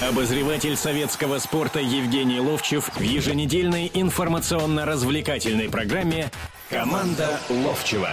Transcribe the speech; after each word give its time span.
Обозреватель 0.00 0.76
советского 0.76 1.38
спорта 1.38 1.80
Евгений 1.80 2.38
Ловчев 2.38 2.88
в 2.94 3.00
еженедельной 3.00 3.90
информационно-развлекательной 3.92 5.68
программе 5.68 6.30
«Команда 6.70 7.40
Ловчева». 7.50 8.10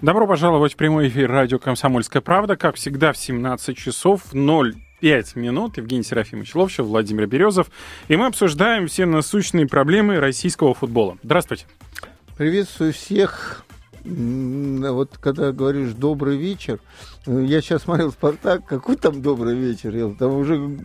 Добро 0.00 0.24
пожаловать 0.24 0.74
в 0.74 0.76
прямой 0.76 1.08
эфир 1.08 1.28
радио 1.28 1.58
«Комсомольская 1.58 2.22
правда». 2.22 2.54
Как 2.56 2.76
всегда, 2.76 3.12
в 3.12 3.16
17 3.16 3.76
часов 3.76 4.22
05 4.30 5.34
минут. 5.34 5.78
Евгений 5.78 6.04
Серафимович 6.04 6.54
Ловчев, 6.54 6.86
Владимир 6.86 7.26
Березов. 7.26 7.66
И 8.06 8.14
мы 8.14 8.26
обсуждаем 8.26 8.86
все 8.86 9.04
насущные 9.04 9.66
проблемы 9.66 10.20
российского 10.20 10.74
футбола. 10.74 11.18
Здравствуйте. 11.24 11.66
Приветствую 12.36 12.92
всех 12.92 13.64
вот 14.04 15.16
когда 15.18 15.52
говоришь 15.52 15.92
добрый 15.92 16.36
вечер, 16.36 16.80
я 17.26 17.60
сейчас 17.60 17.82
смотрел 17.82 18.10
Спартак, 18.10 18.64
какой 18.66 18.96
там 18.96 19.22
добрый 19.22 19.54
вечер, 19.54 19.94
я 19.94 20.08
там 20.08 20.36
уже 20.36 20.78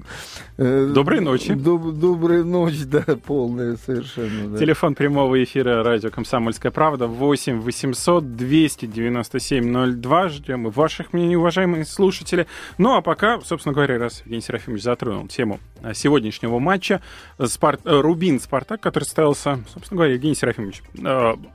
э, 0.57 0.91
доброй 0.93 1.19
ночи, 1.19 1.54
доб, 1.54 1.93
добрая 1.93 2.43
ночь, 2.43 2.83
да, 2.86 3.04
полная 3.25 3.77
совершенно. 3.77 4.50
Да. 4.51 4.57
Телефон 4.57 4.93
прямого 4.93 5.43
эфира 5.43 5.83
радио 5.83 6.11
Комсомольская 6.11 6.71
правда 6.71 7.07
8 7.07 7.61
800 7.61 8.36
297 8.36 10.01
02. 10.01 10.29
Ждем 10.29 10.68
и 10.68 10.71
ваших 10.71 11.13
мнений, 11.13 11.36
уважаемые 11.36 11.86
слушатели. 11.86 12.46
Ну 12.77 12.96
а 12.96 13.01
пока, 13.01 13.41
собственно 13.41 13.74
говоря, 13.74 13.97
раз 13.97 14.21
Евгений 14.21 14.41
Серафимович 14.41 14.83
затронул 14.83 15.27
тему 15.27 15.60
э, 15.82 15.93
сегодняшнего 15.93 16.60
матча 16.60 17.01
Спарт... 17.43 17.82
Рубин 17.83 18.39
Спартак, 18.39 18.82
который 18.82 19.05
состоялся, 19.05 19.60
собственно 19.74 19.97
говоря, 19.97 20.13
Евгений 20.13 20.35
Серафимович, 20.35 20.83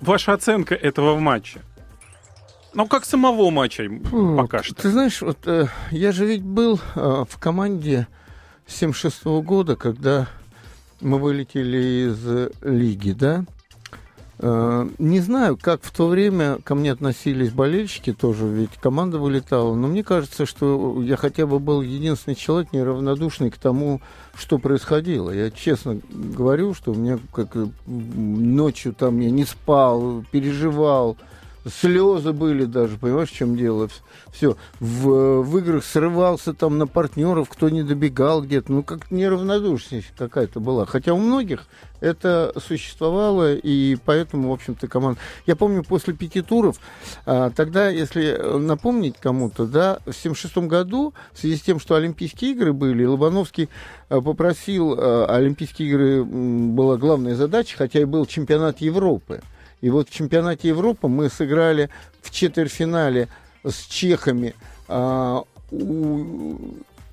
ваша 0.00 0.32
оценка 0.32 0.74
этого 0.74 1.18
матча? 1.18 1.60
Ну, 2.74 2.86
как 2.86 3.04
самого 3.04 3.50
матча 3.50 3.88
Фу, 4.04 4.36
пока 4.36 4.62
что. 4.62 4.74
Ты 4.74 4.90
знаешь, 4.90 5.20
вот 5.20 5.38
э, 5.46 5.66
я 5.90 6.12
же 6.12 6.24
ведь 6.24 6.42
был 6.42 6.80
э, 6.94 7.24
в 7.28 7.38
команде 7.38 8.06
76 8.66 9.24
-го 9.24 9.42
года, 9.42 9.76
когда 9.76 10.28
мы 11.00 11.18
вылетели 11.18 12.08
из 12.08 12.50
лиги, 12.62 13.12
да? 13.12 13.44
Э, 14.38 14.88
не 14.98 15.20
знаю, 15.20 15.56
как 15.56 15.82
в 15.82 15.94
то 15.94 16.08
время 16.08 16.58
ко 16.64 16.74
мне 16.74 16.90
относились 16.90 17.50
болельщики 17.50 18.12
тоже, 18.12 18.48
ведь 18.48 18.72
команда 18.80 19.18
вылетала, 19.18 19.74
но 19.74 19.86
мне 19.86 20.02
кажется, 20.02 20.46
что 20.46 21.00
я 21.02 21.16
хотя 21.16 21.46
бы 21.46 21.60
был 21.60 21.82
единственный 21.82 22.34
человек 22.34 22.72
неравнодушный 22.72 23.50
к 23.50 23.58
тому, 23.58 24.00
что 24.34 24.58
происходило. 24.58 25.30
Я 25.30 25.50
честно 25.50 26.00
говорю, 26.10 26.74
что 26.74 26.90
у 26.92 26.94
меня 26.94 27.18
как 27.32 27.54
ночью 27.86 28.94
там 28.94 29.20
я 29.20 29.30
не 29.30 29.44
спал, 29.44 30.24
переживал, 30.32 31.18
слезы 31.68 32.32
были 32.32 32.64
даже, 32.64 32.96
понимаешь, 32.98 33.30
в 33.30 33.34
чем 33.34 33.56
дело? 33.56 33.88
Все. 34.32 34.56
В, 34.80 35.42
в 35.42 35.58
играх 35.58 35.84
срывался 35.84 36.54
там 36.54 36.78
на 36.78 36.86
партнеров, 36.86 37.48
кто 37.48 37.68
не 37.68 37.82
добегал 37.82 38.42
где-то. 38.42 38.72
Ну, 38.72 38.82
как 38.82 39.10
неравнодушность 39.10 40.12
какая-то 40.16 40.60
была. 40.60 40.86
Хотя 40.86 41.14
у 41.14 41.18
многих 41.18 41.66
это 42.02 42.52
существовало, 42.56 43.54
и 43.54 43.96
поэтому, 44.04 44.50
в 44.50 44.52
общем-то, 44.52 44.88
команда... 44.88 45.20
Я 45.46 45.54
помню, 45.54 45.84
после 45.84 46.14
пяти 46.14 46.42
туров, 46.42 46.78
а, 47.26 47.50
тогда, 47.50 47.88
если 47.88 48.58
напомнить 48.58 49.14
кому-то, 49.20 49.66
да, 49.66 50.00
в 50.04 50.12
76 50.12 50.58
году, 50.68 51.14
в 51.32 51.38
связи 51.38 51.56
с 51.56 51.62
тем, 51.62 51.78
что 51.78 51.94
Олимпийские 51.94 52.52
игры 52.52 52.72
были, 52.72 53.04
Лобановский 53.04 53.68
а, 54.08 54.20
попросил, 54.20 54.96
а, 54.98 55.26
Олимпийские 55.26 55.88
игры 55.88 56.24
была 56.24 56.96
главная 56.96 57.36
задача, 57.36 57.76
хотя 57.76 58.00
и 58.00 58.04
был 58.04 58.26
чемпионат 58.26 58.80
Европы. 58.80 59.40
И 59.82 59.90
вот 59.90 60.08
в 60.08 60.12
чемпионате 60.12 60.68
Европы 60.68 61.08
мы 61.08 61.28
сыграли 61.28 61.90
в 62.22 62.30
четвертьфинале 62.30 63.28
с 63.64 63.84
чехами. 63.86 64.54
А, 64.88 65.42
у, 65.70 66.56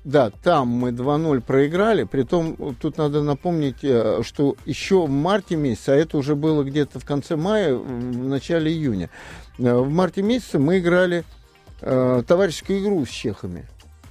да, 0.04 0.30
там 0.30 0.68
мы 0.68 0.90
2-0 0.90 1.40
проиграли. 1.42 2.04
Притом, 2.04 2.56
тут 2.80 2.96
надо 2.96 3.22
напомнить, 3.22 3.82
э, 3.82 4.22
что 4.22 4.56
еще 4.64 5.04
в 5.04 5.10
марте 5.10 5.56
месяце, 5.56 5.90
а 5.90 5.96
это 5.96 6.16
уже 6.16 6.34
было 6.34 6.62
где-то 6.62 7.00
в 7.00 7.04
конце 7.04 7.36
мая, 7.36 7.74
в 7.74 8.28
начале 8.28 8.72
июня, 8.72 9.10
э, 9.58 9.74
в 9.74 9.90
марте 9.90 10.22
месяце 10.22 10.58
мы 10.58 10.78
играли 10.78 11.24
э, 11.82 12.22
товарищескую 12.26 12.80
игру 12.80 13.04
с 13.04 13.10
чехами. 13.10 13.66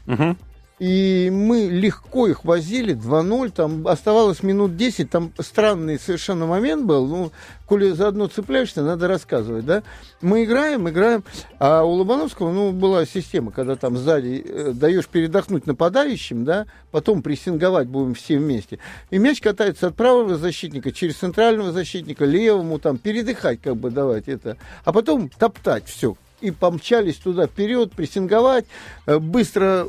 Угу. 0.05 0.35
И 0.79 1.29
мы 1.29 1.65
легко 1.65 2.27
их 2.27 2.45
возили, 2.45 2.95
2-0, 2.95 3.51
там 3.51 3.85
оставалось 3.85 4.43
минут 4.43 4.77
10, 4.77 5.09
там 5.09 5.33
странный 5.37 5.99
совершенно 5.99 6.45
момент 6.45 6.85
был, 6.85 7.05
ну, 7.05 7.31
коли 7.65 7.91
заодно 7.91 8.27
цепляешься, 8.27 8.81
надо 8.81 9.09
рассказывать, 9.09 9.65
да. 9.65 9.83
Мы 10.21 10.45
играем, 10.45 10.87
играем, 10.87 11.25
а 11.59 11.83
у 11.83 11.91
Лобановского, 11.91 12.53
ну, 12.53 12.71
была 12.71 13.05
система, 13.05 13.51
когда 13.51 13.75
там 13.75 13.97
сзади 13.97 14.41
э, 14.45 14.71
даешь 14.73 15.07
передохнуть 15.07 15.67
нападающим, 15.67 16.45
да, 16.45 16.65
потом 16.91 17.21
прессинговать 17.21 17.89
будем 17.89 18.13
все 18.13 18.37
вместе. 18.37 18.79
И 19.09 19.17
мяч 19.17 19.41
катается 19.41 19.87
от 19.87 19.95
правого 19.95 20.37
защитника 20.37 20.93
через 20.93 21.17
центрального 21.17 21.73
защитника, 21.73 22.23
левому, 22.23 22.79
там, 22.79 22.97
передыхать, 22.97 23.61
как 23.61 23.75
бы 23.75 23.91
давать 23.91 24.29
это, 24.29 24.55
а 24.85 24.93
потом 24.93 25.27
топтать 25.27 25.87
все, 25.87 26.15
и 26.41 26.51
помчались 26.51 27.17
туда 27.17 27.47
вперед, 27.47 27.91
прессинговать, 27.93 28.65
э, 29.05 29.19
быстро 29.19 29.87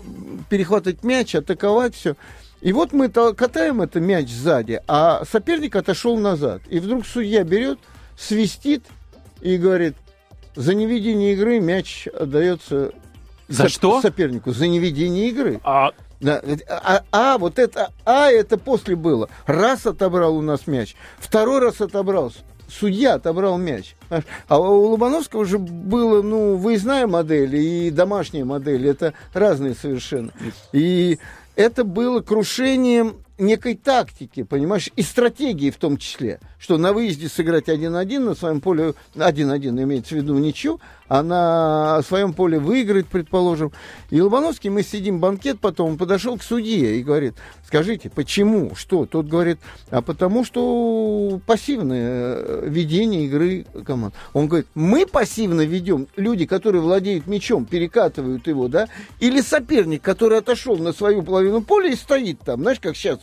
перехватывать 0.48 1.04
мяч, 1.04 1.34
атаковать 1.34 1.94
все. 1.94 2.16
И 2.60 2.72
вот 2.72 2.92
мы 2.92 3.08
катаем 3.08 3.80
этот 3.80 4.02
мяч 4.02 4.28
сзади, 4.28 4.82
а 4.86 5.24
соперник 5.24 5.76
отошел 5.76 6.18
назад. 6.18 6.62
И 6.68 6.78
вдруг 6.78 7.06
судья 7.06 7.42
берет, 7.42 7.78
свистит 8.18 8.84
и 9.40 9.56
говорит, 9.56 9.94
за 10.54 10.74
неведение 10.74 11.32
игры 11.32 11.60
мяч 11.60 12.06
отдается 12.08 12.92
за 13.48 13.64
соп- 13.64 13.68
что? 13.68 14.02
сопернику. 14.02 14.52
За 14.52 14.66
неведение 14.66 15.28
игры. 15.28 15.60
А... 15.64 15.90
Да, 16.20 16.42
а, 16.68 17.02
а, 17.12 17.38
вот 17.38 17.58
это, 17.58 17.92
а 18.04 18.30
это 18.30 18.58
после 18.58 18.94
было. 18.94 19.30
Раз 19.46 19.86
отобрал 19.86 20.36
у 20.36 20.42
нас 20.42 20.66
мяч, 20.66 20.94
второй 21.18 21.60
раз 21.60 21.80
отобрал, 21.80 22.30
судья 22.70 23.14
отобрал 23.14 23.58
мяч. 23.58 23.96
А 24.48 24.58
у 24.58 24.90
Лобановского 24.90 25.40
уже 25.40 25.58
была, 25.58 26.22
ну, 26.22 26.56
выездная 26.56 27.06
модель 27.06 27.56
и 27.56 27.90
домашняя 27.90 28.44
модель. 28.44 28.86
Это 28.86 29.14
разные 29.32 29.74
совершенно. 29.74 30.32
И 30.72 31.18
это 31.56 31.84
было 31.84 32.20
крушением 32.20 33.16
некой 33.38 33.74
тактики, 33.74 34.42
понимаешь, 34.42 34.88
и 34.96 35.02
стратегии 35.02 35.70
в 35.70 35.76
том 35.76 35.96
числе, 35.96 36.40
что 36.60 36.76
на 36.76 36.92
выезде 36.92 37.28
сыграть 37.28 37.68
1-1 37.68 38.18
на 38.20 38.34
своем 38.34 38.60
поле, 38.60 38.94
1-1 39.14 39.82
имеется 39.82 40.14
в 40.14 40.18
виду 40.18 40.38
ничью, 40.38 40.78
а 41.08 41.24
на 41.24 42.02
своем 42.06 42.34
поле 42.34 42.60
выиграть, 42.60 43.06
предположим. 43.06 43.72
И 44.10 44.20
Лобановский, 44.20 44.70
мы 44.70 44.84
сидим 44.84 45.18
банкет, 45.18 45.58
потом 45.58 45.90
он 45.90 45.98
подошел 45.98 46.36
к 46.38 46.42
судье 46.42 47.00
и 47.00 47.02
говорит, 47.02 47.34
скажите, 47.66 48.10
почему, 48.10 48.76
что? 48.76 49.06
Тот 49.06 49.26
говорит, 49.26 49.58
а 49.90 50.02
потому 50.02 50.44
что 50.44 51.40
пассивное 51.46 52.36
э, 52.36 52.64
ведение 52.68 53.24
игры 53.24 53.66
команд. 53.84 54.14
Он 54.34 54.46
говорит, 54.46 54.68
мы 54.74 55.04
пассивно 55.06 55.62
ведем, 55.62 56.06
люди, 56.14 56.46
которые 56.46 56.82
владеют 56.82 57.26
мячом, 57.26 57.64
перекатывают 57.64 58.46
его, 58.46 58.68
да, 58.68 58.86
или 59.18 59.40
соперник, 59.40 60.02
который 60.02 60.38
отошел 60.38 60.76
на 60.76 60.92
свою 60.92 61.22
половину 61.22 61.62
поля 61.62 61.90
и 61.90 61.96
стоит 61.96 62.38
там, 62.40 62.60
знаешь, 62.60 62.78
как 62.80 62.96
сейчас 62.96 63.18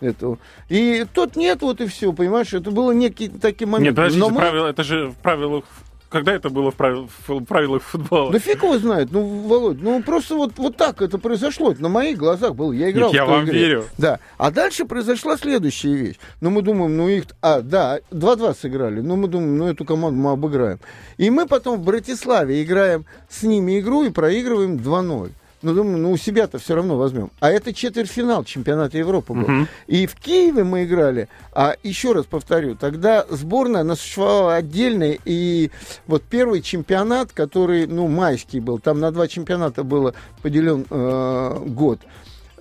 этого. 0.00 0.38
И 0.68 1.06
тот 1.12 1.36
нет, 1.36 1.62
вот 1.62 1.80
и 1.80 1.86
все, 1.86 2.12
понимаешь, 2.12 2.52
это 2.52 2.70
было 2.78 2.92
некий 2.92 3.28
такие 3.28 3.66
моменты. 3.66 3.88
Нет, 3.88 3.96
подождите, 3.96 4.24
Но 4.24 4.30
мы... 4.30 4.40
правило, 4.40 4.66
это 4.68 4.84
же 4.84 5.08
в 5.08 5.16
правилах 5.16 5.64
когда 6.10 6.32
это 6.32 6.48
было 6.48 6.70
в, 6.70 6.74
правил, 6.74 7.08
в 7.26 7.44
правилах 7.44 7.82
футбола? 7.82 8.32
Да 8.32 8.38
фиг 8.38 8.62
его 8.62 8.78
знает, 8.78 9.08
ну, 9.10 9.22
Володь, 9.46 9.82
ну 9.82 10.02
просто 10.02 10.36
вот, 10.36 10.52
вот 10.56 10.76
так 10.76 11.02
это 11.02 11.18
произошло, 11.18 11.72
это 11.72 11.82
на 11.82 11.90
моих 11.90 12.16
глазах 12.16 12.54
было, 12.54 12.72
я 12.72 12.90
играл 12.90 13.12
Нет, 13.12 13.16
я 13.16 13.26
вам 13.26 13.44
игре. 13.44 13.58
верю. 13.58 13.84
Да, 13.98 14.18
а 14.38 14.50
дальше 14.50 14.86
произошла 14.86 15.36
следующая 15.36 15.94
вещь. 15.94 16.16
Ну, 16.40 16.48
мы 16.48 16.62
думаем, 16.62 16.96
ну 16.96 17.08
их, 17.08 17.24
а, 17.42 17.60
да, 17.60 18.00
2-2 18.10 18.56
сыграли, 18.58 19.00
ну, 19.00 19.16
мы 19.16 19.28
думаем, 19.28 19.58
ну, 19.58 19.66
эту 19.66 19.84
команду 19.84 20.18
мы 20.18 20.30
обыграем. 20.32 20.78
И 21.18 21.28
мы 21.28 21.46
потом 21.46 21.78
в 21.78 21.84
Братиславе 21.84 22.62
играем 22.62 23.04
с 23.28 23.42
ними 23.42 23.78
игру 23.78 24.04
и 24.04 24.10
проигрываем 24.10 24.76
2-0. 24.76 25.32
Ну, 25.60 25.74
думаю, 25.74 25.98
ну, 25.98 26.12
у 26.12 26.16
себя-то 26.16 26.58
все 26.58 26.74
равно 26.76 26.96
возьмем. 26.96 27.30
А 27.40 27.50
это 27.50 27.74
четвертьфинал 27.74 28.44
чемпионата 28.44 28.96
Европы 28.96 29.34
был. 29.34 29.42
Угу. 29.42 29.66
И 29.88 30.06
в 30.06 30.14
Киеве 30.14 30.62
мы 30.62 30.84
играли, 30.84 31.28
а 31.52 31.74
еще 31.82 32.12
раз 32.12 32.26
повторю, 32.26 32.76
тогда 32.76 33.26
сборная, 33.28 33.80
она 33.80 33.96
существовала 33.96 34.54
отдельная, 34.54 35.18
и 35.24 35.70
вот 36.06 36.22
первый 36.22 36.62
чемпионат, 36.62 37.32
который, 37.32 37.86
ну, 37.86 38.06
майский 38.06 38.60
был, 38.60 38.78
там 38.78 39.00
на 39.00 39.10
два 39.10 39.26
чемпионата 39.26 39.82
было 39.82 40.14
поделен 40.42 40.86
э, 40.88 41.58
год, 41.66 42.00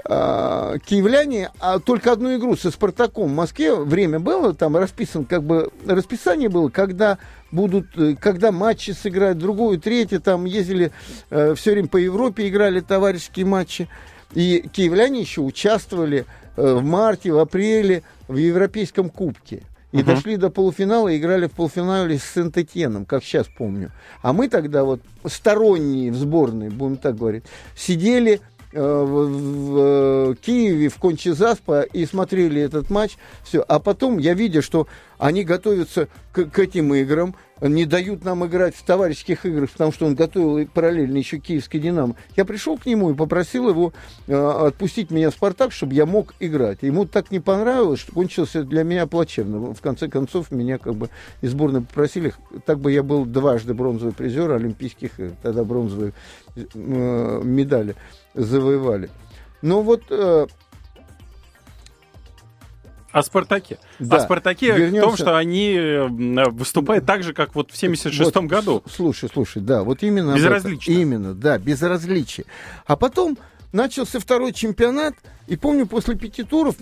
а, 0.10 0.78
киевляне 0.80 1.52
а 1.60 1.80
только 1.80 2.14
одну 2.14 2.34
игру 2.38 2.56
со 2.56 2.72
Спартаком 2.72 3.28
в 3.28 3.36
Москве 3.36 3.76
время 3.76 4.20
было, 4.20 4.54
там 4.54 4.78
расписан 4.78 5.26
как 5.26 5.44
бы 5.44 5.70
расписание 5.86 6.48
было, 6.48 6.70
когда 6.70 7.18
будут, 7.52 7.88
э, 7.98 8.16
когда 8.16 8.54
матчи 8.54 8.92
сыграть, 8.92 9.38
другую, 9.38 9.82
третью, 9.82 10.22
там 10.22 10.46
ездили 10.46 10.92
э, 11.30 11.56
все 11.56 11.72
время 11.72 11.90
по 11.90 11.98
Европе, 11.98 12.48
играли 12.48 12.80
товарищеские 12.80 13.46
матчи. 13.46 13.90
И 14.34 14.70
киевляне 14.72 15.20
еще 15.20 15.42
участвовали 15.42 16.26
э, 16.56 16.74
в 16.74 16.84
марте, 16.84 17.34
в 17.34 17.40
апреле 17.40 18.04
в 18.30 18.38
Европейском 18.38 19.10
кубке. 19.10 19.64
И 19.92 19.98
uh-huh. 19.98 20.04
дошли 20.04 20.38
до 20.38 20.50
полуфинала, 20.50 21.10
и 21.10 21.18
играли 21.18 21.48
в 21.48 21.52
полуфинале 21.52 22.18
с 22.18 22.24
Сент-Этьеном, 22.24 23.06
как 23.06 23.24
сейчас 23.24 23.48
помню. 23.58 23.92
А 24.22 24.32
мы 24.32 24.48
тогда 24.48 24.84
вот 24.86 25.02
сторонние 25.26 26.12
в 26.12 26.16
сборной, 26.16 26.70
будем 26.70 26.98
так 26.98 27.18
говорить, 27.18 27.44
сидели 27.76 28.42
в, 28.72 30.32
в 30.32 30.36
Киеве, 30.36 30.90
в 30.90 30.98
Кончезаспа 30.98 31.82
и 31.82 32.06
смотрели 32.06 32.62
этот 32.62 32.90
матч. 32.90 33.18
Все. 33.44 33.64
А 33.68 33.80
потом 33.80 34.18
я 34.18 34.34
видя, 34.34 34.62
что 34.62 34.88
они 35.18 35.44
готовятся 35.44 36.08
к, 36.32 36.46
к 36.46 36.60
этим 36.60 36.94
играм, 36.94 37.36
не 37.62 37.86
дают 37.86 38.24
нам 38.24 38.46
играть 38.46 38.76
в 38.76 38.84
товарищеских 38.84 39.46
играх, 39.46 39.72
потому 39.72 39.92
что 39.92 40.06
он 40.06 40.16
готовил 40.16 40.68
параллельно 40.68 41.18
еще 41.18 41.40
киевский 41.40 41.80
«Динамо». 41.80 42.16
Я 42.36 42.46
пришел 42.46 42.78
к 42.78 42.86
нему 42.86 43.12
и 43.12 43.16
попросил 43.16 43.70
его 43.70 43.94
э, 44.28 44.36
отпустить 44.36 45.10
меня 45.10 45.32
в 45.32 45.34
«Спартак», 45.34 45.72
чтобы 45.72 45.96
я 45.96 46.06
мог 46.06 46.36
играть. 46.40 46.80
Ему 46.82 47.06
так 47.06 47.32
не 47.32 47.40
понравилось, 47.40 48.02
что 48.02 48.12
кончилось 48.12 48.52
для 48.54 48.84
меня 48.84 49.08
плачевно. 49.08 49.74
В 49.74 49.82
конце 49.82 50.08
концов, 50.08 50.52
меня 50.52 50.78
как 50.78 50.96
бы 50.96 51.10
из 51.42 51.52
сборной 51.52 51.82
попросили. 51.82 52.34
Так 52.66 52.80
бы 52.80 52.92
я 52.92 53.02
был 53.02 53.26
дважды 53.26 53.74
бронзовый 53.74 54.14
призер 54.14 54.52
Олимпийских, 54.52 55.20
игр, 55.20 55.32
тогда 55.42 55.64
бронзовые 55.64 56.14
э, 56.56 57.42
медали 57.44 57.96
завоевали. 58.38 59.10
Но 59.62 59.82
вот 59.82 60.04
э, 60.10 60.48
о 63.12 63.24
Спартаке. 63.24 63.80
Да. 64.00 64.18
О 64.18 64.20
Спартаке 64.20 64.68
Вернемся... 64.68 65.00
в 65.00 65.04
том, 65.04 65.18
что 65.18 65.38
они 65.38 65.74
э, 65.74 66.08
выступают 66.08 67.06
так 67.06 67.24
же, 67.24 67.34
как 67.34 67.56
вот 67.56 67.72
в 67.72 67.74
76-м 67.74 68.44
вот, 68.44 68.44
году. 68.46 68.84
Слушай, 68.90 69.30
слушай, 69.34 69.62
да, 69.62 69.84
вот 69.84 70.04
именно... 70.04 70.36
Безразлично. 70.36 70.92
Именно, 70.92 71.34
да, 71.34 71.58
безразличие. 71.58 72.46
А 72.86 72.96
потом 72.96 73.38
начался 73.72 74.20
второй 74.20 74.54
чемпионат, 74.54 75.16
и 75.48 75.56
помню, 75.56 75.88
после 75.88 76.16
пяти 76.16 76.44
туров 76.44 76.76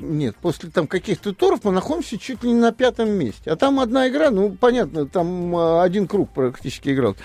нет, 0.00 0.36
после 0.36 0.70
там 0.70 0.86
каких-то 0.86 1.32
туров 1.32 1.64
мы 1.64 1.72
находимся 1.72 2.18
чуть 2.18 2.42
ли 2.42 2.52
не 2.52 2.60
на 2.60 2.72
пятом 2.72 3.10
месте. 3.10 3.50
А 3.50 3.56
там 3.56 3.80
одна 3.80 4.08
игра, 4.08 4.30
ну, 4.30 4.50
понятно, 4.50 5.06
там 5.06 5.54
а, 5.56 5.82
один 5.82 6.06
круг 6.06 6.30
практически 6.30 6.90
играл. 6.90 7.16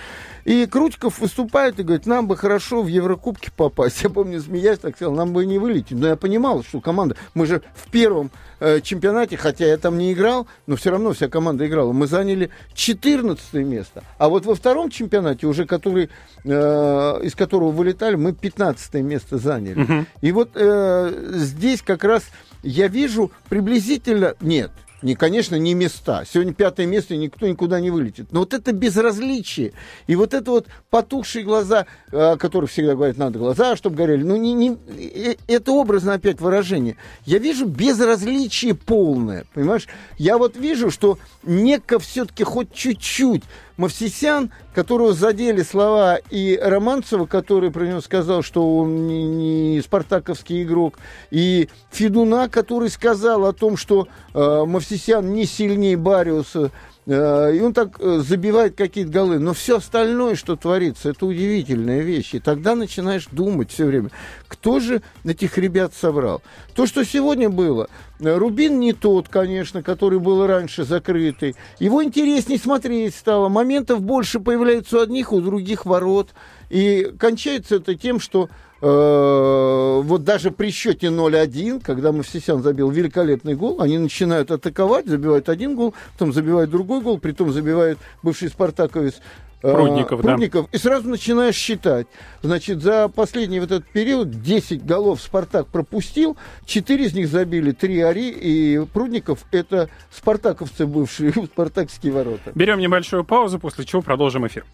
И 0.44 0.66
Крутиков 0.66 1.20
выступает 1.20 1.78
и 1.80 1.82
говорит, 1.82 2.06
нам 2.06 2.26
бы 2.26 2.36
хорошо 2.36 2.82
в 2.82 2.86
Еврокубке 2.86 3.50
попасть. 3.50 4.00
Я 4.02 4.10
помню, 4.10 4.40
смеясь, 4.40 4.78
так 4.78 4.96
сказал, 4.96 5.14
нам 5.14 5.32
бы 5.32 5.46
не 5.46 5.58
вылететь. 5.58 5.98
Но 5.98 6.06
я 6.06 6.16
понимал, 6.16 6.62
что 6.62 6.80
команда... 6.80 7.16
Мы 7.32 7.46
же 7.46 7.62
в 7.74 7.90
первом 7.90 8.30
э, 8.60 8.80
чемпионате, 8.80 9.36
хотя 9.36 9.66
я 9.66 9.76
там 9.78 9.98
не 9.98 10.12
играл, 10.12 10.46
но 10.66 10.76
все 10.76 10.90
равно 10.90 11.12
вся 11.12 11.28
команда 11.28 11.66
играла. 11.66 11.92
Мы 11.92 12.06
заняли 12.06 12.50
14 12.74 13.54
место. 13.54 14.04
А 14.18 14.28
вот 14.28 14.44
во 14.44 14.54
втором 14.54 14.90
чемпионате, 14.90 15.46
уже 15.46 15.66
который, 15.66 16.10
э, 16.44 17.20
из 17.22 17.34
которого 17.34 17.70
вылетали, 17.70 18.16
мы 18.16 18.32
15 18.32 18.94
место 18.94 19.38
заняли. 19.38 19.82
Угу. 19.82 20.06
И 20.20 20.32
вот 20.32 20.50
э, 20.54 21.30
здесь 21.36 21.82
как 21.82 22.04
раз 22.04 22.24
я 22.64 22.88
вижу 22.88 23.30
приблизительно... 23.48 24.34
Нет, 24.40 24.72
не, 25.04 25.16
конечно, 25.16 25.56
не 25.56 25.74
места. 25.74 26.24
Сегодня 26.24 26.54
пятое 26.54 26.86
место, 26.86 27.12
и 27.12 27.18
никто 27.18 27.46
никуда 27.46 27.78
не 27.78 27.90
вылетит. 27.90 28.32
Но 28.32 28.40
вот 28.40 28.54
это 28.54 28.72
безразличие, 28.72 29.74
и 30.06 30.16
вот 30.16 30.32
это 30.32 30.50
вот 30.50 30.66
потухшие 30.88 31.44
глаза, 31.44 31.86
о 32.10 32.36
которых 32.38 32.70
всегда 32.70 32.94
говорят, 32.94 33.18
надо 33.18 33.38
глаза, 33.38 33.76
чтобы 33.76 33.96
горели, 33.96 34.22
ну, 34.22 34.36
не, 34.36 34.54
не, 34.54 34.78
э, 34.88 35.34
это 35.46 35.72
образно 35.72 36.14
опять 36.14 36.40
выражение. 36.40 36.96
Я 37.26 37.36
вижу 37.36 37.66
безразличие 37.66 38.74
полное, 38.74 39.44
понимаешь? 39.52 39.88
Я 40.16 40.38
вот 40.38 40.56
вижу, 40.56 40.90
что 40.90 41.18
Нека 41.42 41.98
все-таки 41.98 42.42
хоть 42.42 42.72
чуть-чуть 42.72 43.44
Мавсисян, 43.76 44.50
которого 44.72 45.12
задели 45.12 45.62
слова 45.62 46.16
и 46.30 46.58
Романцева, 46.60 47.26
который 47.26 47.70
про 47.70 47.84
него 47.84 48.00
сказал, 48.00 48.42
что 48.42 48.76
он 48.78 49.06
не, 49.06 49.26
не 49.26 49.80
спартаковский 49.80 50.62
игрок, 50.62 50.98
и 51.30 51.68
Федуна, 51.90 52.48
который 52.48 52.88
сказал 52.88 53.46
о 53.46 53.52
том, 53.52 53.76
что 53.76 54.06
э, 54.32 54.64
Мавсисян 54.64 55.32
не 55.32 55.44
сильнее 55.44 55.96
Бариуса, 55.96 56.70
и 57.06 57.60
он 57.60 57.74
так 57.74 58.00
э, 58.00 58.20
забивает 58.20 58.76
какие-то 58.76 59.10
голы. 59.10 59.38
Но 59.38 59.52
все 59.52 59.76
остальное, 59.76 60.36
что 60.36 60.56
творится, 60.56 61.10
это 61.10 61.26
удивительная 61.26 62.00
вещь. 62.00 62.34
И 62.34 62.40
тогда 62.40 62.74
начинаешь 62.74 63.26
думать 63.30 63.70
все 63.70 63.84
время, 63.84 64.10
кто 64.48 64.80
же 64.80 65.02
этих 65.24 65.58
ребят 65.58 65.92
собрал. 65.94 66.42
То, 66.74 66.86
что 66.86 67.04
сегодня 67.04 67.50
было, 67.50 67.88
э, 68.20 68.34
Рубин 68.34 68.80
не 68.80 68.94
тот, 68.94 69.28
конечно, 69.28 69.82
который 69.82 70.18
был 70.18 70.46
раньше 70.46 70.84
закрытый. 70.84 71.56
Его 71.78 72.02
интереснее 72.02 72.58
смотреть 72.58 73.14
стало. 73.14 73.50
Моментов 73.50 74.00
больше 74.00 74.40
появляется 74.40 74.98
у 74.98 75.00
одних, 75.02 75.32
у 75.32 75.42
других 75.42 75.84
ворот. 75.84 76.30
И 76.70 77.12
кончается 77.18 77.76
это 77.76 77.94
тем, 77.94 78.18
что 78.18 78.48
Э, 78.48 78.63
вот 78.84 80.24
даже 80.24 80.50
при 80.50 80.70
счете 80.70 81.06
0-1, 81.06 81.82
когда 81.82 82.12
Мавсисян 82.12 82.62
забил 82.62 82.90
великолепный 82.90 83.54
гол, 83.54 83.80
они 83.80 83.96
начинают 83.96 84.50
атаковать, 84.50 85.06
забивают 85.06 85.48
один 85.48 85.74
гол, 85.74 85.94
потом 86.12 86.32
забивают 86.32 86.70
другой 86.70 87.00
гол, 87.00 87.18
притом 87.18 87.50
забивают 87.50 87.98
бывший 88.22 88.48
спартаковец 88.48 89.22
э, 89.62 89.72
Прудников, 89.72 90.20
Прудников, 90.20 90.66
да. 90.70 90.76
и 90.76 90.80
сразу 90.80 91.08
начинаешь 91.08 91.54
считать. 91.54 92.06
Значит, 92.42 92.82
за 92.82 93.08
последний 93.08 93.58
вот 93.58 93.70
этот 93.70 93.86
период 93.86 94.42
10 94.42 94.84
голов 94.84 95.22
Спартак 95.22 95.68
пропустил, 95.68 96.36
4 96.66 97.06
из 97.06 97.14
них 97.14 97.28
забили, 97.28 97.72
3 97.72 98.00
Ари, 98.00 98.28
и 98.28 98.84
Прудников 98.92 99.46
это 99.50 99.88
спартаковцы 100.10 100.86
бывшие, 100.86 101.32
спартакские 101.52 102.12
ворота. 102.12 102.52
Берем 102.54 102.78
небольшую 102.78 103.24
паузу, 103.24 103.58
после 103.58 103.86
чего 103.86 104.02
продолжим 104.02 104.46
эфир. 104.46 104.66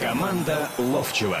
Команда 0.00 0.68
Ловчева 0.78 1.40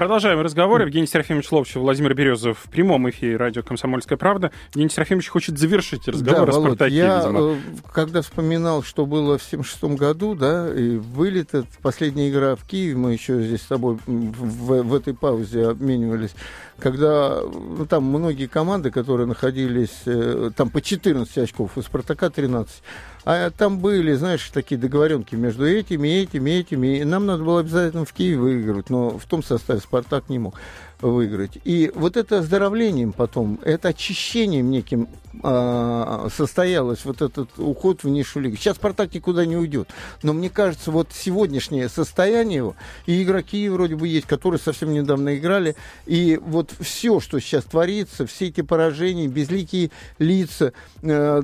Продолжаем 0.00 0.40
разговор. 0.40 0.80
Евгений 0.80 1.06
Серафимович 1.06 1.52
Ловчев, 1.52 1.76
Владимир 1.76 2.14
Березов 2.14 2.58
в 2.64 2.70
прямом 2.70 3.10
эфире 3.10 3.36
радио 3.36 3.62
«Комсомольская 3.62 4.16
правда». 4.16 4.50
Евгений 4.70 4.88
Серафимович 4.88 5.28
хочет 5.28 5.58
завершить 5.58 6.08
разговор 6.08 6.46
да, 6.46 6.52
о 6.52 6.54
Володь, 6.54 6.68
Спартаке, 6.70 6.96
я, 6.96 7.18
видимо. 7.18 7.40
Э, 7.40 7.56
когда 7.92 8.22
вспоминал, 8.22 8.82
что 8.82 9.04
было 9.04 9.36
в 9.36 9.42
76 9.42 9.84
году, 9.98 10.34
да, 10.34 10.74
и 10.74 10.96
вылет, 10.96 11.50
последняя 11.82 12.30
игра 12.30 12.56
в 12.56 12.64
Киеве, 12.64 12.96
мы 12.96 13.12
еще 13.12 13.42
здесь 13.42 13.60
с 13.60 13.66
тобой 13.66 13.98
в, 14.06 14.82
в 14.84 14.94
этой 14.94 15.12
паузе 15.12 15.68
обменивались, 15.68 16.34
когда 16.78 17.38
ну, 17.42 17.84
там 17.84 18.04
многие 18.04 18.46
команды, 18.46 18.90
которые 18.90 19.26
находились 19.26 20.00
э, 20.06 20.50
там 20.56 20.70
по 20.70 20.80
14 20.80 21.36
очков, 21.36 21.72
у 21.76 21.82
«Спартака» 21.82 22.30
13, 22.30 22.82
а 23.24 23.50
там 23.50 23.78
были, 23.78 24.14
знаешь, 24.14 24.50
такие 24.52 24.78
договоренки 24.78 25.34
между 25.34 25.66
этими, 25.66 26.08
этими, 26.08 26.50
этими. 26.50 26.98
И 26.98 27.04
нам 27.04 27.26
надо 27.26 27.44
было 27.44 27.60
обязательно 27.60 28.04
в 28.04 28.12
Киеве 28.12 28.38
выиграть, 28.38 28.90
но 28.90 29.18
в 29.18 29.24
том 29.26 29.42
составе 29.42 29.80
Спартак 29.80 30.28
не 30.28 30.38
мог 30.38 30.54
выиграть. 31.00 31.58
И 31.64 31.90
вот 31.94 32.16
это 32.16 32.38
оздоровлением 32.38 33.12
потом, 33.12 33.58
это 33.64 33.88
очищением 33.88 34.70
неким 34.70 35.08
состоялось, 36.30 37.04
вот 37.04 37.22
этот 37.22 37.50
уход 37.58 38.02
в 38.02 38.08
низшую 38.08 38.44
лигу. 38.44 38.56
Сейчас 38.56 38.76
Спартак 38.76 39.14
никуда 39.14 39.46
не 39.46 39.56
уйдет. 39.56 39.88
Но 40.22 40.32
мне 40.32 40.50
кажется, 40.50 40.90
вот 40.90 41.08
сегодняшнее 41.12 41.88
состояние 41.88 42.56
его, 42.58 42.76
и 43.06 43.22
игроки 43.22 43.68
вроде 43.68 43.94
бы 43.94 44.08
есть, 44.08 44.26
которые 44.26 44.58
совсем 44.60 44.92
недавно 44.92 45.36
играли, 45.36 45.76
и 46.06 46.38
вот 46.42 46.74
все, 46.80 47.20
что 47.20 47.38
сейчас 47.38 47.64
творится, 47.64 48.26
все 48.26 48.48
эти 48.48 48.62
поражения, 48.62 49.28
безликие 49.28 49.90
лица, 50.18 50.72
э, 51.02 51.42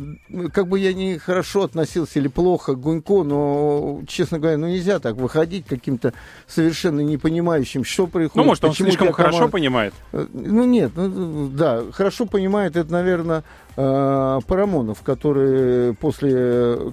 как 0.52 0.66
бы 0.66 0.81
я 0.81 0.93
не 0.93 1.19
хорошо 1.19 1.62
относился 1.62 2.19
или 2.19 2.28
плохо 2.28 2.75
к 2.75 2.81
Гунько, 2.81 3.23
но, 3.23 4.02
честно 4.09 4.38
говоря, 4.38 4.59
ну 4.59 4.66
нельзя 4.66 4.99
так 4.99 5.16
выходить 5.16 5.66
каким-то 5.66 6.12
совершенно 6.49 7.00
непонимающим, 7.00 7.85
что 7.85 8.07
происходит. 8.07 8.37
Ну, 8.37 8.45
может, 8.45 8.64
он 8.64 8.75
слишком 8.75 9.12
хорошо 9.12 9.37
хорошо 9.37 9.50
понимает? 9.50 9.95
Э, 10.12 10.26
ну 10.33 10.64
нет, 10.64 10.93
ну, 10.97 11.49
да, 11.49 11.85
хорошо 11.93 12.26
понимает, 12.26 12.76
это, 12.76 12.90
наверное, 12.90 13.45
э, 13.76 14.40
Парамонов, 14.47 15.02
который 15.02 15.95
после 15.95 16.92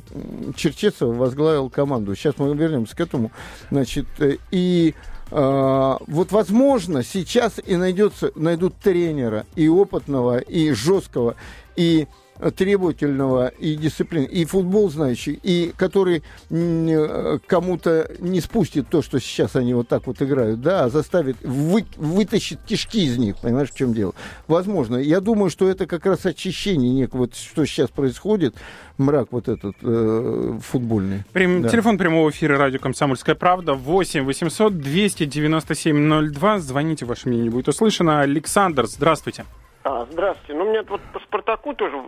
Черчесова 0.55 1.13
возглавил 1.13 1.69
команду. 1.69 2.15
Сейчас 2.15 2.35
мы 2.37 2.55
вернемся 2.55 2.95
к 2.95 3.01
этому. 3.01 3.31
Значит, 3.69 4.07
э, 4.19 4.37
и 4.51 4.93
вот, 5.31 6.31
возможно, 6.31 7.01
сейчас 7.01 7.53
и 7.65 7.75
найдется, 7.75 8.31
найдут 8.35 8.75
тренера 8.75 9.47
и 9.55 9.67
опытного, 9.67 10.37
и 10.37 10.73
жесткого, 10.73 11.35
и 11.75 12.07
требовательного 12.51 13.47
и 13.47 13.75
дисциплины, 13.75 14.25
и 14.25 14.45
футбол 14.45 14.89
знающий, 14.89 15.39
и 15.43 15.73
который 15.77 16.23
э, 16.49 17.39
кому-то 17.45 18.11
не 18.19 18.41
спустит 18.41 18.89
то, 18.89 19.01
что 19.01 19.19
сейчас 19.19 19.55
они 19.55 19.73
вот 19.73 19.87
так 19.87 20.07
вот 20.07 20.21
играют, 20.21 20.61
да, 20.61 20.85
а 20.85 20.89
заставит, 20.89 21.37
вы, 21.41 21.85
вытащит 21.95 22.59
кишки 22.65 23.05
из 23.05 23.17
них, 23.17 23.37
понимаешь, 23.37 23.71
в 23.71 23.75
чем 23.75 23.93
дело. 23.93 24.13
Возможно. 24.47 24.97
Я 24.97 25.19
думаю, 25.19 25.49
что 25.49 25.67
это 25.67 25.85
как 25.85 26.05
раз 26.05 26.25
очищение 26.25 26.91
некого, 26.93 27.29
что 27.33 27.65
сейчас 27.65 27.89
происходит, 27.89 28.55
мрак 28.97 29.27
вот 29.31 29.47
этот 29.47 29.75
э, 29.81 30.59
футбольный. 30.61 31.23
Прям, 31.33 31.61
да. 31.61 31.69
Телефон 31.69 31.97
прямого 31.97 32.29
эфира 32.29 32.57
радио 32.57 32.79
«Комсомольская 32.79 33.35
правда» 33.35 33.73
8 33.73 34.23
800 34.23 34.77
297 34.79 36.31
02. 36.31 36.59
Звоните, 36.59 37.05
ваше 37.05 37.29
мнение 37.29 37.51
будет 37.51 37.67
услышано. 37.67 38.21
Александр, 38.21 38.85
здравствуйте. 38.87 39.45
А, 39.83 40.07
здравствуйте. 40.09 40.53
Ну, 40.53 40.65
у 40.65 40.69
меня 40.69 40.83
вот 40.83 41.01
по 41.11 41.19
Спартаку 41.19 41.73
тоже 41.73 42.01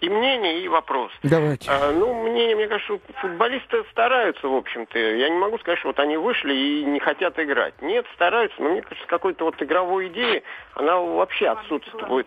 и 0.00 0.08
мнение, 0.08 0.62
и 0.62 0.68
вопрос. 0.68 1.12
Давайте. 1.22 1.70
А, 1.70 1.92
ну, 1.92 2.12
мнение, 2.28 2.56
мне 2.56 2.66
кажется, 2.66 2.98
футболисты 3.20 3.84
стараются, 3.92 4.48
в 4.48 4.54
общем-то. 4.54 4.98
Я 4.98 5.28
не 5.28 5.38
могу 5.38 5.58
сказать, 5.58 5.78
что 5.78 5.88
вот 5.88 6.00
они 6.00 6.16
вышли 6.16 6.52
и 6.52 6.84
не 6.84 6.98
хотят 6.98 7.38
играть. 7.38 7.80
Нет, 7.82 8.04
стараются, 8.14 8.60
но 8.60 8.70
мне 8.70 8.82
кажется, 8.82 9.06
какой-то 9.06 9.44
вот 9.44 9.62
игровой 9.62 10.08
идеи, 10.08 10.42
она 10.74 10.98
вообще 10.98 11.48
отсутствует 11.48 12.26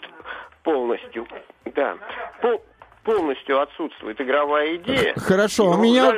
полностью. 0.63 1.27
Да. 1.65 1.97
По 2.41 2.61
полностью 3.03 3.61
отсутствует 3.61 4.19
игровая 4.19 4.77
идея. 4.77 5.13
Хорошо, 5.15 5.71
а 5.71 5.77
у, 5.77 5.81
меня, 5.81 6.11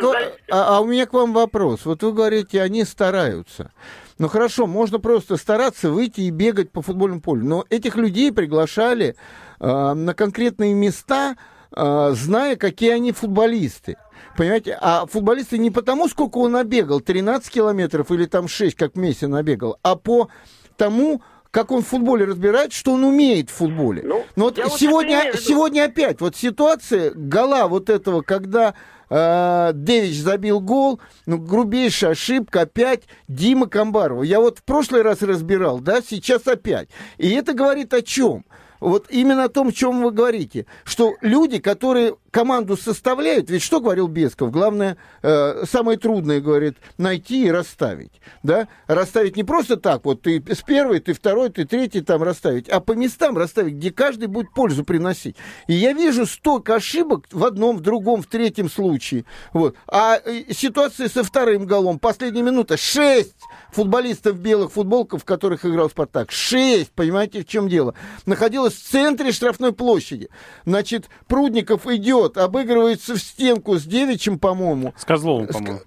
а, 0.51 0.77
а 0.77 0.81
у 0.81 0.85
меня 0.85 1.05
к 1.05 1.13
вам 1.13 1.33
вопрос. 1.33 1.85
Вот 1.85 2.03
вы 2.03 2.13
говорите, 2.13 2.61
они 2.61 2.83
стараются. 2.83 3.71
Ну 4.17 4.29
хорошо, 4.29 4.65
можно 4.65 4.99
просто 4.99 5.35
стараться 5.35 5.91
выйти 5.91 6.21
и 6.21 6.29
бегать 6.29 6.71
по 6.71 6.81
футбольному 6.81 7.21
полю. 7.21 7.45
Но 7.45 7.65
этих 7.69 7.95
людей 7.95 8.31
приглашали 8.31 9.15
э, 9.59 9.93
на 9.93 10.13
конкретные 10.13 10.73
места, 10.73 11.35
э, 11.75 12.11
зная, 12.13 12.55
какие 12.55 12.91
они 12.91 13.11
футболисты. 13.11 13.97
Понимаете? 14.37 14.77
А 14.79 15.05
футболисты 15.05 15.57
не 15.57 15.71
потому, 15.71 16.07
сколько 16.07 16.37
он 16.37 16.53
набегал, 16.53 17.01
13 17.01 17.51
километров 17.51 18.11
или 18.11 18.25
там 18.25 18.47
6, 18.47 18.75
как 18.75 18.95
Месси 18.95 19.27
набегал, 19.27 19.77
а 19.83 19.95
по 19.95 20.29
тому, 20.77 21.21
как 21.55 21.71
он 21.71 21.83
в 21.83 21.87
футболе 21.87 22.25
разбирает, 22.25 22.73
что 22.73 22.91
он 22.91 23.05
умеет 23.05 23.49
в 23.49 23.53
футболе. 23.53 24.01
Ну, 24.03 24.25
Но 24.35 24.43
вот 24.43 24.57
сегодня, 24.77 25.31
вот 25.31 25.41
сегодня 25.41 25.85
опять 25.85 26.19
вот 26.19 26.35
ситуация, 26.35 27.11
гола 27.15 27.69
вот 27.69 27.89
этого, 27.89 28.23
когда 28.23 28.73
э, 29.09 29.71
Дэвич 29.73 30.19
забил 30.19 30.59
гол, 30.59 30.99
ну, 31.25 31.37
грубейшая 31.37 32.11
ошибка, 32.11 32.63
опять 32.63 33.03
Дима 33.29 33.67
Камбарова. 33.67 34.23
Я 34.23 34.41
вот 34.41 34.59
в 34.59 34.63
прошлый 34.63 35.01
раз 35.01 35.21
разбирал, 35.21 35.79
да, 35.79 36.01
сейчас 36.01 36.45
опять. 36.45 36.89
И 37.17 37.29
это 37.29 37.53
говорит 37.53 37.93
о 37.93 38.01
чем? 38.01 38.43
Вот 38.79 39.07
именно 39.09 39.45
о 39.45 39.49
том, 39.49 39.69
о 39.69 39.71
чем 39.71 40.01
вы 40.01 40.11
говорите, 40.11 40.65
что 40.83 41.15
люди, 41.21 41.59
которые 41.59 42.15
команду 42.31 42.75
составляют, 42.75 43.49
ведь 43.49 43.61
что 43.61 43.79
говорил 43.79 44.07
Бесков? 44.07 44.51
Главное, 44.51 44.97
э, 45.21 45.63
самое 45.69 45.97
трудное, 45.97 46.41
говорит, 46.41 46.75
найти 46.97 47.45
и 47.45 47.51
расставить. 47.51 48.11
Да? 48.43 48.67
Расставить 48.87 49.37
не 49.37 49.43
просто 49.43 49.77
так, 49.77 50.03
вот 50.03 50.21
ты 50.21 50.43
с 50.47 50.61
первой, 50.61 50.99
ты 50.99 51.13
второй, 51.13 51.49
ты 51.49 51.65
третий 51.65 52.01
там 52.01 52.23
расставить, 52.23 52.67
а 52.69 52.79
по 52.81 52.91
местам 52.91 53.37
расставить, 53.37 53.75
где 53.75 53.91
каждый 53.91 54.27
будет 54.27 54.53
пользу 54.53 54.83
приносить. 54.83 55.37
И 55.67 55.73
я 55.73 55.93
вижу 55.93 56.25
столько 56.25 56.75
ошибок 56.75 57.25
в 57.31 57.45
одном, 57.45 57.77
в 57.77 57.81
другом, 57.81 58.21
в 58.21 58.27
третьем 58.27 58.69
случае. 58.69 59.25
Вот. 59.53 59.75
А 59.87 60.19
э, 60.23 60.51
ситуация 60.51 61.07
со 61.07 61.23
вторым 61.23 61.65
голом, 61.65 61.99
последняя 61.99 62.43
минута, 62.43 62.75
шесть 62.75 63.35
футболистов 63.75 64.37
в 64.37 64.39
белых 64.39 64.71
футболках, 64.71 65.21
в 65.21 65.25
которых 65.25 65.65
играл 65.65 65.89
Спартак. 65.89 66.31
Шесть, 66.31 66.91
понимаете, 66.91 67.41
в 67.41 67.45
чем 67.45 67.67
дело? 67.67 67.93
Находилась 68.25 68.73
в 68.73 68.89
центре 68.89 69.31
штрафной 69.31 69.73
площади. 69.73 70.29
Значит, 70.65 71.09
Прудников 71.27 71.85
идет, 71.87 72.37
обыгрывается 72.37 73.15
в 73.15 73.19
стенку 73.19 73.75
с 73.75 73.83
Девичем, 73.83 74.39
по-моему. 74.39 74.93
С 74.97 75.03
Козловым, 75.03 75.47
по-моему. 75.47 75.79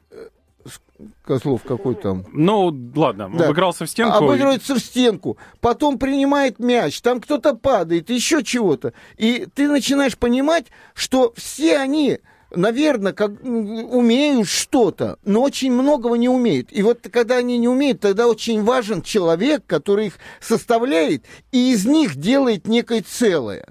Козлов 1.24 1.62
какой 1.62 1.94
там? 1.94 2.26
Ну, 2.32 2.76
ладно, 2.96 3.30
да. 3.32 3.44
обыгрался 3.46 3.86
в 3.86 3.90
стенку. 3.90 4.24
Обыгрывается 4.24 4.74
в 4.74 4.80
стенку. 4.80 5.38
Потом 5.60 5.98
принимает 5.98 6.58
мяч, 6.58 7.00
там 7.00 7.20
кто-то 7.20 7.54
падает, 7.54 8.10
еще 8.10 8.42
чего-то. 8.42 8.92
И 9.16 9.46
ты 9.54 9.68
начинаешь 9.68 10.18
понимать, 10.18 10.66
что 10.94 11.32
все 11.36 11.78
они 11.78 12.18
наверное, 12.50 13.12
как, 13.12 13.30
умеют 13.42 14.48
что-то, 14.48 15.18
но 15.24 15.42
очень 15.42 15.72
многого 15.72 16.16
не 16.16 16.28
умеют. 16.28 16.68
И 16.70 16.82
вот 16.82 17.00
когда 17.12 17.36
они 17.36 17.58
не 17.58 17.68
умеют, 17.68 18.00
тогда 18.00 18.28
очень 18.28 18.64
важен 18.64 19.02
человек, 19.02 19.62
который 19.66 20.06
их 20.06 20.14
составляет 20.40 21.24
и 21.52 21.72
из 21.72 21.86
них 21.86 22.16
делает 22.16 22.66
некое 22.66 23.02
целое. 23.02 23.66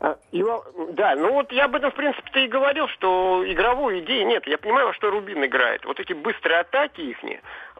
А, 0.00 0.18
да, 0.92 1.14
ну 1.16 1.32
вот 1.32 1.50
я 1.50 1.64
об 1.64 1.76
этом, 1.76 1.90
в 1.90 1.94
принципе-то 1.94 2.38
и 2.40 2.46
говорил, 2.46 2.88
что 2.88 3.42
игровой 3.46 4.00
идеи 4.00 4.22
нет. 4.24 4.46
Я 4.46 4.58
понимаю, 4.58 4.88
во 4.88 4.94
что 4.94 5.10
Рубин 5.10 5.42
играет. 5.44 5.84
Вот 5.86 5.98
эти 5.98 6.12
быстрые 6.12 6.60
атаки 6.60 7.00
их, 7.00 7.22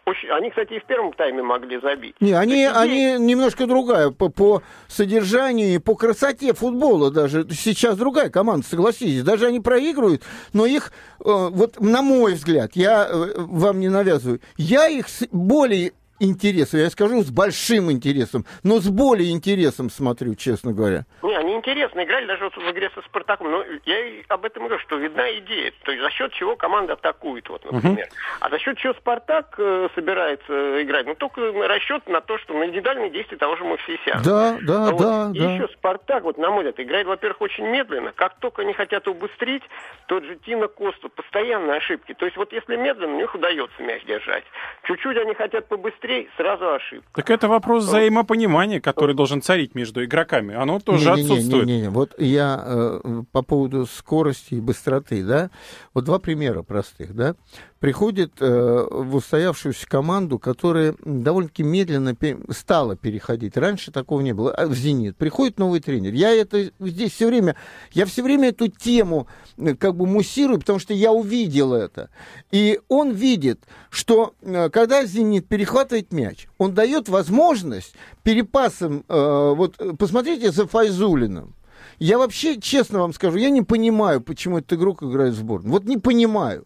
очень, 0.06 0.28
они, 0.30 0.50
кстати, 0.50 0.74
и 0.74 0.80
в 0.80 0.84
первом 0.84 1.12
тайме 1.14 1.42
могли 1.42 1.80
забить. 1.80 2.14
Не, 2.20 2.32
они, 2.32 2.62
есть, 2.62 2.76
они 2.76 3.16
немножко 3.18 3.66
другая 3.66 4.10
по, 4.10 4.28
по 4.28 4.62
содержанию 4.86 5.74
и 5.74 5.78
по 5.78 5.94
красоте 5.94 6.52
футбола 6.52 7.10
даже. 7.10 7.46
Сейчас 7.50 7.96
другая 7.96 8.28
команда, 8.28 8.66
согласитесь. 8.66 9.22
Даже 9.22 9.46
они 9.46 9.60
проигрывают, 9.60 10.22
но 10.52 10.66
их, 10.66 10.92
э, 11.20 11.24
вот 11.24 11.80
на 11.80 12.02
мой 12.02 12.34
взгляд, 12.34 12.72
я 12.74 13.06
э, 13.08 13.32
вам 13.36 13.80
не 13.80 13.88
навязываю, 13.88 14.40
я 14.56 14.88
их 14.88 15.06
более 15.32 15.92
интересом, 16.24 16.80
я 16.80 16.90
скажу 16.90 17.22
с 17.22 17.30
большим 17.30 17.90
интересом, 17.90 18.44
но 18.62 18.80
с 18.80 18.88
более 18.88 19.30
интересом 19.30 19.90
смотрю, 19.90 20.34
честно 20.34 20.72
говоря. 20.72 21.06
Не, 21.22 21.36
они 21.36 21.54
интересно 21.54 22.02
играли 22.04 22.26
даже 22.26 22.44
вот 22.44 22.56
в 22.56 22.70
игре 22.70 22.90
со 22.94 23.02
Спартаком, 23.02 23.50
но 23.50 23.64
я 23.84 24.06
и 24.06 24.24
об 24.28 24.44
этом 24.44 24.64
говорю, 24.64 24.80
что 24.80 24.96
видна 24.96 25.30
идея, 25.38 25.72
то 25.84 25.92
есть 25.92 26.02
за 26.02 26.10
счет 26.10 26.32
чего 26.32 26.56
команда 26.56 26.94
атакует, 26.94 27.48
вот, 27.48 27.64
например. 27.70 28.06
Uh-huh. 28.06 28.38
А 28.40 28.50
за 28.50 28.58
счет 28.58 28.78
чего 28.78 28.94
Спартак 28.94 29.54
э, 29.58 29.88
собирается 29.94 30.82
играть? 30.82 31.06
Ну, 31.06 31.14
только 31.14 31.40
расчет 31.66 32.08
на 32.08 32.20
то, 32.20 32.38
что 32.38 32.54
на 32.54 32.64
индивидуальные 32.66 33.10
действия 33.10 33.38
того 33.38 33.56
же 33.56 33.64
Мавсисяна. 33.64 34.22
Да, 34.24 34.58
да, 34.62 34.90
вот. 34.90 35.00
да. 35.00 35.30
И 35.34 35.38
да. 35.38 35.52
еще 35.52 35.68
Спартак, 35.74 36.24
вот 36.24 36.38
на 36.38 36.50
мой 36.50 36.64
взгляд, 36.64 36.80
играет, 36.80 37.06
во-первых, 37.06 37.40
очень 37.40 37.66
медленно. 37.66 38.12
Как 38.12 38.34
только 38.38 38.62
они 38.62 38.72
хотят 38.72 39.08
убыстрить, 39.08 39.62
тот 40.06 40.24
же 40.24 40.36
Тина 40.36 40.68
Косту, 40.68 41.08
постоянные 41.08 41.78
ошибки. 41.78 42.14
То 42.14 42.26
есть 42.26 42.36
вот 42.36 42.52
если 42.52 42.76
медленно, 42.76 43.14
у 43.14 43.18
них 43.18 43.34
удается 43.34 43.82
мяч 43.82 44.04
держать. 44.04 44.44
Чуть-чуть 44.84 45.16
они 45.16 45.34
хотят 45.34 45.68
побыстрее, 45.68 46.13
быстрее, 46.14 46.28
сразу 46.36 46.72
ошибка. 46.72 47.10
Так 47.14 47.30
это 47.30 47.48
вопрос 47.48 47.84
взаимопонимания, 47.84 48.80
который 48.80 49.14
должен 49.14 49.42
царить 49.42 49.74
между 49.74 50.04
игроками. 50.04 50.54
Оно 50.54 50.80
тоже 50.80 51.10
не, 51.10 51.16
не, 51.16 51.22
отсутствует. 51.22 51.66
Не, 51.66 51.76
не, 51.76 51.82
не, 51.82 51.88
Вот 51.88 52.14
я 52.18 52.62
э, 52.64 53.22
по 53.32 53.42
поводу 53.42 53.86
скорости 53.86 54.54
и 54.54 54.60
быстроты, 54.60 55.24
да, 55.24 55.50
вот 55.92 56.04
два 56.04 56.18
примера 56.18 56.62
простых, 56.62 57.14
да 57.14 57.34
приходит 57.84 58.40
э, 58.40 58.86
в 58.90 59.16
устоявшуюся 59.16 59.86
команду, 59.86 60.38
которая 60.38 60.94
довольно-таки 61.04 61.62
медленно 61.62 62.16
стала 62.48 62.96
переходить. 62.96 63.58
Раньше 63.58 63.92
такого 63.92 64.22
не 64.22 64.32
было. 64.32 64.54
А 64.54 64.66
в 64.66 64.72
«Зенит» 64.72 65.18
приходит 65.18 65.58
новый 65.58 65.80
тренер. 65.80 66.14
Я 66.14 66.30
это 66.30 66.70
здесь 66.80 67.12
все 67.12 67.26
время, 67.26 67.56
я 67.92 68.06
все 68.06 68.22
время 68.22 68.48
эту 68.48 68.68
тему 68.68 69.26
э, 69.58 69.74
как 69.74 69.96
бы 69.96 70.06
муссирую, 70.06 70.60
потому 70.60 70.78
что 70.78 70.94
я 70.94 71.12
увидел 71.12 71.74
это. 71.74 72.08
И 72.50 72.80
он 72.88 73.10
видит, 73.10 73.60
что 73.90 74.32
э, 74.40 74.70
когда 74.70 75.04
«Зенит» 75.04 75.46
перехватывает 75.46 76.10
мяч, 76.10 76.48
он 76.56 76.72
дает 76.72 77.10
возможность 77.10 77.94
перепасом, 78.22 79.04
э, 79.06 79.54
вот 79.54 79.76
посмотрите 79.98 80.52
за 80.52 80.66
Файзулиным, 80.66 81.54
я 81.98 82.16
вообще, 82.16 82.58
честно 82.58 83.00
вам 83.00 83.12
скажу, 83.12 83.36
я 83.36 83.50
не 83.50 83.60
понимаю, 83.60 84.22
почему 84.22 84.56
этот 84.56 84.72
игрок 84.72 85.02
играет 85.02 85.34
в 85.34 85.36
сборную. 85.36 85.70
Вот 85.70 85.84
не 85.84 85.98
понимаю 85.98 86.64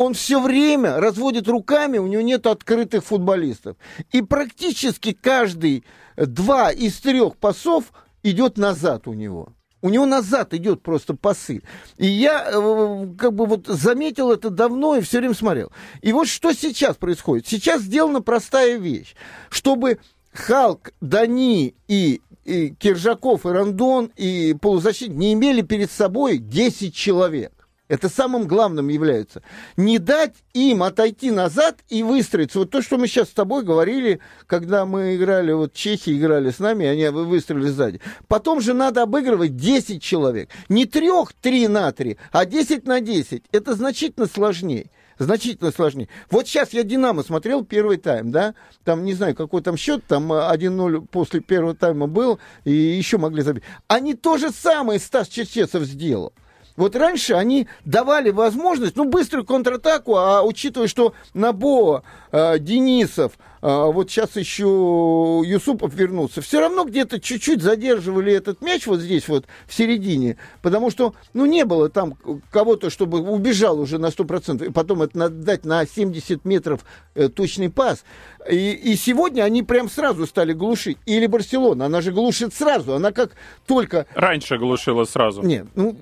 он 0.00 0.14
все 0.14 0.40
время 0.40 0.96
разводит 0.98 1.46
руками, 1.46 1.98
у 1.98 2.06
него 2.06 2.22
нет 2.22 2.46
открытых 2.46 3.04
футболистов. 3.04 3.76
И 4.12 4.22
практически 4.22 5.12
каждый 5.12 5.84
два 6.16 6.70
из 6.70 6.98
трех 7.00 7.36
пасов 7.36 7.92
идет 8.22 8.56
назад 8.56 9.06
у 9.08 9.12
него. 9.12 9.50
У 9.82 9.90
него 9.90 10.06
назад 10.06 10.54
идет 10.54 10.80
просто 10.82 11.14
пасы. 11.14 11.60
И 11.98 12.06
я 12.06 12.48
э, 12.50 13.08
как 13.18 13.34
бы 13.34 13.44
вот 13.44 13.66
заметил 13.66 14.32
это 14.32 14.48
давно 14.48 14.96
и 14.96 15.02
все 15.02 15.18
время 15.18 15.34
смотрел. 15.34 15.70
И 16.00 16.14
вот 16.14 16.28
что 16.28 16.54
сейчас 16.54 16.96
происходит. 16.96 17.46
Сейчас 17.46 17.82
сделана 17.82 18.22
простая 18.22 18.78
вещь. 18.78 19.14
Чтобы 19.50 19.98
Халк, 20.32 20.94
Дани 21.02 21.74
и, 21.88 22.22
и 22.46 22.70
Киржаков, 22.70 23.44
и 23.44 23.50
Рандон, 23.50 24.10
и 24.16 24.56
полузащитник 24.58 25.14
не 25.14 25.34
имели 25.34 25.60
перед 25.60 25.90
собой 25.90 26.38
10 26.38 26.94
человек. 26.94 27.59
Это 27.90 28.08
самым 28.08 28.46
главным 28.46 28.86
является. 28.86 29.42
Не 29.76 29.98
дать 29.98 30.36
им 30.52 30.84
отойти 30.84 31.32
назад 31.32 31.78
и 31.88 32.04
выстроиться. 32.04 32.60
Вот 32.60 32.70
то, 32.70 32.82
что 32.82 32.98
мы 32.98 33.08
сейчас 33.08 33.30
с 33.30 33.32
тобой 33.32 33.64
говорили, 33.64 34.20
когда 34.46 34.86
мы 34.86 35.16
играли, 35.16 35.50
вот 35.50 35.74
чехи 35.74 36.10
играли 36.10 36.50
с 36.50 36.60
нами, 36.60 36.86
они 36.86 37.08
выстроили 37.08 37.66
сзади. 37.66 38.00
Потом 38.28 38.60
же 38.60 38.74
надо 38.74 39.02
обыгрывать 39.02 39.56
10 39.56 40.00
человек. 40.00 40.50
Не 40.68 40.84
трех, 40.84 41.32
три 41.32 41.66
на 41.66 41.90
три, 41.90 42.16
а 42.30 42.46
10 42.46 42.86
на 42.86 43.00
10. 43.00 43.42
Это 43.50 43.74
значительно 43.74 44.26
сложнее 44.26 44.88
значительно 45.18 45.70
сложнее. 45.70 46.08
Вот 46.30 46.48
сейчас 46.48 46.72
я 46.72 46.82
«Динамо» 46.82 47.22
смотрел 47.22 47.62
первый 47.62 47.98
тайм, 47.98 48.30
да, 48.30 48.54
там, 48.84 49.04
не 49.04 49.12
знаю, 49.12 49.34
какой 49.34 49.60
там 49.60 49.76
счет, 49.76 50.02
там 50.06 50.32
1-0 50.32 51.06
после 51.08 51.40
первого 51.40 51.74
тайма 51.74 52.06
был, 52.06 52.38
и 52.64 52.72
еще 52.72 53.18
могли 53.18 53.42
забить. 53.42 53.62
Они 53.86 54.14
то 54.14 54.38
же 54.38 54.50
самое 54.50 54.98
Стас 54.98 55.28
Черчесов 55.28 55.82
сделал. 55.82 56.32
Вот 56.80 56.96
раньше 56.96 57.34
они 57.34 57.68
давали 57.84 58.30
возможность, 58.30 58.96
ну, 58.96 59.04
быструю 59.04 59.44
контратаку, 59.44 60.16
а 60.16 60.42
учитывая, 60.42 60.88
что 60.88 61.12
Набо, 61.34 62.04
э, 62.32 62.58
Денисов, 62.58 63.32
вот 63.62 64.10
сейчас 64.10 64.36
еще 64.36 65.42
Юсупов 65.44 65.94
вернулся, 65.94 66.40
все 66.40 66.60
равно 66.60 66.84
где-то 66.84 67.20
чуть-чуть 67.20 67.62
задерживали 67.62 68.32
этот 68.32 68.62
мяч 68.62 68.86
вот 68.86 69.00
здесь 69.00 69.28
вот 69.28 69.46
в 69.66 69.74
середине, 69.74 70.38
потому 70.62 70.90
что, 70.90 71.14
ну, 71.34 71.46
не 71.46 71.64
было 71.64 71.88
там 71.88 72.16
кого-то, 72.50 72.90
чтобы 72.90 73.20
убежал 73.20 73.78
уже 73.78 73.98
на 73.98 74.06
100%, 74.06 74.66
и 74.66 74.70
потом 74.70 75.02
это 75.02 75.18
надо 75.18 75.34
дать 75.34 75.64
на 75.64 75.86
70 75.86 76.44
метров 76.44 76.84
э, 77.14 77.28
точный 77.28 77.70
пас. 77.70 78.04
И, 78.48 78.72
и 78.72 78.96
сегодня 78.96 79.42
они 79.42 79.62
прям 79.62 79.90
сразу 79.90 80.26
стали 80.26 80.52
глушить. 80.52 80.96
Или 81.04 81.26
Барселона, 81.26 81.86
она 81.86 82.00
же 82.00 82.12
глушит 82.12 82.54
сразу, 82.54 82.94
она 82.94 83.12
как 83.12 83.32
только... 83.66 84.06
Раньше 84.14 84.56
глушила 84.56 85.04
сразу. 85.04 85.42
Нет, 85.42 85.66
ну... 85.74 85.96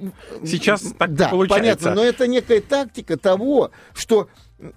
Сейчас 0.44 0.82
так 0.96 1.14
да, 1.14 1.28
получается. 1.28 1.58
понятно, 1.58 1.94
но 1.94 2.04
это 2.04 2.26
некая 2.28 2.60
тактика 2.60 3.16
того, 3.16 3.72
что 3.94 4.28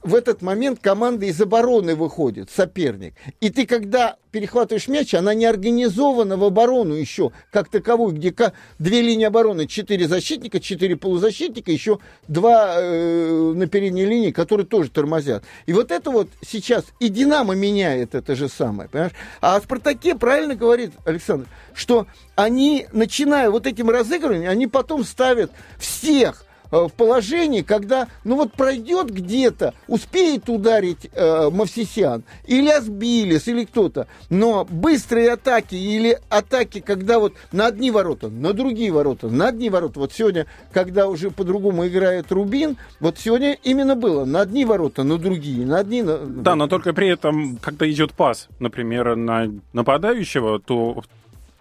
в 0.03 0.15
этот 0.15 0.41
момент 0.41 0.79
команда 0.79 1.25
из 1.25 1.41
обороны 1.41 1.95
выходит, 1.95 2.49
соперник. 2.51 3.15
И 3.39 3.49
ты, 3.49 3.65
когда 3.65 4.17
перехватываешь 4.31 4.87
мяч, 4.87 5.13
она 5.13 5.33
не 5.33 5.45
организована 5.45 6.37
в 6.37 6.43
оборону 6.43 6.93
еще, 6.93 7.31
как 7.51 7.69
таковую, 7.69 8.13
где 8.13 8.33
две 8.79 9.01
линии 9.01 9.25
обороны, 9.25 9.67
четыре 9.67 10.07
защитника, 10.07 10.59
четыре 10.59 10.95
полузащитника, 10.95 11.71
еще 11.71 11.99
два 12.27 12.75
э, 12.77 13.53
на 13.55 13.67
передней 13.67 14.05
линии, 14.05 14.31
которые 14.31 14.65
тоже 14.65 14.89
тормозят. 14.91 15.43
И 15.65 15.73
вот 15.73 15.91
это 15.91 16.11
вот 16.11 16.29
сейчас 16.45 16.85
и 16.99 17.09
Динамо 17.09 17.55
меняет 17.55 18.15
это 18.15 18.35
же 18.35 18.47
самое, 18.47 18.87
понимаешь? 18.87 19.13
А 19.41 19.55
о 19.55 19.61
Спартаке 19.61 20.15
правильно 20.15 20.55
говорит 20.55 20.91
Александр, 21.05 21.47
что 21.73 22.07
они, 22.35 22.87
начиная 22.93 23.49
вот 23.49 23.65
этим 23.65 23.89
разыгрыванием, 23.89 24.49
они 24.49 24.67
потом 24.67 25.03
ставят 25.03 25.51
всех 25.77 26.45
в 26.71 26.89
положении, 26.89 27.61
когда, 27.61 28.07
ну 28.23 28.35
вот 28.35 28.53
пройдет 28.53 29.11
где-то, 29.11 29.73
успеет 29.87 30.49
ударить 30.49 31.09
э, 31.13 31.49
Мавсисян, 31.49 32.23
или 32.47 32.69
Асбилис, 32.69 33.47
или 33.47 33.65
кто-то, 33.65 34.07
но 34.29 34.65
быстрые 34.69 35.33
атаки 35.33 35.75
или 35.75 36.19
атаки, 36.29 36.79
когда 36.79 37.19
вот 37.19 37.33
на 37.51 37.67
одни 37.67 37.91
ворота, 37.91 38.29
на 38.29 38.53
другие 38.53 38.91
ворота, 38.91 39.27
на 39.27 39.49
одни 39.49 39.69
ворота, 39.69 39.99
вот 39.99 40.13
сегодня, 40.13 40.47
когда 40.71 41.07
уже 41.07 41.29
по-другому 41.29 41.87
играет 41.87 42.31
Рубин, 42.31 42.77
вот 42.99 43.17
сегодня 43.17 43.57
именно 43.63 43.95
было. 43.95 44.25
На 44.25 44.41
одни 44.41 44.65
ворота, 44.65 45.03
на 45.03 45.17
другие, 45.17 45.65
на 45.65 45.79
одни... 45.79 46.01
На... 46.01 46.17
Да, 46.17 46.55
но 46.55 46.67
только 46.67 46.93
при 46.93 47.09
этом, 47.09 47.57
когда 47.57 47.89
идет 47.89 48.13
пас, 48.13 48.47
например, 48.59 49.15
на 49.15 49.51
нападающего, 49.73 50.59
то 50.59 51.03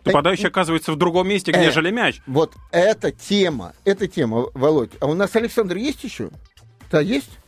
Нападающий 0.05 0.49
оказывается 0.49 0.93
в 0.93 0.97
другом 0.97 1.29
месте, 1.29 1.53
э, 1.53 1.61
нежели 1.61 1.91
мяч. 1.91 2.21
Вот 2.27 2.55
эта 2.71 3.11
тема, 3.11 3.75
эта 3.85 4.07
тема, 4.07 4.47
Володь. 4.55 4.93
А 5.01 5.07
у 5.07 5.15
нас 5.15 5.35
Александр 5.37 5.77
есть 5.77 6.05
еще? 6.05 6.31
Да, 6.91 7.01
есть? 7.01 7.40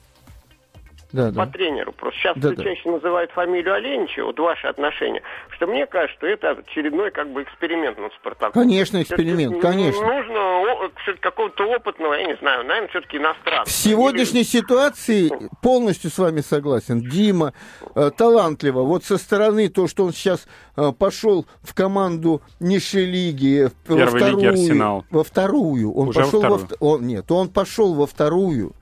Да, 1.13 1.29
по 1.29 1.47
да. 1.47 1.47
тренеру. 1.47 1.93
Просто 1.93 2.19
сейчас 2.21 2.37
да, 2.37 2.51
да. 2.51 2.63
чаще 2.63 2.91
называют 2.91 3.31
фамилию 3.33 3.75
Оленича, 3.75 4.25
вот 4.25 4.39
ваши 4.39 4.67
отношения, 4.67 5.23
что 5.51 5.67
мне 5.67 5.87
кажется, 5.87 6.17
что 6.17 6.27
это 6.27 6.51
очередной 6.51 7.11
как 7.11 7.31
бы 7.33 7.43
эксперимент 7.43 7.99
над 7.99 8.13
Спартаком. 8.15 8.63
Конечно, 8.63 9.03
эксперимент, 9.03 9.61
конечно. 9.61 10.03
Нужно 10.03 10.91
какого-то 11.21 11.65
опытного, 11.65 12.15
я 12.15 12.27
не 12.27 12.37
знаю, 12.37 12.65
наверное, 12.65 12.89
все-таки 12.89 13.17
иностранца. 13.17 13.71
В 13.71 13.75
сегодняшней 13.75 14.41
Или... 14.41 14.47
ситуации 14.47 15.31
полностью 15.61 16.11
с 16.11 16.19
вами 16.19 16.41
согласен. 16.41 17.01
Дима 17.01 17.53
э, 17.95 18.11
талантливо. 18.17 18.83
Вот 18.83 19.05
со 19.05 19.19
стороны 19.19 19.69
то, 19.69 19.89
что 19.89 20.05
он 20.05 20.13
сейчас 20.13 20.47
э, 20.77 20.93
пошел 20.99 21.47
в 21.63 21.75
команду 21.75 22.43
низшей 22.61 23.05
лиги, 23.05 23.69
во 23.87 24.07
вторую, 24.07 24.37
лиги 24.37 24.47
Арсенал. 24.47 25.05
во 25.11 25.25
вторую. 25.25 25.93
Он 25.93 26.09
Уже 26.09 26.21
пошел 26.21 26.41
во 26.43 26.59
вторую. 26.59 26.79
Во, 26.81 26.87
он, 26.89 27.07
нет, 27.07 27.31
он 27.31 27.49
пошел 27.49 27.95
во 27.95 28.07
вторую 28.07 28.73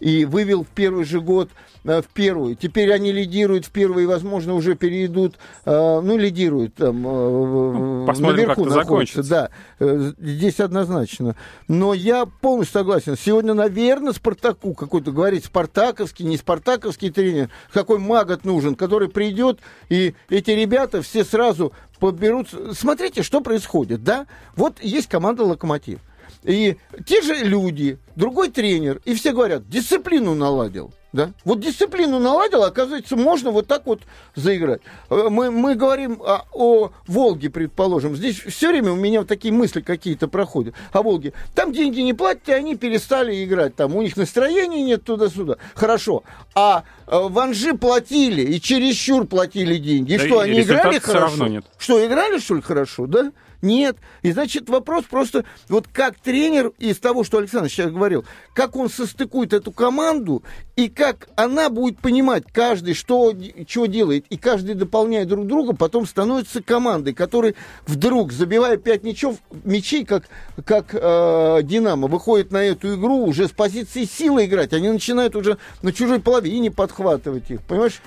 и 0.00 0.24
вывел 0.24 0.64
в 0.64 0.68
первый 0.68 1.04
же 1.04 1.20
год 1.20 1.50
Э, 1.88 2.02
в 2.02 2.08
первую. 2.08 2.54
Теперь 2.54 2.92
они 2.92 3.12
лидируют 3.12 3.64
в 3.64 3.70
первую 3.70 4.04
и, 4.04 4.06
возможно, 4.06 4.54
уже 4.54 4.74
перейдут, 4.74 5.36
э, 5.64 6.00
ну, 6.00 6.16
лидируют 6.18 6.74
там, 6.74 7.06
э, 7.06 7.10
ну, 7.10 8.04
Посмотрим, 8.06 8.36
наверху 8.36 8.64
как 8.64 8.74
находятся. 8.74 9.22
Да, 9.22 9.50
здесь 9.80 10.60
однозначно. 10.60 11.34
Но 11.66 11.94
я 11.94 12.26
полностью 12.26 12.80
согласен. 12.80 13.16
Сегодня, 13.16 13.54
наверное, 13.54 14.12
Спартаку 14.12 14.74
какой-то 14.74 15.12
говорить 15.12 15.46
спартаковский, 15.46 16.26
не 16.26 16.36
спартаковский 16.36 17.10
тренер, 17.10 17.48
какой 17.72 17.98
магот 17.98 18.44
нужен, 18.44 18.74
который 18.74 19.08
придет, 19.08 19.60
и 19.88 20.14
эти 20.28 20.50
ребята 20.50 21.00
все 21.00 21.24
сразу 21.24 21.72
подберут. 22.00 22.48
Смотрите, 22.72 23.22
что 23.22 23.40
происходит, 23.40 24.04
да? 24.04 24.26
Вот 24.56 24.82
есть 24.82 25.08
команда 25.08 25.44
«Локомотив». 25.44 26.00
И 26.44 26.76
те 27.06 27.22
же 27.22 27.34
люди, 27.34 27.98
другой 28.16 28.50
тренер, 28.50 29.00
и 29.04 29.14
все 29.14 29.32
говорят, 29.32 29.68
дисциплину 29.68 30.34
наладил. 30.34 30.92
Да? 31.12 31.32
Вот 31.44 31.60
дисциплину 31.60 32.18
наладил, 32.18 32.62
оказывается, 32.64 33.16
можно 33.16 33.50
вот 33.50 33.66
так 33.66 33.86
вот 33.86 34.02
заиграть. 34.34 34.82
Э, 35.08 35.28
мы, 35.30 35.50
мы 35.50 35.74
говорим 35.74 36.20
о, 36.20 36.44
о 36.52 36.90
Волге, 37.06 37.48
предположим. 37.48 38.14
Здесь 38.14 38.38
все 38.38 38.68
время 38.68 38.92
у 38.92 38.96
меня 38.96 39.20
вот 39.20 39.28
такие 39.28 39.52
мысли 39.52 39.80
какие-то 39.80 40.28
проходят 40.28 40.74
о 40.92 41.02
Волге. 41.02 41.32
Там 41.54 41.72
деньги 41.72 42.00
не 42.00 42.12
платят, 42.12 42.50
и 42.50 42.52
они 42.52 42.76
перестали 42.76 43.42
играть. 43.42 43.74
Там 43.74 43.96
у 43.96 44.02
них 44.02 44.18
настроения 44.18 44.82
нет 44.82 45.02
туда-сюда. 45.02 45.56
Хорошо. 45.74 46.24
А 46.54 46.84
э, 47.06 47.18
в 47.18 47.38
Анжи 47.38 47.72
платили, 47.72 48.42
и 48.42 48.60
чересчур 48.60 49.26
платили 49.26 49.78
деньги. 49.78 50.12
И 50.12 50.18
да 50.18 50.26
что, 50.26 50.44
и 50.44 50.50
они 50.50 50.60
играли 50.60 50.98
хорошо? 50.98 51.20
Равно 51.20 51.48
нет. 51.48 51.64
Что, 51.78 52.06
играли, 52.06 52.38
что 52.38 52.54
ли, 52.54 52.60
хорошо, 52.60 53.06
да? 53.06 53.32
Нет. 53.60 53.96
И 54.22 54.30
значит, 54.30 54.68
вопрос 54.68 55.04
просто, 55.04 55.44
вот 55.68 55.86
как 55.92 56.18
тренер 56.18 56.72
из 56.78 56.98
того, 56.98 57.24
что 57.24 57.38
Александр 57.38 57.68
сейчас 57.68 57.90
говорил, 57.90 58.24
как 58.54 58.76
он 58.76 58.88
состыкует 58.88 59.52
эту 59.52 59.72
команду, 59.72 60.42
и 60.76 60.88
как 60.88 61.28
она 61.34 61.70
будет 61.70 61.98
понимать, 61.98 62.44
каждый 62.52 62.94
что, 62.94 63.34
что 63.66 63.86
делает, 63.86 64.26
и 64.30 64.36
каждый 64.36 64.74
дополняя 64.74 65.24
друг 65.24 65.46
друга, 65.46 65.74
потом 65.74 66.06
становится 66.06 66.62
командой, 66.62 67.14
которая 67.14 67.54
вдруг, 67.86 68.32
забивая 68.32 68.76
пять 68.76 69.02
мячов, 69.02 69.38
мячей, 69.64 70.04
как, 70.04 70.28
как 70.64 70.90
э, 70.92 71.60
Динамо, 71.64 72.06
выходит 72.06 72.52
на 72.52 72.62
эту 72.62 72.94
игру 72.94 73.24
уже 73.24 73.48
с 73.48 73.50
позиции 73.50 74.04
силы 74.04 74.44
играть. 74.44 74.72
Они 74.72 74.88
начинают 74.88 75.34
уже 75.34 75.58
на 75.82 75.92
чужой 75.92 76.20
половине 76.20 76.70
подхватывать 76.70 77.50
их. 77.50 77.62
Понимаешь? 77.62 78.00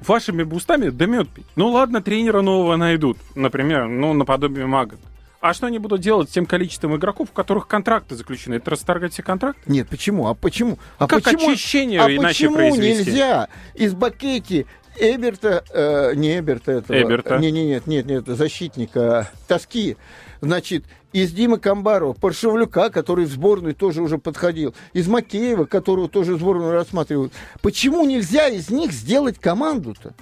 Вашими 0.00 0.42
бустами 0.42 0.88
да 0.90 1.06
мед 1.06 1.28
пить. 1.28 1.46
Ну 1.56 1.68
ладно, 1.68 2.02
тренера 2.02 2.42
нового 2.42 2.76
найдут, 2.76 3.18
например, 3.34 3.88
ну, 3.88 4.12
наподобие 4.12 4.66
Мага. 4.66 4.96
А 5.40 5.54
что 5.54 5.66
они 5.66 5.80
будут 5.80 6.00
делать 6.00 6.30
с 6.30 6.32
тем 6.32 6.46
количеством 6.46 6.94
игроков, 6.94 7.28
у 7.32 7.34
которых 7.34 7.66
контракты 7.66 8.14
заключены? 8.14 8.54
Это 8.54 8.70
расторгать 8.70 9.12
все 9.12 9.24
контракты? 9.24 9.60
Нет, 9.66 9.88
почему? 9.88 10.28
А 10.28 10.34
почему? 10.34 10.78
А 10.98 11.08
как 11.08 11.24
почему, 11.24 11.50
очищение 11.50 12.00
а 12.00 12.08
иначе 12.08 12.46
почему 12.46 12.54
произвести? 12.54 13.10
нельзя 13.10 13.48
из 13.74 13.92
Бакети 13.92 14.66
Эберта, 14.96 15.64
э, 15.72 16.14
не 16.14 16.38
Эберта 16.38 16.72
этого. 16.72 16.96
Эберта. 16.96 17.38
Не, 17.38 17.50
не, 17.50 17.66
нет, 17.66 17.88
нет, 17.88 18.06
нет, 18.06 18.26
защитника 18.26 19.30
Тоски. 19.48 19.96
Значит, 20.42 20.84
из 21.12 21.30
Димы 21.30 21.58
Камбарова, 21.58 22.14
Паршевлюка, 22.14 22.90
который 22.90 23.26
в 23.26 23.30
сборную 23.30 23.76
тоже 23.76 24.02
уже 24.02 24.18
подходил, 24.18 24.74
из 24.92 25.06
Макеева, 25.06 25.66
которого 25.66 26.08
тоже 26.08 26.36
сборную 26.36 26.72
рассматривают. 26.72 27.32
Почему 27.62 28.04
нельзя 28.04 28.48
из 28.48 28.68
них 28.68 28.92
сделать 28.92 29.38
команду-то? 29.38 30.14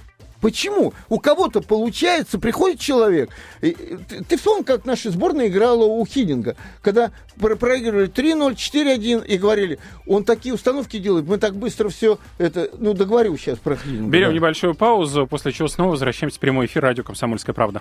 Почему? 0.42 0.92
У 1.08 1.18
кого-то 1.18 1.62
получается, 1.62 2.38
приходит 2.38 2.80
человек. 2.80 3.30
И, 3.62 3.72
ты, 4.08 4.24
ты 4.24 4.36
вспомни, 4.36 4.62
как 4.62 4.84
наша 4.84 5.10
сборная 5.10 5.48
играла 5.48 5.84
у 5.84 6.04
Хидинга, 6.04 6.56
когда 6.82 7.12
про 7.38 7.56
проигрывали 7.56 8.08
3-0, 8.08 8.54
4-1 8.54 9.26
и 9.26 9.38
говорили, 9.38 9.78
он 10.06 10.24
такие 10.24 10.54
установки 10.54 10.98
делает, 10.98 11.26
мы 11.26 11.38
так 11.38 11.56
быстро 11.56 11.88
все 11.88 12.18
это, 12.36 12.68
ну, 12.78 12.92
договорю 12.92 13.36
сейчас 13.38 13.58
про 13.58 13.76
Хидинга. 13.76 14.10
Берем 14.10 14.28
да. 14.28 14.34
небольшую 14.34 14.74
паузу, 14.74 15.26
после 15.26 15.52
чего 15.52 15.68
снова 15.68 15.92
возвращаемся 15.92 16.36
в 16.36 16.40
прямой 16.40 16.66
эфир 16.66 16.82
радио 16.82 17.04
«Комсомольская 17.04 17.54
правда». 17.54 17.80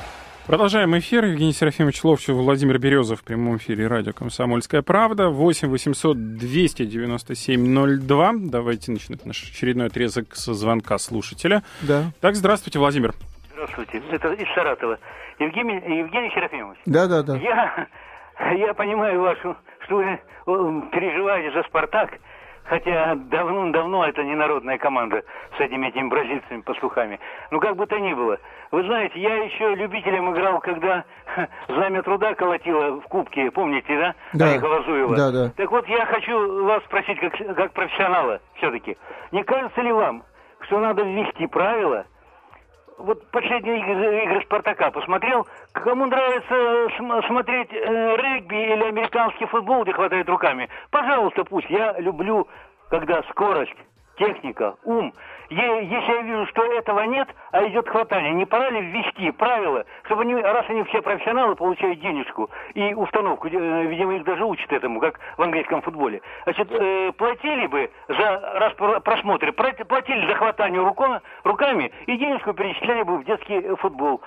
Продолжаем 0.51 0.97
эфир. 0.97 1.23
Евгений 1.23 1.53
Серафимович 1.53 2.03
Ловчев, 2.03 2.35
Владимир 2.35 2.77
Березов 2.77 3.21
в 3.21 3.23
прямом 3.23 3.55
эфире 3.55 3.87
радио 3.87 4.11
«Комсомольская 4.11 4.81
правда». 4.81 5.29
8 5.29 5.69
800 5.69 6.35
297 6.35 7.99
02. 8.05 8.31
Давайте 8.51 8.91
начнем 8.91 9.17
наш 9.23 9.43
очередной 9.43 9.87
отрезок 9.87 10.35
с 10.35 10.53
звонка 10.53 10.97
слушателя. 10.97 11.63
Да. 11.83 12.11
Так, 12.19 12.35
здравствуйте, 12.35 12.79
Владимир. 12.79 13.13
Здравствуйте. 13.53 14.01
Это 14.11 14.33
из 14.33 14.53
Саратова. 14.53 14.99
Евгений, 15.39 15.75
Евгений 15.75 16.29
Серафимович. 16.35 16.79
Да, 16.85 17.07
да, 17.07 17.23
да. 17.23 17.37
Я, 17.37 17.87
я 18.53 18.73
понимаю 18.73 19.21
вашу, 19.21 19.55
что 19.85 19.95
вы 19.95 20.19
переживаете 20.91 21.57
за 21.57 21.63
«Спартак», 21.69 22.19
Хотя 22.71 23.15
давно-давно 23.15 24.05
это 24.05 24.23
не 24.23 24.33
народная 24.33 24.77
команда 24.77 25.23
с 25.57 25.59
этими 25.59 25.87
этими 25.87 26.07
бразильцами 26.07 26.61
пастухами. 26.61 27.19
Ну, 27.51 27.59
как 27.59 27.75
бы 27.75 27.85
то 27.85 27.99
ни 27.99 28.13
было. 28.13 28.37
Вы 28.71 28.83
знаете, 28.83 29.19
я 29.19 29.43
еще 29.43 29.75
любителем 29.75 30.31
играл, 30.31 30.61
когда 30.61 31.03
знамя 31.67 32.01
труда 32.01 32.33
колотило 32.33 33.01
в 33.01 33.07
кубке, 33.09 33.51
помните, 33.51 33.97
да? 33.97 34.15
Да. 34.31 34.51
Орехова. 34.51 35.17
Да, 35.17 35.31
да. 35.31 35.49
Так 35.57 35.69
вот, 35.69 35.85
я 35.89 36.05
хочу 36.05 36.63
вас 36.63 36.81
спросить, 36.85 37.19
как, 37.19 37.33
как 37.57 37.73
профессионала 37.73 38.39
все-таки. 38.55 38.97
Не 39.33 39.43
кажется 39.43 39.81
ли 39.81 39.91
вам, 39.91 40.23
что 40.61 40.79
надо 40.79 41.03
ввести 41.03 41.47
правила, 41.47 42.05
вот 42.97 43.25
последние 43.31 43.79
игры, 43.79 44.23
игры 44.23 44.41
Спартака 44.43 44.91
посмотрел. 44.91 45.47
Кому 45.73 46.05
нравится 46.05 46.95
см- 46.97 47.25
смотреть 47.27 47.71
э, 47.73 48.15
регби 48.17 48.55
или 48.55 48.83
американский 48.83 49.45
футбол, 49.45 49.83
где 49.83 49.93
хватает 49.93 50.27
руками, 50.29 50.69
пожалуйста, 50.91 51.43
пусть. 51.43 51.69
Я 51.69 51.93
люблю, 51.99 52.47
когда 52.89 53.23
скорость, 53.23 53.75
техника, 54.17 54.75
ум. 54.83 55.13
Если 55.51 56.13
я 56.13 56.21
вижу, 56.21 56.45
что 56.47 56.63
этого 56.63 57.01
нет, 57.01 57.27
а 57.51 57.67
идет 57.67 57.89
хватание, 57.89 58.31
не 58.31 58.45
пора 58.45 58.69
ли 58.69 58.79
ввести 58.79 59.31
правила, 59.31 59.83
чтобы 60.05 60.21
они, 60.21 60.33
раз 60.35 60.65
они 60.69 60.83
все 60.83 61.01
профессионалы, 61.01 61.55
получают 61.55 61.99
денежку 61.99 62.49
и 62.73 62.93
установку, 62.93 63.49
э, 63.49 63.85
видимо, 63.85 64.15
их 64.15 64.23
даже 64.23 64.45
учат 64.45 64.71
этому, 64.71 65.01
как 65.01 65.19
в 65.37 65.41
английском 65.41 65.81
футболе. 65.81 66.21
Значит, 66.43 66.71
э, 66.71 67.11
платили 67.17 67.67
бы 67.67 67.91
за 68.07 68.41
распро- 68.61 69.01
просмотры, 69.01 69.51
про- 69.51 69.73
платили 69.73 70.25
за 70.25 70.35
хватание 70.35 70.81
руко- 70.81 71.21
руками 71.43 71.91
и 72.05 72.15
денежку 72.15 72.53
перечисляли 72.53 73.03
бы 73.03 73.17
в 73.17 73.25
детский 73.25 73.75
футбол 73.75 74.21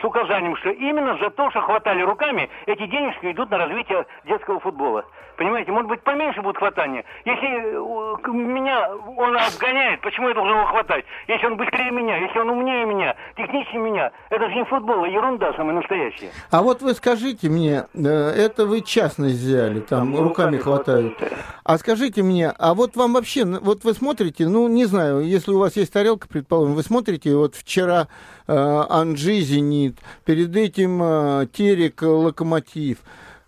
с 0.00 0.04
указанием, 0.04 0.56
что 0.56 0.70
именно 0.70 1.16
за 1.18 1.30
то, 1.30 1.50
что 1.50 1.60
хватали 1.60 2.02
руками, 2.02 2.48
эти 2.66 2.86
денежки 2.86 3.30
идут 3.30 3.50
на 3.50 3.58
развитие 3.58 4.06
детского 4.24 4.60
футбола. 4.60 5.04
Понимаете, 5.36 5.70
может 5.70 5.88
быть, 5.88 6.02
поменьше 6.02 6.40
будет 6.40 6.56
хватание. 6.56 7.04
Если 7.26 7.46
э, 7.46 8.30
меня 8.32 8.88
он 9.18 9.36
обгоняет, 9.36 10.00
почему 10.00 10.28
я 10.28 10.34
должен 10.34 10.56
его 10.56 10.66
хватать? 10.66 11.04
Если 11.28 11.46
он 11.46 11.58
быстрее 11.58 11.90
меня, 11.90 12.16
если 12.16 12.38
он 12.38 12.48
умнее 12.48 12.86
меня, 12.86 13.14
техничнее 13.36 13.82
меня, 13.82 14.12
это 14.30 14.48
же 14.48 14.54
не 14.54 14.64
футбол, 14.64 15.04
а 15.04 15.08
ерунда 15.08 15.52
самая 15.52 15.76
настоящая. 15.76 16.30
А 16.50 16.62
вот 16.62 16.80
вы 16.80 16.94
скажите 16.94 17.50
мне, 17.50 17.84
э, 17.92 18.08
это 18.08 18.64
вы 18.64 18.80
частность 18.80 19.36
взяли, 19.36 19.80
там 19.80 20.14
Там 20.14 20.22
руками 20.24 20.56
хватают. 20.56 21.18
хватают. 21.18 21.44
А 21.64 21.76
скажите 21.76 22.22
мне, 22.22 22.50
а 22.58 22.72
вот 22.72 22.96
вам 22.96 23.12
вообще, 23.12 23.44
вот 23.44 23.84
вы 23.84 23.92
смотрите, 23.92 24.48
ну, 24.48 24.68
не 24.68 24.86
знаю, 24.86 25.20
если 25.20 25.50
у 25.50 25.58
вас 25.58 25.76
есть 25.76 25.92
тарелка, 25.92 26.28
предположим, 26.28 26.74
вы 26.74 26.82
смотрите, 26.82 27.34
вот 27.36 27.54
вчера 27.56 28.08
э, 28.48 28.54
Анжи 28.88 29.40
Зенит, 29.66 29.98
перед 30.24 30.54
этим 30.56 31.02
э, 31.02 31.46
Терек 31.52 32.02
Локомотив, 32.02 32.98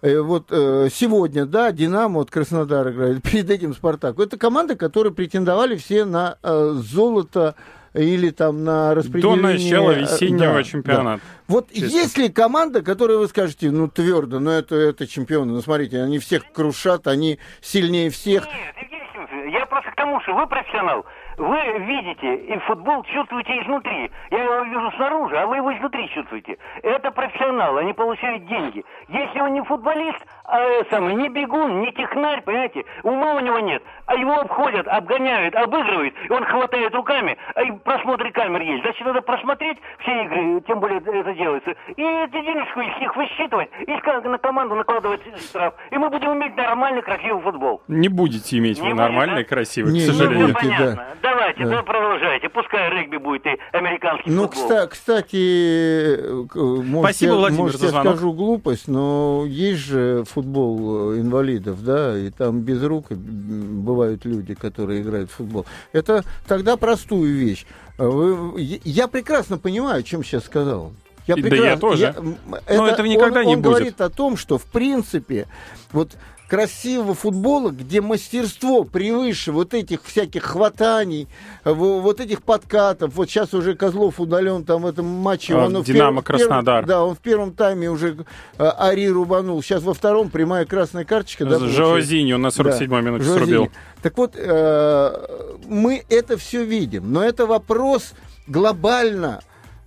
Э, 0.01 0.21
вот 0.21 0.47
э, 0.51 0.89
сегодня, 0.93 1.45
да, 1.45 1.73
Динамо, 1.73 2.21
вот 2.21 2.31
Краснодар 2.31 2.91
играет, 2.91 3.23
перед 3.31 3.51
этим 3.51 3.75
Спартак. 3.75 4.19
Это 4.19 4.39
команды, 4.39 4.77
которые 4.77 5.13
претендовали 5.13 5.77
все 5.77 6.05
на 6.05 6.39
э, 6.43 6.71
золото 6.75 7.57
или 7.95 8.31
там 8.31 8.63
на 8.65 8.91
До 8.91 8.95
распределение... 8.95 9.43
начала 9.43 9.91
э, 9.93 10.01
весеннего 10.03 10.55
да, 10.55 10.63
чемпионата. 10.63 11.23
Вот 11.49 11.71
Честно. 11.73 11.87
есть 11.87 12.19
ли 12.19 12.29
команда, 12.29 12.83
которой 12.83 13.19
вы 13.19 13.27
скажете, 13.27 13.73
ну, 13.73 13.89
твердо, 13.89 14.39
ну, 14.39 14.51
это, 14.53 14.77
это 14.77 15.07
чемпионы, 15.09 15.53
ну, 15.53 15.61
смотрите, 15.63 16.01
они 16.01 16.21
всех 16.21 16.45
крушат, 16.53 17.09
они 17.09 17.41
сильнее 17.61 18.11
всех. 18.11 18.45
Нет, 18.47 18.75
Евгений 18.81 19.03
Семенович, 19.13 19.53
я 19.53 19.67
просто 19.67 19.91
к 19.91 19.97
тому, 19.97 20.21
что 20.21 20.35
вы 20.35 20.47
профессионал. 20.47 21.05
Вы 21.39 21.79
видите 21.79 22.35
и 22.35 22.59
футбол 22.59 23.05
чувствуете 23.05 23.63
изнутри. 23.63 24.11
Я 24.31 24.43
его 24.43 24.65
вижу 24.65 24.91
снаружи, 24.97 25.39
а 25.39 25.47
вы 25.47 25.57
его 25.57 25.73
изнутри 25.73 26.09
чувствуете. 26.11 26.59
Это 26.83 27.13
профессионал, 27.13 27.77
они 27.79 27.93
получают 27.93 28.45
деньги. 28.47 28.85
Если 29.09 29.41
он 29.41 29.53
не 29.53 29.63
футболист, 29.63 30.19
а 30.45 30.61
э, 30.61 30.85
самый, 30.91 31.15
не 31.15 31.29
бегун, 31.29 31.81
не 31.81 31.93
технарь, 31.93 32.43
понимаете, 32.43 32.85
ума 33.05 33.35
у 33.35 33.41
него 33.41 33.61
нет, 33.61 33.83
а 34.07 34.17
его 34.17 34.41
обходят, 34.41 34.89
обгоняют, 34.89 35.55
обыгрывают, 35.55 36.15
и 36.29 36.33
он 36.33 36.45
хватает 36.45 36.93
руками, 36.95 37.37
а 37.55 37.63
и 37.63 37.71
просмотры 37.71 38.33
камер 38.33 38.63
есть. 38.63 38.83
Значит, 38.83 39.07
надо 39.07 39.21
просмотреть 39.23 39.79
все 40.01 40.25
игры, 40.25 40.61
тем 40.67 40.81
более 40.81 40.99
это 40.99 41.35
делается, 41.35 41.71
и 41.95 42.03
эти 42.03 42.33
денежку 42.33 42.81
из 42.81 42.99
них 43.01 43.15
высчитывать, 43.15 43.69
и 43.87 43.93
на 44.29 44.39
команду 44.39 44.75
накладывать 44.75 45.21
штраф. 45.39 45.75
И 45.91 45.99
мы 45.99 46.09
будем 46.11 46.35
иметь 46.35 46.57
нормальный, 46.57 47.03
красивый 47.03 47.43
футбол. 47.43 47.83
Не 47.87 48.09
будете 48.09 48.59
иметь 48.59 48.79
Не 48.79 48.89
вы 48.89 48.95
будет, 48.95 48.99
нормальный, 48.99 49.45
да? 49.45 49.49
красивый, 49.49 49.93
Не, 49.93 50.01
к 50.01 50.03
не 50.03 50.07
сожалению. 50.13 50.47
будет. 50.47 50.57
понятно. 50.57 51.07
да. 51.23 51.28
Давайте, 51.49 51.65
Да. 51.65 51.77
да, 51.79 51.83
продолжайте. 51.83 52.49
Пускай 52.51 52.91
регби 52.91 53.17
будет 53.17 53.47
и 53.47 53.57
американский 53.73 54.31
Ну, 54.31 54.49
футбол. 54.49 54.71
кста- 54.71 54.87
кстати, 54.89 56.17
э, 56.21 56.45
может, 56.55 57.05
Спасибо, 57.05 57.33
я, 57.33 57.39
Владимир, 57.39 57.63
может, 57.63 57.81
за 57.81 57.87
я 57.87 57.91
звонок. 57.93 58.13
скажу 58.17 58.33
глупость, 58.33 58.89
но 58.89 59.45
есть 59.47 59.81
же 59.81 60.25
футбол 60.29 61.13
э, 61.15 61.21
инвалидов, 61.21 61.83
да, 61.83 62.19
и 62.19 62.29
там 62.31 62.61
без 62.61 62.83
рук 62.83 63.07
м, 63.11 63.83
бывают 63.83 64.25
люди, 64.27 64.55
которые 64.55 65.01
играют 65.01 65.31
в 65.31 65.35
футбол. 65.37 65.65
Это 65.93 66.23
тогда 66.47 66.77
простую 66.77 67.35
вещь. 67.35 67.65
Вы- 67.97 68.61
я- 68.61 68.79
я 68.85 69.09
прекрасно 69.09 69.57
понимаю, 69.59 70.01
о 70.01 70.03
чем 70.03 70.23
сейчас 70.23 70.45
сказал. 70.45 70.93
Я 71.27 71.37
да 71.37 71.57
я 71.57 71.77
тоже. 71.77 72.15
м, 72.17 72.37
Но 72.47 72.87
этого 72.89 73.07
никогда 73.07 73.41
он, 73.41 73.47
не 73.47 73.57
он 73.57 73.63
будет. 73.63 73.71
говорит 73.73 74.01
о 74.01 74.09
том, 74.11 74.37
что 74.37 74.57
в 74.59 74.65
принципе 74.65 75.47
вот 75.93 76.13
красивого 76.49 77.15
футбола, 77.15 77.71
где 77.71 78.01
мастерство 78.01 78.85
превыше 78.85 79.53
вот 79.53 79.75
этих 79.75 80.03
всяких 80.05 80.43
хватаний, 80.45 81.29
во- 81.65 82.01
вот 82.01 82.21
этих 82.21 82.43
подкатов. 82.43 83.15
Вот 83.15 83.29
сейчас 83.29 83.53
уже 83.55 83.75
Козлов 83.75 84.19
удален 84.19 84.65
там 84.65 84.83
в 84.83 84.87
этом 84.87 85.05
матче. 85.07 85.55
А, 85.55 85.67
он 85.67 85.83
«Динамо» 85.83 85.83
в 85.83 85.87
первом- 85.87 86.23
Краснодар. 86.23 86.87
да, 86.87 87.05
он 87.05 87.15
в 87.15 87.19
первом 87.19 87.53
тайме 87.53 87.91
уже 87.91 88.25
э, 88.59 88.65
Ари 88.65 89.07
рубанул. 89.09 89.63
Сейчас 89.63 89.83
во 89.83 89.93
втором 89.95 90.31
прямая 90.31 90.65
красная 90.65 91.05
карточка. 91.05 91.45
да, 91.45 91.59
получается? 91.59 91.77
Жоозиньо 91.77 92.39
на 92.39 92.49
47-й 92.49 93.03
минуте 93.03 93.25
Жозе. 93.25 93.39
срубил. 93.39 93.69
Так 94.03 94.17
вот, 94.17 94.33
э, 94.35 95.27
мы 95.67 96.03
это 96.09 96.37
все 96.39 96.65
видим, 96.65 97.13
но 97.13 97.23
это 97.23 97.47
вопрос 97.47 98.15
глобально 98.47 99.41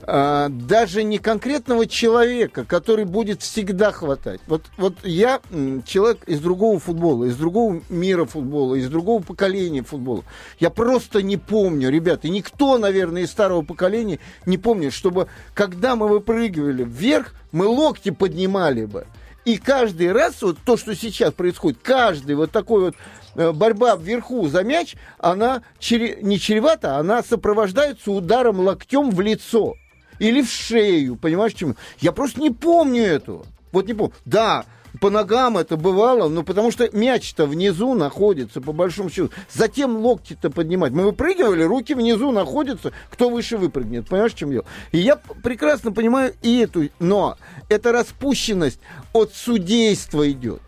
э, 0.05 0.47
даже 0.49 1.03
не 1.03 1.17
конкретного 1.17 1.85
человека, 1.85 2.65
который 2.65 3.05
будет 3.05 3.41
всегда 3.41 3.91
хватать. 3.91 4.41
Вот, 4.47 4.65
вот 4.77 4.95
я 5.03 5.41
человек 5.85 6.23
из 6.27 6.39
другого 6.39 6.79
футбола, 6.79 7.25
из 7.25 7.35
другого 7.35 7.81
мира 7.89 8.25
футбола, 8.25 8.75
из 8.75 8.89
другого 8.89 9.21
поколения 9.21 9.83
футбола. 9.83 10.23
Я 10.59 10.69
просто 10.69 11.21
не 11.21 11.37
помню, 11.37 11.89
ребята, 11.89 12.27
и 12.27 12.31
никто, 12.31 12.77
наверное, 12.77 13.23
из 13.23 13.31
старого 13.31 13.61
поколения 13.61 14.19
не 14.45 14.57
помнит, 14.57 14.93
чтобы 14.93 15.27
когда 15.53 15.95
мы 15.95 16.07
выпрыгивали 16.07 16.83
вверх, 16.83 17.33
мы 17.51 17.65
локти 17.65 18.11
поднимали 18.11 18.85
бы. 18.85 19.05
И 19.43 19.57
каждый 19.57 20.11
раз, 20.11 20.41
вот 20.41 20.57
то, 20.63 20.77
что 20.77 20.95
сейчас 20.95 21.33
происходит, 21.33 21.79
каждый 21.81 22.35
вот 22.35 22.51
такой 22.51 22.81
вот 22.85 22.95
э, 23.35 23.51
борьба 23.51 23.95
вверху 23.95 24.47
за 24.47 24.63
мяч, 24.63 24.95
она 25.17 25.63
чере- 25.79 26.21
не 26.21 26.39
чревата, 26.39 26.97
она 26.97 27.23
сопровождается 27.23 28.11
ударом 28.11 28.59
локтем 28.59 29.09
в 29.09 29.19
лицо 29.19 29.77
или 30.21 30.41
в 30.41 30.49
шею, 30.49 31.15
понимаешь, 31.15 31.53
чем? 31.53 31.75
Я 31.99 32.11
просто 32.11 32.39
не 32.39 32.51
помню 32.51 33.03
этого. 33.03 33.45
Вот 33.71 33.87
не 33.87 33.93
помню. 33.93 34.13
Да, 34.25 34.65
по 34.99 35.09
ногам 35.09 35.57
это 35.57 35.77
бывало, 35.77 36.29
но 36.29 36.43
потому 36.43 36.69
что 36.71 36.89
мяч-то 36.95 37.45
внизу 37.45 37.93
находится, 37.95 38.61
по 38.61 38.71
большому 38.71 39.09
счету. 39.09 39.31
Затем 39.51 39.97
локти-то 39.97 40.49
поднимать. 40.49 40.91
Мы 40.91 41.03
выпрыгивали, 41.05 41.63
руки 41.63 41.93
внизу 41.95 42.31
находятся, 42.31 42.91
кто 43.09 43.29
выше 43.29 43.57
выпрыгнет. 43.57 44.07
Понимаешь, 44.07 44.33
в 44.33 44.37
чем 44.37 44.51
дело? 44.51 44.65
И 44.91 44.99
я 44.99 45.15
прекрасно 45.15 45.91
понимаю 45.91 46.33
и 46.41 46.59
эту, 46.59 46.89
но 46.99 47.37
эта 47.69 47.91
распущенность 47.91 48.79
от 49.13 49.33
судейства 49.33 50.29
идет. 50.29 50.61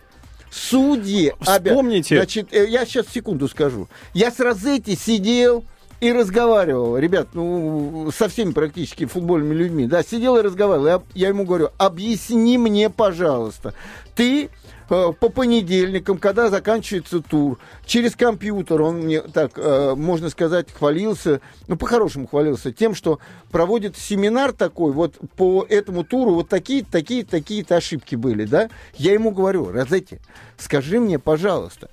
Судьи 0.50 1.34
обя- 1.46 1.70
Вспомните. 1.72 2.16
Значит, 2.18 2.54
э, 2.54 2.68
я 2.70 2.86
сейчас 2.86 3.08
секунду 3.10 3.48
скажу. 3.48 3.89
Я 4.13 4.32
с 4.32 4.39
Розетти 4.39 4.96
сидел 4.96 5.66
и 6.04 6.12
разговаривал, 6.12 6.98
ребят, 6.98 7.30
ну, 7.32 8.12
со 8.13 8.28
всеми 8.28 8.52
практически 8.52 9.06
футбольными 9.06 9.54
людьми, 9.54 9.88
да, 9.88 10.04
сидел 10.04 10.36
и 10.36 10.42
разговаривал. 10.42 10.86
Я, 10.86 11.02
я 11.13 11.28
ему 11.30 11.46
говорю, 11.46 11.70
объясни 11.78 12.58
мне, 12.58 12.89
пожалуйста, 12.89 13.74
ты 14.13 14.50
э, 14.89 15.13
по 15.18 15.30
понедельникам, 15.30 16.18
когда 16.18 16.50
заканчивается 16.50 17.22
тур, 17.22 17.58
через 17.86 18.18
компьютер 18.18 18.82
он 18.82 19.04
мне, 19.04 19.22
так, 19.22 19.54
э, 19.56 19.96
можно 19.96 20.30
сказать, 20.30 20.74
хвалился, 20.74 21.39
ну, 21.70 21.78
по-хорошему 21.78 22.28
хвалился 22.28 22.74
тем, 22.74 22.96
что 22.96 23.20
проводит 23.50 23.96
семинар 23.96 24.52
такой, 24.52 24.92
вот 24.92 25.16
по 25.38 25.66
этому 25.70 26.04
туру, 26.04 26.34
вот 26.34 26.50
такие, 26.50 26.84
такие, 26.84 27.24
такие-то 27.24 27.78
ошибки 27.78 28.18
были, 28.18 28.44
да. 28.44 28.70
Я 28.96 29.13
ему 29.13 29.32
говорю, 29.32 29.72
Розетти, 29.72 30.20
скажи 30.58 31.00
мне, 31.00 31.18
пожалуйста, 31.18 31.89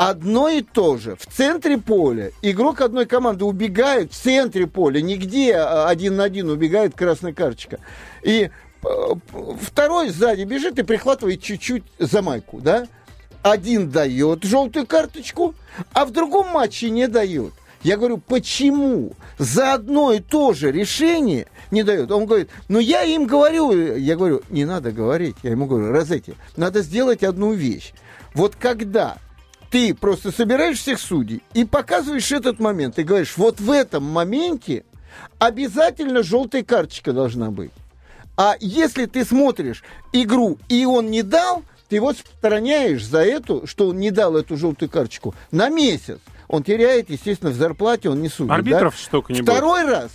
одно 0.00 0.48
и 0.48 0.62
то 0.62 0.96
же. 0.96 1.14
В 1.14 1.26
центре 1.26 1.76
поля 1.76 2.30
игрок 2.40 2.80
одной 2.80 3.04
команды 3.04 3.44
убегает 3.44 4.12
в 4.12 4.16
центре 4.16 4.66
поля, 4.66 5.02
нигде 5.02 5.54
а, 5.54 5.88
один 5.88 6.16
на 6.16 6.24
один 6.24 6.48
убегает 6.48 6.94
красная 6.94 7.34
карточка. 7.34 7.80
И 8.22 8.48
э, 8.82 8.88
второй 9.60 10.08
сзади 10.08 10.44
бежит 10.44 10.78
и 10.78 10.84
прихватывает 10.84 11.42
чуть-чуть 11.42 11.84
за 11.98 12.22
майку, 12.22 12.60
да? 12.62 12.88
Один 13.42 13.90
дает 13.90 14.42
желтую 14.42 14.86
карточку, 14.86 15.54
а 15.92 16.06
в 16.06 16.12
другом 16.12 16.48
матче 16.48 16.88
не 16.88 17.06
дает. 17.06 17.52
Я 17.82 17.98
говорю, 17.98 18.16
почему 18.16 19.12
за 19.38 19.74
одно 19.74 20.12
и 20.12 20.20
то 20.20 20.54
же 20.54 20.72
решение 20.72 21.46
не 21.70 21.82
дает? 21.82 22.10
Он 22.10 22.24
говорит, 22.24 22.48
ну 22.68 22.78
я 22.78 23.02
им 23.02 23.26
говорю. 23.26 23.96
Я 23.96 24.16
говорю, 24.16 24.40
не 24.48 24.64
надо 24.64 24.92
говорить. 24.92 25.36
Я 25.42 25.50
ему 25.50 25.66
говорю, 25.66 25.92
Розетти, 25.92 26.34
надо 26.56 26.80
сделать 26.80 27.22
одну 27.22 27.52
вещь. 27.52 27.92
Вот 28.32 28.56
когда 28.56 29.18
ты 29.70 29.94
просто 29.94 30.32
собираешь 30.32 30.78
всех 30.78 30.98
судей 30.98 31.42
и 31.54 31.64
показываешь 31.64 32.32
этот 32.32 32.58
момент. 32.58 32.98
И 32.98 33.04
говоришь, 33.04 33.36
вот 33.36 33.60
в 33.60 33.70
этом 33.70 34.04
моменте 34.04 34.84
обязательно 35.38 36.22
желтая 36.22 36.64
карточка 36.64 37.12
должна 37.12 37.50
быть. 37.50 37.70
А 38.36 38.56
если 38.60 39.06
ты 39.06 39.24
смотришь 39.24 39.82
игру, 40.12 40.58
и 40.68 40.84
он 40.84 41.10
не 41.10 41.22
дал, 41.22 41.62
ты 41.88 41.96
его 41.96 42.12
стороняешь 42.12 43.04
за 43.04 43.22
эту, 43.22 43.66
что 43.66 43.88
он 43.88 43.98
не 43.98 44.10
дал 44.10 44.36
эту 44.36 44.56
желтую 44.56 44.88
карточку 44.88 45.34
на 45.50 45.68
месяц. 45.68 46.18
Он 46.48 46.62
теряет, 46.62 47.10
естественно, 47.10 47.50
в 47.50 47.54
зарплате, 47.54 48.10
он 48.10 48.22
не 48.22 48.28
судит. 48.28 48.52
Арбитров 48.52 48.94
да? 48.94 48.98
штука 48.98 49.32
не 49.32 49.42
Второй 49.42 49.82
будет. 49.82 49.92
раз, 49.92 50.10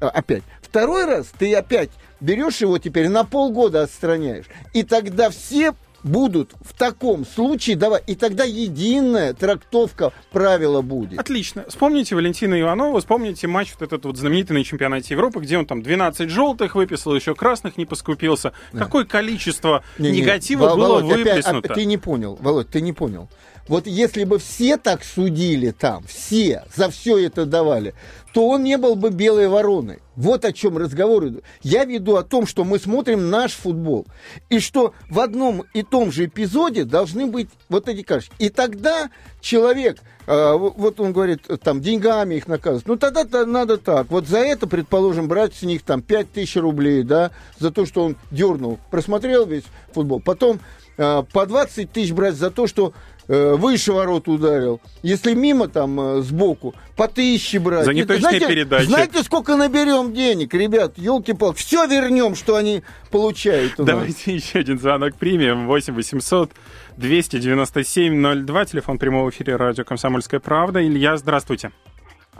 а, 0.00 0.08
опять, 0.08 0.42
второй 0.62 1.04
раз 1.04 1.26
ты 1.36 1.52
опять 1.54 1.90
берешь 2.20 2.58
его 2.58 2.78
теперь 2.78 3.08
на 3.08 3.24
полгода 3.24 3.82
отстраняешь. 3.82 4.46
И 4.72 4.82
тогда 4.82 5.30
все 5.30 5.74
будут 6.02 6.52
в 6.60 6.76
таком 6.76 7.26
случае 7.26 7.76
давать, 7.76 8.04
и 8.06 8.14
тогда 8.14 8.44
единая 8.44 9.34
трактовка 9.34 10.12
правила 10.30 10.80
будет. 10.82 11.18
Отлично. 11.18 11.64
Вспомните 11.68 12.14
Валентина 12.14 12.60
Иванова, 12.60 13.00
вспомните 13.00 13.46
матч 13.46 13.72
вот 13.78 13.86
этот 13.86 14.04
вот 14.04 14.16
знаменитый 14.16 14.56
на 14.56 14.64
чемпионате 14.64 15.14
Европы, 15.14 15.40
где 15.40 15.58
он 15.58 15.66
там 15.66 15.82
12 15.82 16.30
желтых 16.30 16.74
выписал, 16.74 17.14
еще 17.14 17.34
красных 17.34 17.76
не 17.76 17.86
поскупился. 17.86 18.52
Да. 18.72 18.80
Какое 18.80 19.04
количество 19.04 19.84
не, 19.98 20.10
негатива 20.10 20.70
не, 20.70 20.76
было 20.76 21.00
Володь, 21.00 21.04
выплеснуто? 21.04 21.58
Опять, 21.58 21.74
ты 21.74 21.84
не 21.84 21.98
понял, 21.98 22.38
Володь, 22.40 22.68
ты 22.68 22.80
не 22.80 22.92
понял. 22.92 23.28
Вот 23.70 23.86
если 23.86 24.24
бы 24.24 24.40
все 24.40 24.76
так 24.78 25.04
судили 25.04 25.70
там, 25.70 26.02
все 26.08 26.64
за 26.74 26.90
все 26.90 27.24
это 27.24 27.46
давали, 27.46 27.94
то 28.32 28.48
он 28.48 28.64
не 28.64 28.76
был 28.76 28.96
бы 28.96 29.10
белой 29.10 29.46
вороной. 29.46 30.00
Вот 30.16 30.44
о 30.44 30.52
чем 30.52 30.76
разговор 30.76 31.28
идет. 31.28 31.44
Я 31.62 31.84
веду 31.84 32.16
о 32.16 32.24
том, 32.24 32.48
что 32.48 32.64
мы 32.64 32.80
смотрим 32.80 33.30
наш 33.30 33.52
футбол. 33.52 34.08
И 34.48 34.58
что 34.58 34.92
в 35.08 35.20
одном 35.20 35.62
и 35.72 35.84
том 35.84 36.10
же 36.10 36.24
эпизоде 36.24 36.84
должны 36.84 37.26
быть 37.26 37.48
вот 37.68 37.88
эти 37.88 38.02
карточки. 38.02 38.34
И 38.40 38.48
тогда 38.48 39.08
человек, 39.40 40.00
э, 40.26 40.52
вот 40.56 40.98
он 40.98 41.12
говорит, 41.12 41.42
там, 41.62 41.80
деньгами 41.80 42.34
их 42.34 42.48
наказывать. 42.48 42.88
Ну, 42.88 42.96
тогда 42.96 43.22
-то 43.22 43.44
надо 43.44 43.78
так. 43.78 44.10
Вот 44.10 44.26
за 44.26 44.38
это, 44.38 44.66
предположим, 44.66 45.28
брать 45.28 45.54
с 45.54 45.62
них 45.62 45.82
там 45.82 46.02
5 46.02 46.32
тысяч 46.32 46.56
рублей, 46.56 47.04
да, 47.04 47.30
за 47.60 47.70
то, 47.70 47.86
что 47.86 48.02
он 48.02 48.16
дернул, 48.32 48.80
просмотрел 48.90 49.46
весь 49.46 49.64
футбол. 49.92 50.20
Потом 50.20 50.58
э, 50.98 51.22
по 51.32 51.46
20 51.46 51.92
тысяч 51.92 52.10
брать 52.10 52.34
за 52.34 52.50
то, 52.50 52.66
что 52.66 52.92
Э, 52.92 53.09
выше 53.30 53.92
ворот 53.92 54.26
ударил. 54.28 54.80
Если 55.02 55.34
мимо 55.34 55.68
там 55.68 56.00
э, 56.00 56.22
сбоку, 56.22 56.74
по 56.96 57.06
тысяче 57.06 57.60
брать. 57.60 57.84
За 57.84 57.92
неточные 57.92 58.20
знаете, 58.20 58.46
передачи. 58.48 58.86
Знаете, 58.86 59.22
сколько 59.22 59.56
наберем 59.56 60.12
денег, 60.12 60.52
ребят? 60.52 60.98
Елки-палки. 60.98 61.58
Все 61.58 61.86
вернем, 61.86 62.34
что 62.34 62.56
они 62.56 62.82
получают. 63.10 63.74
Давайте 63.78 64.34
еще 64.34 64.58
один 64.58 64.78
звонок 64.78 65.14
примем. 65.14 65.66
8 65.66 65.94
800 65.94 66.50
297 66.96 68.44
02. 68.46 68.64
Телефон 68.64 68.98
прямого 68.98 69.30
эфира 69.30 69.56
радио 69.56 69.84
«Комсомольская 69.84 70.40
правда». 70.40 70.84
Илья, 70.84 71.16
здравствуйте. 71.16 71.70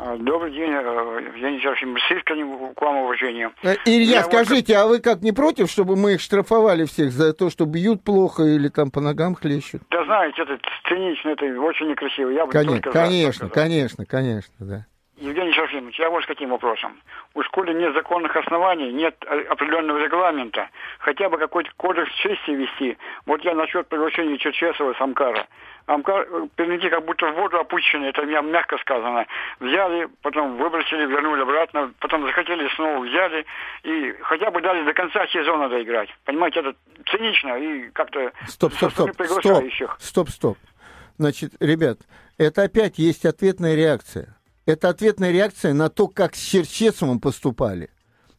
А, 0.03 0.17
добрый 0.17 0.51
день, 0.51 0.71
э, 0.71 1.21
Евгений 1.27 1.61
Серафим, 1.61 1.95
с 1.99 2.11
искренним 2.11 2.75
к 2.75 2.81
вам 2.81 2.97
уважением. 3.03 3.53
Э, 3.63 3.75
Илья, 3.85 4.17
Я 4.17 4.23
скажите, 4.23 4.75
вот... 4.75 4.83
а 4.83 4.87
вы 4.87 5.01
как 5.01 5.21
не 5.21 5.33
против, 5.33 5.69
чтобы 5.69 5.95
мы 5.95 6.15
их 6.15 6.23
штрафовали 6.23 6.87
всех 6.87 7.13
за 7.13 7.35
то, 7.35 7.51
что 7.51 7.67
бьют 7.67 8.03
плохо 8.03 8.45
или 8.45 8.69
там 8.69 8.91
по 8.91 9.03
ногам 9.03 9.35
хлещут? 9.35 9.83
Да 9.91 10.03
знаете, 10.07 10.41
это 10.41 10.59
цинично, 10.89 11.29
это 11.29 11.45
очень 11.61 11.91
некрасиво. 11.91 12.31
Я 12.31 12.47
бы 12.47 12.53
конечно, 12.53 12.91
конечно, 12.91 13.49
конечно, 13.51 14.07
конечно, 14.07 14.55
да. 14.61 14.87
Евгений 15.19 15.53
Серафимович, 15.53 15.99
я 15.99 16.09
вот 16.09 16.25
с 16.25 16.27
каким 16.27 16.49
вопросом. 16.49 16.99
У 17.35 17.43
школы 17.43 17.75
нет 17.75 17.93
законных 17.93 18.35
оснований, 18.35 18.91
нет 18.91 19.23
определенного 19.51 19.99
регламента, 19.99 20.71
хотя 20.99 21.29
бы 21.29 21.37
какой-то 21.37 21.71
кодекс 21.77 22.11
чести 22.23 22.53
вести. 22.53 22.97
Вот 23.27 23.45
я 23.45 23.55
насчет 23.55 23.87
приглашения 23.87 24.39
Черчесова 24.39 24.95
с 24.95 25.01
Перейти 26.57 26.89
как 26.89 27.05
будто 27.05 27.27
в 27.27 27.35
воду 27.35 27.59
опущены, 27.59 28.07
это 28.07 28.23
меня 28.23 28.43
мягко 28.43 28.79
сказано. 28.79 29.27
Взяли, 29.59 30.09
потом 30.23 30.57
выбросили, 30.57 31.07
вернули 31.07 31.43
обратно, 31.43 31.93
потом 31.99 32.27
захотели, 32.27 32.69
снова 32.77 33.05
взяли, 33.05 33.45
и 33.83 34.15
хотя 34.23 34.51
бы 34.51 34.61
дали 34.61 34.85
до 34.85 34.93
конца 34.95 35.27
сезона 35.27 35.69
доиграть. 35.69 36.09
Понимаете, 36.25 36.61
это 36.61 36.75
цинично 37.11 37.57
и 37.57 37.91
как-то... 37.91 38.31
Стоп, 38.47 38.73
стоп, 38.75 38.93
стоп, 38.93 39.11
стоп, 39.41 39.65
стоп, 39.99 40.29
стоп. 40.29 40.59
Значит, 41.19 41.53
ребят, 41.61 41.99
это 42.39 42.63
опять 42.63 42.99
есть 42.99 43.27
ответная 43.27 43.75
реакция 43.75 44.37
это 44.71 44.89
ответная 44.89 45.33
реакция 45.33 45.75
на 45.75 45.89
то, 45.89 46.09
как 46.09 46.35
с 46.35 46.41
Черчесовым 46.41 47.21
поступали. 47.21 47.91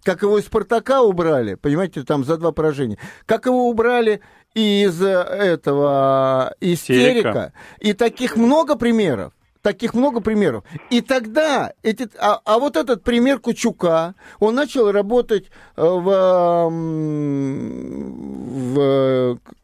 Как 0.03 0.23
его 0.23 0.39
из 0.39 0.45
«Спартака» 0.45 1.01
убрали, 1.01 1.55
понимаете, 1.55 2.03
там 2.03 2.23
за 2.23 2.37
два 2.37 2.51
поражения. 2.51 2.97
Как 3.25 3.45
его 3.45 3.69
убрали 3.69 4.21
из 4.53 5.01
э, 5.01 5.11
этого 5.11 6.53
истерика. 6.59 7.53
И 7.79 7.93
таких 7.93 8.35
много 8.35 8.75
примеров. 8.75 9.33
Таких 9.61 9.93
много 9.93 10.21
примеров. 10.21 10.63
И 10.89 11.01
тогда, 11.01 11.73
эти, 11.83 12.09
а, 12.17 12.41
а 12.45 12.57
вот 12.57 12.75
этот 12.75 13.03
пример 13.03 13.39
Кучука, 13.39 14.15
он 14.39 14.55
начал 14.55 14.91
работать 14.91 15.51
э, 15.75 15.83
в, 15.83 16.09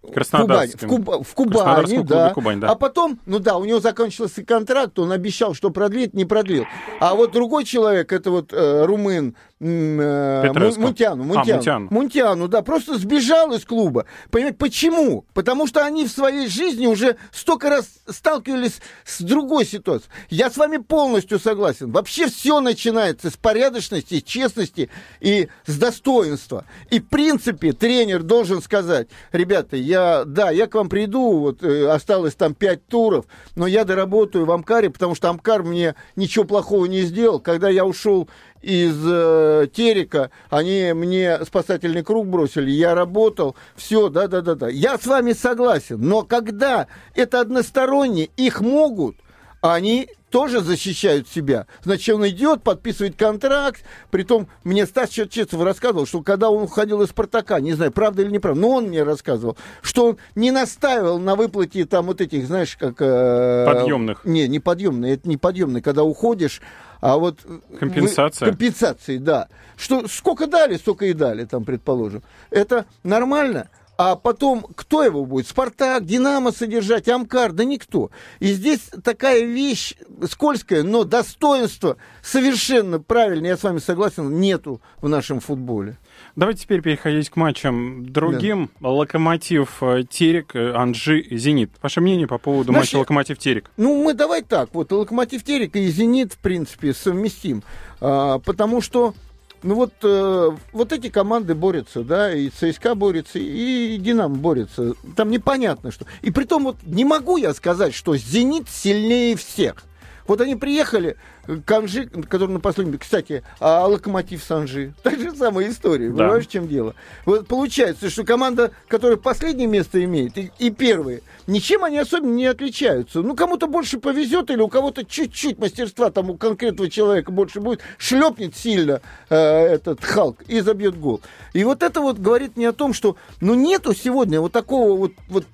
в 0.07 0.31
Кубани, 0.31 0.71
в, 0.75 0.87
Куб, 0.87 1.09
в 1.27 1.33
Кубани, 1.33 2.03
да. 2.03 2.33
Кубань, 2.33 2.59
да. 2.59 2.69
А 2.69 2.75
потом, 2.75 3.19
ну 3.25 3.39
да, 3.39 3.57
у 3.57 3.65
него 3.65 3.79
закончился 3.79 4.43
контракт, 4.43 4.97
он 4.99 5.11
обещал, 5.11 5.53
что 5.53 5.69
продлит, 5.69 6.13
не 6.13 6.25
продлил. 6.25 6.65
А 6.99 7.15
вот 7.15 7.31
другой 7.31 7.65
человек, 7.65 8.11
это 8.11 8.31
вот 8.31 8.53
э, 8.53 8.85
румын 8.85 9.35
э, 9.59 10.51
Мунтяну, 10.53 11.23
Мунтяну, 11.23 11.75
а, 11.75 11.79
Мунтяну, 11.93 12.47
да, 12.47 12.61
просто 12.61 12.97
сбежал 12.97 13.53
из 13.53 13.65
клуба. 13.65 14.05
Понимаете, 14.31 14.57
почему? 14.57 15.25
Потому 15.33 15.67
что 15.67 15.83
они 15.85 16.05
в 16.05 16.09
своей 16.09 16.47
жизни 16.47 16.87
уже 16.87 17.17
столько 17.31 17.69
раз 17.69 17.87
сталкивались 18.07 18.79
с 19.03 19.21
другой 19.21 19.65
ситуацией. 19.65 20.11
Я 20.29 20.49
с 20.49 20.57
вами 20.57 20.77
полностью 20.77 21.39
согласен. 21.39 21.91
Вообще 21.91 22.27
все 22.27 22.59
начинается 22.61 23.29
с 23.29 23.37
порядочности, 23.37 24.19
честности 24.21 24.89
и 25.19 25.49
с 25.65 25.77
достоинства. 25.77 26.65
И 26.89 26.99
в 26.99 27.07
принципе 27.07 27.73
тренер 27.73 28.23
должен 28.23 28.61
сказать, 28.61 29.07
ребята, 29.31 29.75
я 29.75 29.96
я, 29.97 30.25
да, 30.25 30.51
я 30.51 30.67
к 30.67 30.75
вам 30.75 30.89
приду, 30.89 31.39
вот 31.39 31.63
э, 31.63 31.87
осталось 31.87 32.35
там 32.35 32.53
пять 32.53 32.85
туров, 32.87 33.25
но 33.55 33.67
я 33.67 33.83
доработаю 33.83 34.45
в 34.45 34.51
Амкаре, 34.51 34.89
потому 34.89 35.15
что 35.15 35.29
Амкар 35.29 35.63
мне 35.63 35.95
ничего 36.15 36.45
плохого 36.45 36.85
не 36.85 37.01
сделал. 37.01 37.39
Когда 37.39 37.69
я 37.69 37.85
ушел 37.85 38.29
из 38.61 38.95
э, 39.05 39.67
Терека, 39.73 40.29
они 40.49 40.93
мне 40.93 41.43
спасательный 41.45 42.03
круг 42.03 42.27
бросили, 42.27 42.69
я 42.69 42.93
работал, 42.95 43.55
все, 43.75 44.09
да-да-да-да. 44.09 44.69
Я 44.69 44.97
с 44.97 45.05
вами 45.05 45.33
согласен, 45.33 45.99
но 45.99 46.23
когда 46.23 46.87
это 47.15 47.41
односторонне, 47.41 48.29
их 48.37 48.61
могут, 48.61 49.17
они 49.61 50.09
тоже 50.29 50.61
защищают 50.61 51.27
себя. 51.27 51.67
Значит, 51.83 52.15
он 52.15 52.27
идет, 52.27 52.63
подписывает 52.63 53.15
контракт. 53.15 53.83
Притом, 54.11 54.47
мне 54.63 54.85
Стас 54.85 55.09
Черчесов 55.09 55.61
рассказывал, 55.63 56.05
что 56.05 56.21
когда 56.21 56.49
он 56.49 56.63
уходил 56.63 57.01
из 57.01 57.09
«Спартака», 57.09 57.59
не 57.59 57.73
знаю, 57.73 57.91
правда 57.91 58.23
или 58.23 58.31
неправда, 58.31 58.59
но 58.59 58.69
он 58.69 58.85
мне 58.85 59.03
рассказывал, 59.03 59.57
что 59.81 60.07
он 60.07 60.17
не 60.35 60.51
настаивал 60.51 61.19
на 61.19 61.35
выплате 61.35 61.85
там 61.85 62.07
вот 62.07 62.21
этих, 62.21 62.45
знаешь, 62.47 62.75
как... 62.77 62.95
Э, 62.99 63.65
подъемных. 63.65 64.25
Не, 64.25 64.47
не 64.47 64.59
подъемные, 64.59 65.15
это 65.15 65.29
не 65.29 65.37
подъемные, 65.37 65.81
когда 65.81 66.03
уходишь, 66.03 66.61
а 66.99 67.17
вот... 67.17 67.39
Компенсация. 67.79 68.47
Вы, 68.47 68.51
компенсации, 68.51 69.17
да. 69.17 69.47
Что, 69.77 70.07
сколько 70.07 70.47
дали, 70.47 70.77
столько 70.77 71.05
и 71.05 71.13
дали, 71.13 71.45
там, 71.45 71.63
предположим. 71.63 72.23
Это 72.49 72.85
нормально. 73.03 73.69
А 73.97 74.15
потом, 74.15 74.63
кто 74.75 75.03
его 75.03 75.25
будет? 75.25 75.47
Спартак, 75.47 76.05
Динамо 76.05 76.51
содержать, 76.51 77.09
Амкар? 77.09 77.51
Да 77.51 77.63
никто. 77.63 78.11
И 78.39 78.53
здесь 78.53 78.91
такая 79.03 79.43
вещь 79.43 79.95
скользкая, 80.29 80.83
но 80.83 81.03
достоинства 81.03 81.97
совершенно 82.21 82.99
правильно, 82.99 83.47
я 83.47 83.57
с 83.57 83.63
вами 83.63 83.79
согласен, 83.79 84.39
нету 84.39 84.81
в 85.01 85.09
нашем 85.09 85.39
футболе. 85.39 85.97
Давайте 86.35 86.61
теперь 86.61 86.81
переходить 86.81 87.31
к 87.31 87.35
матчам 87.35 88.05
другим. 88.11 88.69
Да. 88.79 88.89
Локомотив 88.89 89.81
э, 89.81 90.03
Терек, 90.07 90.55
э, 90.55 90.73
Анжи, 90.73 91.25
Зенит. 91.31 91.71
Ваше 91.81 91.99
мнение 91.99 92.27
по 92.27 92.37
поводу 92.37 92.71
Наши... 92.71 92.81
матча 92.81 92.97
Локомотив 92.97 93.39
Терек? 93.39 93.71
Ну, 93.77 94.03
мы 94.03 94.13
давай 94.13 94.43
так. 94.43 94.69
Вот 94.73 94.91
Локомотив 94.91 95.43
Терек 95.43 95.75
и 95.75 95.87
Зенит, 95.87 96.33
в 96.33 96.37
принципе, 96.37 96.93
совместим. 96.93 97.63
А, 97.99 98.37
потому 98.39 98.81
что 98.81 99.15
ну 99.63 99.75
вот, 99.75 99.93
э, 100.03 100.51
вот 100.71 100.91
эти 100.93 101.09
команды 101.09 101.55
борются, 101.55 102.03
да, 102.03 102.33
и 102.33 102.49
ЦСКА 102.49 102.95
борется, 102.95 103.39
и 103.39 103.97
Динамо 103.97 104.35
борется. 104.35 104.93
Там 105.15 105.31
непонятно 105.31 105.91
что. 105.91 106.05
И 106.21 106.31
при 106.31 106.43
том 106.43 106.65
вот 106.65 106.77
не 106.83 107.05
могу 107.05 107.37
я 107.37 107.53
сказать, 107.53 107.93
что 107.93 108.15
Зенит 108.15 108.69
сильнее 108.69 109.35
всех. 109.35 109.83
Вот 110.27 110.41
они 110.41 110.55
приехали, 110.55 111.17
Канжи, 111.65 112.07
который 112.07 112.51
на 112.51 112.59
последнем... 112.59 112.97
Кстати, 112.97 113.43
а 113.59 113.85
Локомотив 113.87 114.43
Санжи. 114.43 114.93
Та 115.03 115.11
же 115.11 115.31
самая 115.35 115.69
история. 115.69 116.09
Да. 116.09 116.17
Понимаешь, 116.17 116.47
в 116.47 116.49
чем 116.49 116.67
дело? 116.67 116.95
Вот 117.25 117.47
получается, 117.47 118.09
что 118.09 118.23
команда, 118.23 118.71
которая 118.87 119.17
последнее 119.17 119.67
место 119.67 120.03
имеет, 120.03 120.37
и, 120.37 120.51
и 120.59 120.69
первые, 120.69 121.21
ничем 121.47 121.83
они 121.83 121.97
особенно 121.97 122.33
не 122.33 122.45
отличаются. 122.45 123.21
Ну, 123.21 123.35
кому-то 123.35 123.67
больше 123.67 123.99
повезет, 123.99 124.49
или 124.49 124.61
у 124.61 124.67
кого-то 124.67 125.05
чуть-чуть 125.05 125.57
мастерства, 125.59 126.11
там 126.11 126.29
у 126.29 126.37
конкретного 126.37 126.89
человека 126.89 127.31
больше 127.31 127.59
будет, 127.59 127.81
шлепнет 127.97 128.55
сильно 128.55 129.01
э, 129.29 129.35
этот 129.35 130.03
Халк 130.03 130.41
и 130.47 130.61
забьет 130.61 130.99
гол. 130.99 131.21
И 131.53 131.63
вот 131.63 131.83
это 131.83 132.01
вот 132.01 132.19
говорит 132.19 132.57
мне 132.57 132.69
о 132.69 132.73
том, 132.73 132.93
что, 132.93 133.17
ну, 133.41 133.53
нету 133.53 133.93
сегодня 133.93 134.41
вот 134.41 134.51
такого 134.51 134.97
вот, 134.97 135.13
вот 135.29 135.45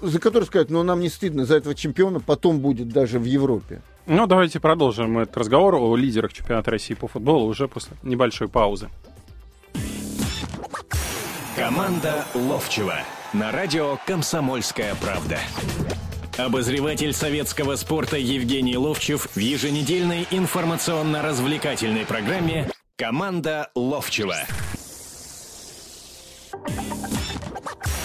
за 0.00 0.18
который 0.18 0.44
сказать, 0.44 0.70
ну 0.70 0.82
нам 0.82 1.00
не 1.00 1.08
стыдно 1.08 1.44
за 1.44 1.56
этого 1.56 1.74
чемпиона, 1.74 2.20
потом 2.20 2.58
будет 2.58 2.88
даже 2.88 3.18
в 3.18 3.24
Европе. 3.24 3.82
Ну, 4.10 4.26
давайте 4.26 4.58
продолжим 4.58 5.18
этот 5.18 5.36
разговор 5.36 5.74
о 5.74 5.94
лидерах 5.94 6.32
чемпионата 6.32 6.70
России 6.70 6.94
по 6.94 7.08
футболу 7.08 7.46
уже 7.46 7.68
после 7.68 7.94
небольшой 8.02 8.48
паузы. 8.48 8.88
Команда 11.54 12.24
Ловчева 12.34 13.00
на 13.34 13.52
радио 13.52 13.98
«Комсомольская 14.06 14.94
правда». 14.94 15.38
Обозреватель 16.38 17.12
советского 17.12 17.76
спорта 17.76 18.16
Евгений 18.16 18.78
Ловчев 18.78 19.28
в 19.34 19.38
еженедельной 19.38 20.26
информационно-развлекательной 20.30 22.06
программе 22.06 22.70
«Команда 22.96 23.70
Ловчева». 23.74 24.36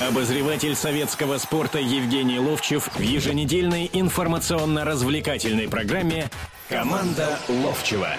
Обозреватель 0.07 0.75
советского 0.75 1.37
спорта 1.37 1.79
Евгений 1.79 2.37
Ловчев 2.37 2.89
в 2.93 2.99
еженедельной 2.99 3.89
информационно-развлекательной 3.93 5.69
программе 5.69 6.25
«Команда 6.67 7.39
Ловчева». 7.47 8.09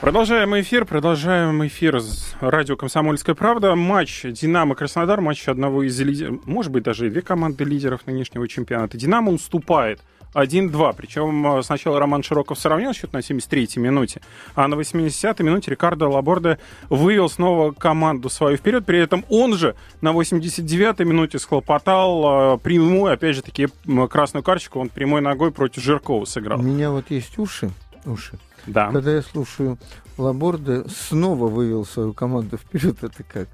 Продолжаем 0.00 0.58
эфир, 0.60 0.84
продолжаем 0.84 1.66
эфир 1.66 2.00
с 2.00 2.36
радио 2.40 2.76
«Комсомольская 2.76 3.34
правда». 3.34 3.74
Матч 3.74 4.22
«Динамо-Краснодар», 4.22 5.20
матч 5.20 5.48
одного 5.48 5.82
из 5.82 5.98
лидеров, 6.00 6.46
может 6.46 6.70
быть, 6.70 6.84
даже 6.84 7.10
две 7.10 7.22
команды 7.22 7.64
лидеров 7.64 8.06
нынешнего 8.06 8.46
чемпионата. 8.46 8.96
«Динамо» 8.96 9.32
уступает 9.32 10.00
1-2. 10.34 10.94
Причем 10.96 11.58
э, 11.58 11.62
сначала 11.62 11.98
Роман 11.98 12.22
Широков 12.22 12.58
сравнял 12.58 12.92
счет 12.92 13.12
на 13.12 13.18
73-й 13.18 13.80
минуте, 13.80 14.20
а 14.54 14.68
на 14.68 14.74
80-й 14.74 15.42
минуте 15.42 15.70
Рикардо 15.70 16.08
Лаборде 16.08 16.58
вывел 16.88 17.28
снова 17.28 17.72
команду 17.72 18.28
свою 18.28 18.56
вперед. 18.56 18.86
При 18.86 18.98
этом 18.98 19.24
он 19.28 19.54
же 19.56 19.74
на 20.00 20.12
89-й 20.12 21.04
минуте 21.04 21.38
схлопотал 21.38 22.54
э, 22.54 22.58
прямую, 22.58 23.12
опять 23.12 23.36
же 23.36 23.42
таки, 23.42 23.68
красную 24.10 24.42
карточку. 24.42 24.80
Он 24.80 24.88
прямой 24.88 25.20
ногой 25.20 25.52
против 25.52 25.82
Жиркова 25.82 26.24
сыграл. 26.24 26.60
У 26.60 26.62
меня 26.62 26.90
вот 26.90 27.10
есть 27.10 27.38
уши, 27.38 27.70
уши 28.04 28.38
да. 28.66 28.90
Когда 28.90 29.14
я 29.14 29.22
слушаю 29.22 29.78
Лаборде, 30.18 30.84
снова 30.88 31.48
вывел 31.48 31.84
свою 31.84 32.12
команду 32.12 32.56
вперед, 32.56 32.96
это 33.02 33.22
как? 33.22 33.48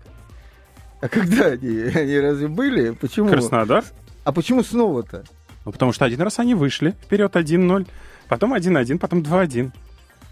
А 1.00 1.08
когда 1.08 1.46
они? 1.46 1.78
Они 1.94 2.18
разве 2.18 2.48
были? 2.48 2.90
Почему? 2.90 3.28
Краснодар. 3.28 3.84
А 4.24 4.32
почему 4.32 4.62
снова-то? 4.62 5.24
Ну, 5.68 5.72
потому 5.72 5.92
что 5.92 6.06
один 6.06 6.22
раз 6.22 6.38
они 6.38 6.54
вышли 6.54 6.94
вперед 7.04 7.36
1-0, 7.36 7.86
потом 8.26 8.54
1-1, 8.54 8.98
потом 8.98 9.18
2-1. 9.18 9.70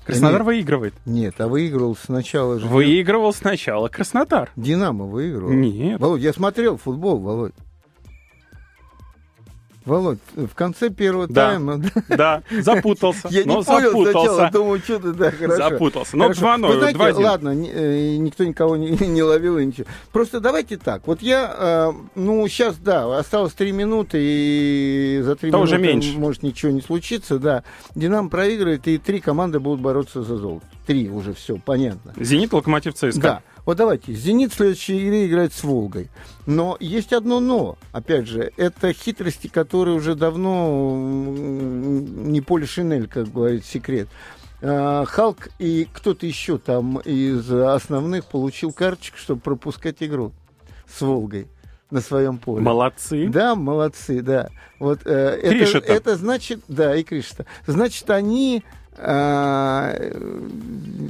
Краснодар 0.07 0.40
они... 0.40 0.46
выигрывает. 0.46 0.94
Нет, 1.05 1.35
а 1.42 1.46
выигрывал 1.46 1.94
сначала 1.94 2.59
же... 2.59 2.66
Выигрывал 2.66 3.35
сначала 3.35 3.88
Краснодар. 3.88 4.51
Динамо 4.57 5.05
выигрывал. 5.05 5.53
Нет. 5.53 6.01
Володь, 6.01 6.22
я 6.22 6.33
смотрел 6.33 6.79
футбол, 6.79 7.18
Володь. 7.18 7.53
Володь, 9.87 10.18
в 10.35 10.55
конце 10.55 10.90
первого 10.90 11.29
да. 11.29 11.51
тайма... 11.51 11.81
Да, 12.09 12.42
запутался. 12.51 13.29
Я 13.31 13.44
но 13.46 13.59
не 13.59 13.64
понял 13.64 13.90
запутался. 13.90 14.11
сначала, 14.11 14.51
думаю, 14.51 14.81
что 14.81 14.99
ты, 14.99 15.12
да, 15.12 15.31
хорошо. 15.31 15.57
Запутался. 15.57 16.16
Но 16.16 16.31
2-0, 16.31 16.66
Вы 16.66 16.79
знаете, 16.79 16.99
2-1. 16.99 17.22
ладно, 17.22 17.49
э, 17.51 18.16
никто 18.16 18.44
никого 18.44 18.77
не, 18.77 18.90
не 19.07 19.22
ловил 19.22 19.59
и 19.59 19.64
ничего. 19.64 19.87
Просто 20.12 20.40
давайте 20.40 20.77
так. 20.77 21.07
Вот 21.07 21.22
я, 21.22 21.55
э, 21.57 21.92
ну, 22.16 22.49
сейчас, 22.49 22.77
да, 22.79 23.16
осталось 23.16 23.53
3 23.53 23.70
минуты, 23.70 24.18
и 24.20 25.20
за 25.22 25.37
3 25.37 25.53
То 25.53 25.59
минуты 25.59 25.75
уже 25.75 25.79
меньше. 25.79 26.18
может 26.18 26.42
ничего 26.42 26.72
не 26.72 26.81
случиться, 26.81 27.38
да. 27.38 27.62
Динамо 27.94 28.29
проигрывает, 28.29 28.88
и 28.88 28.99
три 28.99 29.20
команды 29.20 29.61
будут 29.61 29.81
бороться 29.81 30.22
за 30.22 30.37
золото. 30.37 30.66
Три 30.87 31.09
уже, 31.09 31.33
все, 31.33 31.59
понятно. 31.64 32.12
Зенит, 32.18 32.53
Локомотив, 32.53 32.94
ЦСКА. 32.94 33.20
Да. 33.20 33.42
Вот 33.66 33.79
давайте, 33.79 34.14
«Зенит» 34.14 34.52
в 34.52 34.57
следующей 34.57 35.02
игре 35.02 35.26
играет 35.26 35.52
с 35.52 35.64
«Волгой». 35.64 36.09
Но 36.46 36.76
есть 36.79 37.12
одно 37.12 37.40
«но». 37.40 37.76
Опять 37.90 38.29
же, 38.29 38.52
это 38.57 38.92
хитрости, 38.92 39.48
которые 39.48 39.96
уже 39.96 40.14
давно 40.14 40.96
не 40.96 42.40
поле 42.40 42.64
Шинель, 42.64 43.09
как 43.09 43.33
говорит 43.33 43.64
секрет. 43.64 44.07
А, 44.62 45.05
Халк 45.05 45.48
и 45.59 45.88
кто-то 45.92 46.26
еще 46.26 46.59
там 46.59 46.98
из 47.00 47.50
основных 47.50 48.26
получил 48.26 48.72
карточку, 48.72 49.18
чтобы 49.18 49.40
пропускать 49.40 49.96
игру 50.00 50.31
с 50.88 51.00
«Волгой» 51.00 51.48
на 51.90 52.00
своем 52.00 52.38
поле. 52.38 52.62
Молодцы. 52.62 53.26
Да, 53.26 53.57
молодцы, 53.57 54.22
да. 54.22 54.48
Вот 54.79 55.00
э, 55.07 55.40
это, 55.42 55.79
это 55.79 56.16
значит, 56.16 56.61
да, 56.68 56.94
и 56.94 57.02
Кришта. 57.02 57.46
Значит, 57.66 58.09
они 58.11 58.62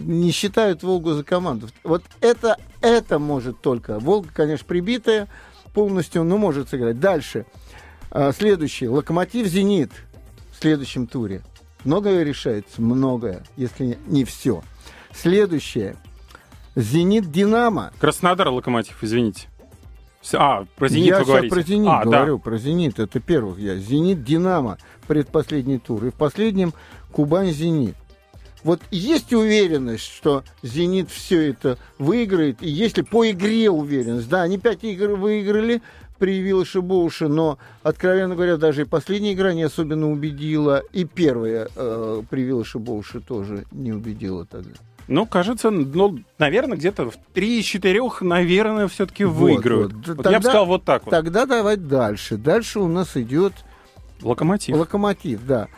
не 0.06 0.30
считают 0.32 0.82
Волгу 0.82 1.12
за 1.12 1.24
команду. 1.24 1.68
Вот 1.84 2.02
это, 2.20 2.56
это 2.80 3.18
может 3.18 3.60
только. 3.60 3.98
Волга, 3.98 4.28
конечно, 4.32 4.66
прибитая 4.66 5.28
полностью, 5.72 6.24
но 6.24 6.38
может 6.38 6.68
сыграть. 6.68 6.98
Дальше. 6.98 7.46
А, 8.10 8.32
следующий. 8.32 8.88
Локомотив 8.88 9.46
Зенит 9.46 9.90
в 10.52 10.60
следующем 10.60 11.06
туре. 11.06 11.42
Многое 11.84 12.24
решается, 12.24 12.82
многое, 12.82 13.44
если 13.56 13.98
не 14.06 14.24
все. 14.24 14.62
Следующее. 15.14 15.96
Зенит 16.74 17.30
Динамо. 17.30 17.92
Краснодар 18.00 18.48
Локомотив, 18.48 19.02
извините. 19.02 19.48
А, 20.32 20.66
про 20.76 20.88
«Зенит» 20.88 21.06
я 21.06 21.18
вы 21.20 21.24
говорите. 21.24 21.54
про 21.54 21.62
«Зенит» 21.62 21.88
а, 21.88 22.04
говорю, 22.04 22.38
да. 22.38 22.42
про 22.42 22.58
«Зенит». 22.58 22.98
Это 22.98 23.20
первых 23.20 23.58
я. 23.58 23.76
«Зенит» 23.76 24.24
«Динамо» 24.24 24.78
предпоследний 25.06 25.78
тур. 25.78 26.04
И 26.06 26.10
в 26.10 26.14
последнем 26.14 26.74
Кубань 27.16 27.50
Зенит. 27.50 27.94
Вот 28.62 28.82
есть 28.90 29.32
уверенность, 29.32 30.04
что 30.04 30.44
Зенит 30.62 31.08
все 31.08 31.48
это 31.48 31.78
выиграет, 31.98 32.58
и 32.60 32.68
если 32.68 33.00
по 33.00 33.30
игре 33.30 33.70
уверенность, 33.70 34.28
да, 34.28 34.42
они 34.42 34.58
пять 34.58 34.84
игр 34.84 35.12
выиграли 35.12 35.80
при 36.18 36.40
Виллаше 36.40 36.82
Боуше, 36.82 37.28
но, 37.28 37.56
откровенно 37.82 38.34
говоря, 38.34 38.58
даже 38.58 38.82
и 38.82 38.84
последняя 38.84 39.32
игра 39.32 39.54
не 39.54 39.62
особенно 39.62 40.10
убедила, 40.10 40.82
и 40.92 41.06
первая 41.06 41.70
э, 41.74 42.22
при 42.28 42.42
Виллаше 42.42 42.78
Боуше 42.78 43.20
тоже 43.20 43.64
не 43.72 43.92
убедила 43.92 44.44
тогда. 44.44 44.72
Ну, 45.08 45.24
кажется, 45.24 45.70
ну, 45.70 46.18
наверное, 46.36 46.76
где-то 46.76 47.10
в 47.10 47.16
3-4, 47.34 48.24
наверное, 48.24 48.88
все-таки 48.88 49.24
выиграют. 49.24 49.94
Вот, 49.94 50.08
Вот 50.08 50.16
тогда, 50.16 50.30
я 50.32 50.38
бы 50.38 50.42
сказал 50.42 50.66
вот 50.66 50.84
так 50.84 51.06
вот. 51.06 51.12
Тогда 51.12 51.46
давай 51.46 51.78
дальше. 51.78 52.36
Дальше 52.36 52.78
у 52.78 52.88
нас 52.88 53.16
идет 53.16 53.54
Локомотив. 54.22 54.76
Локомотив, 54.76 55.46
да. 55.46 55.68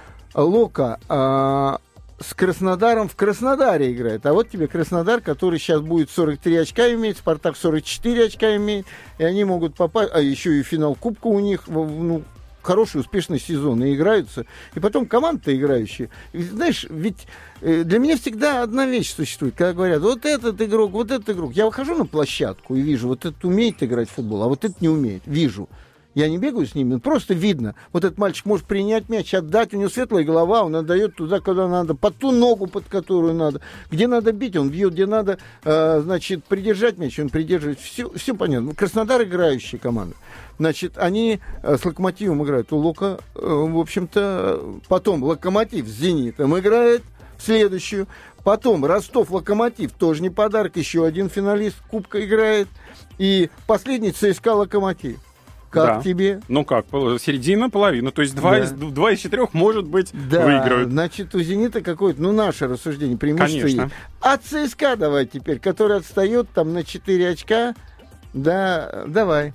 Лока 0.42 0.98
а, 1.08 1.80
с 2.20 2.34
Краснодаром 2.34 3.08
в 3.08 3.16
Краснодаре 3.16 3.92
играет. 3.92 4.26
А 4.26 4.32
вот 4.32 4.48
тебе 4.48 4.66
Краснодар, 4.66 5.20
который 5.20 5.58
сейчас 5.58 5.80
будет 5.80 6.10
43 6.10 6.56
очка 6.56 6.92
иметь, 6.92 7.18
Спартак 7.18 7.56
44 7.56 8.24
очка 8.24 8.56
имеет, 8.56 8.86
и 9.18 9.24
они 9.24 9.44
могут 9.44 9.74
попасть, 9.74 10.10
а 10.12 10.20
еще 10.20 10.58
и 10.58 10.62
финал 10.62 10.94
Кубка 10.94 11.28
у 11.28 11.38
них, 11.38 11.68
ну, 11.68 12.22
хороший, 12.62 13.00
успешный 13.00 13.40
сезон, 13.40 13.82
и 13.82 13.94
играются. 13.94 14.44
И 14.74 14.80
потом 14.80 15.06
команда 15.06 15.56
играющая. 15.56 16.10
И, 16.32 16.42
знаешь, 16.42 16.86
ведь 16.90 17.26
э, 17.60 17.82
для 17.84 17.98
меня 17.98 18.16
всегда 18.16 18.62
одна 18.62 18.86
вещь 18.86 19.14
существует, 19.14 19.54
когда 19.56 19.72
говорят, 19.72 20.02
вот 20.02 20.26
этот 20.26 20.60
игрок, 20.60 20.92
вот 20.92 21.10
этот 21.10 21.30
игрок. 21.30 21.52
Я 21.54 21.66
выхожу 21.66 21.94
на 21.94 22.04
площадку 22.04 22.74
и 22.74 22.80
вижу, 22.80 23.08
вот 23.08 23.24
этот 23.24 23.44
умеет 23.44 23.82
играть 23.82 24.10
в 24.10 24.12
футбол, 24.12 24.42
а 24.42 24.48
вот 24.48 24.64
этот 24.64 24.80
не 24.80 24.88
умеет. 24.88 25.22
Вижу. 25.24 25.68
Я 26.18 26.28
не 26.28 26.36
бегаю 26.36 26.66
с 26.66 26.74
ними, 26.74 26.98
просто 26.98 27.32
видно. 27.32 27.76
Вот 27.92 28.02
этот 28.02 28.18
мальчик 28.18 28.44
может 28.44 28.66
принять 28.66 29.08
мяч, 29.08 29.32
отдать, 29.34 29.72
у 29.72 29.76
него 29.76 29.88
светлая 29.88 30.24
голова, 30.24 30.64
он 30.64 30.74
отдает 30.74 31.14
туда, 31.14 31.38
куда 31.38 31.68
надо, 31.68 31.94
под 31.94 32.16
ту 32.16 32.32
ногу, 32.32 32.66
под 32.66 32.86
которую 32.88 33.34
надо. 33.34 33.60
Где 33.88 34.08
надо 34.08 34.32
бить, 34.32 34.56
он 34.56 34.68
бьет, 34.68 34.94
где 34.94 35.06
надо, 35.06 35.38
э, 35.62 36.00
значит, 36.02 36.42
придержать 36.42 36.98
мяч, 36.98 37.20
он 37.20 37.28
придерживает. 37.28 37.78
Все, 37.78 38.10
все 38.16 38.34
понятно. 38.34 38.74
Краснодар 38.74 39.22
играющая 39.22 39.78
команда. 39.78 40.16
Значит, 40.58 40.98
они 40.98 41.38
э, 41.62 41.76
с 41.76 41.84
Локомотивом 41.84 42.42
играют. 42.42 42.72
У 42.72 42.78
Лока, 42.78 43.20
э, 43.36 43.40
в 43.40 43.78
общем-то, 43.78 44.80
потом 44.88 45.22
Локомотив 45.22 45.86
с 45.86 46.00
Зенитом 46.00 46.58
играет 46.58 47.02
в 47.36 47.44
следующую. 47.44 48.08
Потом 48.42 48.84
Ростов 48.84 49.30
Локомотив, 49.30 49.92
тоже 49.92 50.22
не 50.22 50.30
подарок, 50.30 50.78
еще 50.78 51.06
один 51.06 51.30
финалист 51.30 51.76
Кубка 51.88 52.24
играет. 52.24 52.66
И 53.18 53.50
последний 53.68 54.10
ЦСКА 54.10 54.54
Локомотив. 54.54 55.20
Как 55.70 55.98
Да. 55.98 56.02
тебе? 56.02 56.40
Ну 56.48 56.64
как, 56.64 56.86
середина, 56.90 57.68
половина. 57.68 58.10
То 58.10 58.22
есть 58.22 58.34
два, 58.34 58.52
Да. 58.52 58.58
из, 58.60 58.70
два 58.72 59.12
из 59.12 59.18
четырех, 59.20 59.52
может 59.52 59.86
быть, 59.86 60.10
Да, 60.12 60.44
выиграют. 60.44 60.90
значит, 60.90 61.34
у 61.34 61.40
«Зенита» 61.40 61.82
какое-то, 61.82 62.22
ну, 62.22 62.32
наше 62.32 62.66
рассуждение, 62.66 63.18
преимущество 63.18 63.62
Конечно. 63.68 63.82
есть. 63.82 63.94
А 64.20 64.36
ЦСКА 64.38 64.96
давай 64.96 65.26
теперь, 65.26 65.58
который 65.58 65.98
отстает 65.98 66.48
там 66.54 66.72
на 66.72 66.84
4 66.84 67.28
очка, 67.28 67.74
да, 68.32 69.04
давай. 69.06 69.52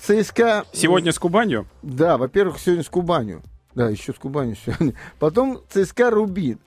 ЦСКА... 0.00 0.64
Сегодня 0.72 1.12
с 1.12 1.18
Кубанью. 1.18 1.66
Да, 1.82 2.18
во-первых, 2.18 2.58
сегодня 2.60 2.84
с 2.84 2.88
Кубанью. 2.88 3.42
Да, 3.74 3.88
еще 3.88 4.12
с 4.12 4.16
Кубанью 4.16 4.56
сегодня. 4.64 4.94
Потом 5.18 5.60
ЦСКА 5.70 6.10
Рубин. 6.10 6.58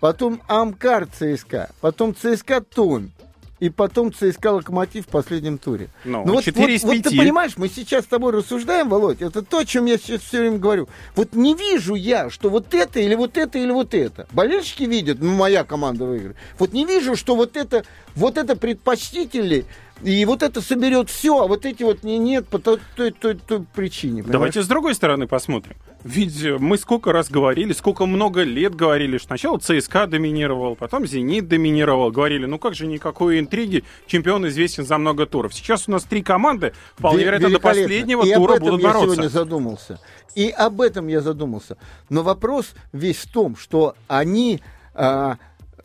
Потом 0.00 0.40
Амкар 0.48 1.06
ЦСКА. 1.06 1.70
Потом 1.80 2.14
ЦСКА 2.14 2.60
Томь. 2.62 3.10
И 3.60 3.70
потом 3.70 4.12
ЦСКА 4.12 4.52
Локомотив 4.52 5.06
в 5.06 5.08
последнем 5.08 5.58
туре. 5.58 5.88
Ну, 6.04 6.24
вот, 6.24 6.44
четыре 6.44 6.66
вот- 6.66 6.72
из 6.72 6.82
вот 6.84 7.02
ты 7.02 7.16
понимаешь, 7.16 7.52
мы 7.56 7.68
сейчас 7.68 8.04
с 8.04 8.06
тобой 8.06 8.32
рассуждаем, 8.32 8.88
Володь, 8.88 9.20
это 9.20 9.42
то, 9.42 9.58
о 9.58 9.64
чем 9.64 9.86
я 9.86 9.98
сейчас 9.98 10.20
все 10.22 10.40
время 10.40 10.58
говорю. 10.58 10.88
Вот 11.16 11.34
не 11.34 11.54
вижу 11.54 11.94
я, 11.94 12.30
что 12.30 12.50
вот 12.50 12.72
это 12.72 13.00
или 13.00 13.14
вот 13.16 13.36
это 13.36 13.58
или 13.58 13.72
вот 13.72 13.94
это. 13.94 14.28
Болельщики 14.30 14.84
видят, 14.84 15.18
ну, 15.20 15.32
моя 15.32 15.64
команда 15.64 16.04
выиграет. 16.04 16.36
Вот 16.58 16.72
не 16.72 16.84
вижу, 16.84 17.16
что 17.16 17.34
вот 17.34 17.56
это, 17.56 17.84
вот 18.18 18.36
это 18.36 18.56
предпочтительнее, 18.56 19.64
И 20.02 20.24
вот 20.24 20.42
это 20.42 20.60
соберет 20.60 21.08
все, 21.08 21.40
а 21.40 21.46
вот 21.46 21.64
эти 21.66 21.82
вот 21.82 22.02
не, 22.02 22.18
нет 22.18 22.46
по 22.48 22.58
той, 22.58 22.78
той, 22.96 23.10
той, 23.12 23.34
той 23.34 23.64
причине. 23.74 24.22
понимаешь? 24.22 24.32
Давайте 24.32 24.62
с 24.62 24.68
другой 24.68 24.94
стороны 24.94 25.26
посмотрим. 25.26 25.76
Ведь 26.04 26.42
э, 26.42 26.56
мы 26.58 26.78
сколько 26.78 27.12
раз 27.12 27.30
говорили, 27.30 27.72
сколько 27.72 28.06
много 28.06 28.42
лет 28.42 28.74
говорили, 28.74 29.18
что 29.18 29.28
сначала 29.28 29.58
ЦСКА 29.58 30.06
доминировал, 30.06 30.76
потом 30.76 31.06
Зенит 31.06 31.48
доминировал. 31.48 32.10
Говорили, 32.10 32.46
ну 32.46 32.58
как 32.58 32.74
же 32.74 32.86
никакой 32.86 33.38
интриги, 33.40 33.84
чемпион 34.06 34.46
известен 34.48 34.84
за 34.84 34.98
много 34.98 35.26
туров. 35.26 35.54
Сейчас 35.54 35.88
у 35.88 35.92
нас 35.92 36.04
три 36.04 36.22
команды, 36.22 36.72
вполне 36.96 37.22
Ве- 37.22 37.26
вероятно, 37.26 37.50
до 37.50 37.60
последнего 37.60 38.24
и 38.24 38.34
тура 38.34 38.52
об 38.52 38.56
этом 38.56 38.68
будут 38.68 38.82
я 38.82 38.88
бороться. 38.88 39.14
сегодня 39.14 39.28
задумался. 39.28 40.00
И 40.34 40.50
об 40.50 40.80
этом 40.80 41.08
я 41.08 41.20
задумался. 41.20 41.76
Но 42.08 42.22
вопрос 42.22 42.74
весь 42.92 43.18
в 43.18 43.32
том, 43.32 43.56
что 43.56 43.94
они... 44.06 44.60
а, 44.94 45.36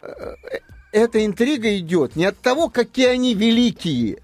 э, 0.01 0.35
эта 0.93 1.25
интрига 1.25 1.75
идет 1.77 2.15
не 2.15 2.25
от 2.25 2.37
того, 2.39 2.69
какие 2.69 3.07
они 3.07 3.33
великие, 3.33 4.19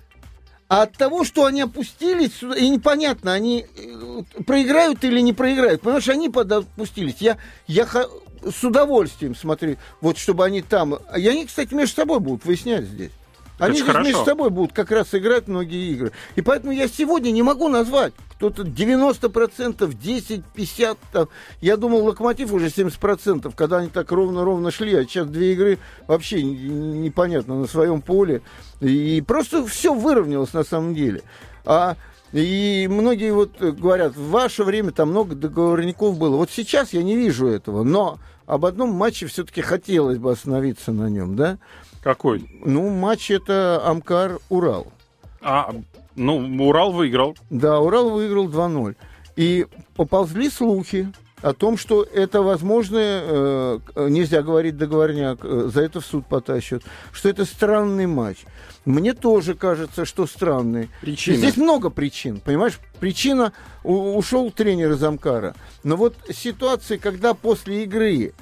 а 0.70 0.84
от 0.84 0.94
того, 0.94 1.24
что 1.24 1.46
они 1.46 1.62
опустились, 1.62 2.44
и 2.44 2.70
непонятно, 2.70 3.34
они 3.34 3.66
э, 3.76 4.22
проиграют 4.46 5.04
или 5.04 5.20
не 5.20 5.34
проиграют. 5.34 5.82
Потому 5.82 6.00
что 6.00 6.12
они 6.12 6.30
подопустились. 6.30 7.16
Я, 7.20 7.38
я 7.66 7.88
с 7.88 8.64
удовольствием 8.64 9.36
смотрю, 9.36 9.78
вот 10.00 10.20
чтобы 10.20 10.46
они 10.46 10.62
там... 10.62 11.00
И 11.18 11.28
они, 11.28 11.48
кстати, 11.48 11.74
между 11.74 11.96
собой 11.96 12.20
будут 12.20 12.46
выяснять 12.46 12.86
здесь. 12.86 13.12
Они 13.60 13.74
ж 13.74 13.78
здесь 13.78 13.88
хорошо. 13.88 14.10
между 14.10 14.26
собой 14.26 14.50
будут 14.50 14.74
как 14.74 14.92
раз 14.92 15.14
играть 15.14 15.48
многие 15.48 15.92
игры. 15.92 16.12
И 16.36 16.42
поэтому 16.42 16.72
я 16.72 16.88
сегодня 16.88 17.32
не 17.32 17.44
могу 17.44 17.68
назвать. 17.68 18.14
Кто-то 18.36 18.64
90%, 18.64 19.94
10, 19.94 20.46
50. 20.46 20.98
Там. 21.12 21.30
Я 21.62 21.78
думал, 21.78 22.06
Локомотив 22.06 22.54
уже 22.54 22.68
70%, 22.68 23.54
когда 23.56 23.78
они 23.78 23.90
так 23.90 24.12
ровно-ровно 24.12 24.72
шли. 24.72 24.96
А 24.96 25.04
сейчас 25.04 25.28
две 25.28 25.54
игры 25.54 25.78
вообще 26.08 26.42
непонятно 26.42 27.60
на 27.60 27.68
своем 27.68 28.02
поле. 28.02 28.42
И 28.80 29.22
просто 29.28 29.66
все 29.68 29.94
выровнялось 29.94 30.54
на 30.54 30.64
самом 30.64 30.96
деле. 30.96 31.22
А 31.66 31.98
и 32.32 32.88
многие 32.90 33.32
вот 33.34 33.60
говорят, 33.60 34.16
в 34.16 34.30
ваше 34.30 34.64
время 34.64 34.92
там 34.92 35.10
много 35.10 35.36
договорников 35.36 36.18
было. 36.18 36.38
Вот 36.38 36.52
сейчас 36.52 36.94
я 36.94 37.02
не 37.02 37.16
вижу 37.16 37.48
этого, 37.48 37.84
но 37.84 38.20
об 38.46 38.66
одном 38.66 38.92
матче 38.92 39.26
все-таки 39.26 39.62
хотелось 39.62 40.18
бы 40.18 40.32
остановиться 40.32 40.92
на 40.92 41.10
нем, 41.10 41.36
да? 41.36 41.58
Какой? 42.02 42.50
Ну, 42.66 42.90
матч 42.90 43.30
это 43.32 43.82
Амкар-Урал. 43.86 44.88
А, 45.42 45.74
ну, 46.16 46.38
Урал 46.68 46.92
выиграл. 46.92 47.36
Да, 47.50 47.80
Урал 47.80 48.10
выиграл 48.12 48.48
2-0. 48.50 48.96
И 49.36 49.68
поползли 49.96 50.50
слухи 50.50 51.12
о 51.42 51.54
том, 51.54 51.78
что 51.78 52.04
это 52.04 52.42
возможно, 52.42 52.98
э, 53.00 53.80
нельзя 54.10 54.42
говорить 54.42 54.76
договорняк, 54.78 55.40
э, 55.44 55.70
за 55.74 55.82
это 55.82 56.02
в 56.02 56.06
суд 56.06 56.26
потащат, 56.26 56.84
что 57.14 57.30
это 57.30 57.46
странный 57.46 58.08
матч. 58.08 58.40
Мне 58.84 59.14
тоже 59.14 59.54
кажется, 59.56 60.04
что 60.04 60.28
странный. 60.28 60.90
Причины. 61.00 61.38
Здесь 61.38 61.56
много 61.56 61.90
причин, 61.90 62.42
понимаешь? 62.44 62.80
Причина, 63.00 63.54
у- 63.86 64.18
ушел 64.18 64.52
тренер 64.52 64.92
из 64.92 65.04
Амкара. 65.04 65.56
Но 65.84 65.96
вот 65.96 66.16
ситуации, 66.34 66.98
когда 66.98 67.34
после 67.34 67.84
игры 67.84 68.34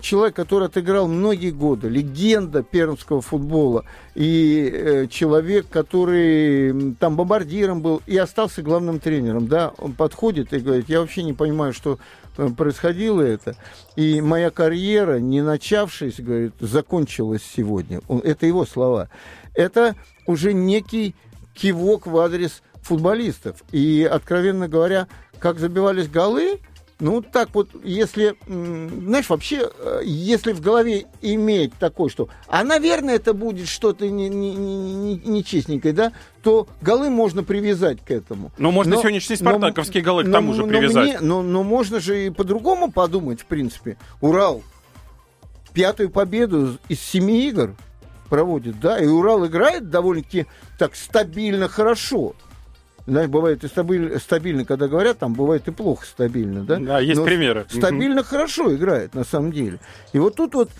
человек, 0.00 0.34
который 0.34 0.66
отыграл 0.66 1.06
многие 1.06 1.50
годы, 1.50 1.88
легенда 1.88 2.62
пермского 2.62 3.20
футбола, 3.20 3.84
и 4.14 4.70
э, 4.72 5.06
человек, 5.08 5.68
который 5.68 6.94
там 6.94 7.16
бомбардиром 7.16 7.80
был 7.80 8.02
и 8.06 8.16
остался 8.16 8.62
главным 8.62 8.98
тренером, 8.98 9.46
да, 9.46 9.72
он 9.78 9.92
подходит 9.92 10.52
и 10.52 10.58
говорит, 10.58 10.88
я 10.88 11.00
вообще 11.00 11.22
не 11.22 11.32
понимаю, 11.32 11.72
что 11.72 11.98
э, 12.36 12.48
происходило 12.48 13.22
это, 13.22 13.56
и 13.94 14.20
моя 14.20 14.50
карьера, 14.50 15.20
не 15.20 15.42
начавшись, 15.42 16.18
говорит, 16.18 16.54
закончилась 16.58 17.42
сегодня. 17.42 18.00
Это 18.24 18.46
его 18.46 18.66
слова. 18.66 19.08
Это 19.54 19.94
уже 20.26 20.54
некий 20.54 21.14
кивок 21.54 22.06
в 22.06 22.16
адрес 22.18 22.62
футболистов. 22.82 23.62
И, 23.70 24.08
откровенно 24.10 24.68
говоря, 24.68 25.06
как 25.38 25.58
забивались 25.58 26.08
голы, 26.08 26.58
ну, 27.00 27.22
так 27.22 27.50
вот, 27.54 27.68
если, 27.84 28.34
знаешь, 28.46 29.28
вообще, 29.28 29.70
э, 29.78 30.00
если 30.04 30.52
в 30.52 30.60
голове 30.60 31.06
иметь 31.22 31.72
такое, 31.74 32.08
что, 32.08 32.28
а, 32.48 32.64
наверное, 32.64 33.14
это 33.16 33.34
будет 33.34 33.68
что-то 33.68 34.08
не- 34.08 34.28
не- 34.28 34.54
не- 34.54 35.14
не- 35.14 35.22
нечестненькое, 35.24 35.94
да, 35.94 36.12
то 36.42 36.66
голы 36.80 37.08
можно 37.10 37.44
привязать 37.44 38.04
к 38.04 38.10
этому. 38.10 38.50
Ну, 38.58 38.70
можно 38.72 38.96
Но- 38.96 39.00
сегодняшние 39.00 39.38
но- 39.40 39.50
спартаковские 39.50 40.02
голы 40.02 40.24
к 40.24 40.26
но- 40.26 40.32
тому 40.32 40.54
же 40.54 40.62
но 40.62 40.68
привязать. 40.68 41.04
мне- 41.08 41.20
но, 41.20 41.42
но 41.42 41.62
можно 41.62 42.00
же 42.00 42.26
и 42.26 42.30
по-другому 42.30 42.90
подумать, 42.90 43.40
в 43.40 43.46
принципе. 43.46 43.96
Урал 44.20 44.62
пятую 45.72 46.10
победу 46.10 46.78
из 46.88 47.00
семи 47.00 47.46
игр 47.48 47.76
проводит, 48.28 48.80
да, 48.80 48.98
и 48.98 49.06
Урал 49.06 49.46
играет 49.46 49.88
довольно-таки 49.90 50.46
так 50.78 50.96
стабильно, 50.96 51.68
хорошо. 51.68 52.34
Знаешь, 53.08 53.30
бывает 53.30 53.64
и 53.64 53.68
стабиль- 53.68 54.20
стабильно, 54.20 54.66
когда 54.66 54.86
говорят, 54.86 55.18
там 55.18 55.32
бывает 55.32 55.66
и 55.66 55.70
плохо 55.70 56.04
стабильно, 56.04 56.62
да? 56.62 56.76
Да, 56.78 57.00
есть 57.00 57.18
Но 57.18 57.24
примеры. 57.24 57.64
Стабильно 57.70 58.22
хорошо 58.22 58.74
играет, 58.74 59.14
на 59.14 59.24
самом 59.24 59.50
деле. 59.50 59.78
И 60.12 60.18
вот 60.18 60.36
тут 60.36 60.52
вот 60.52 60.70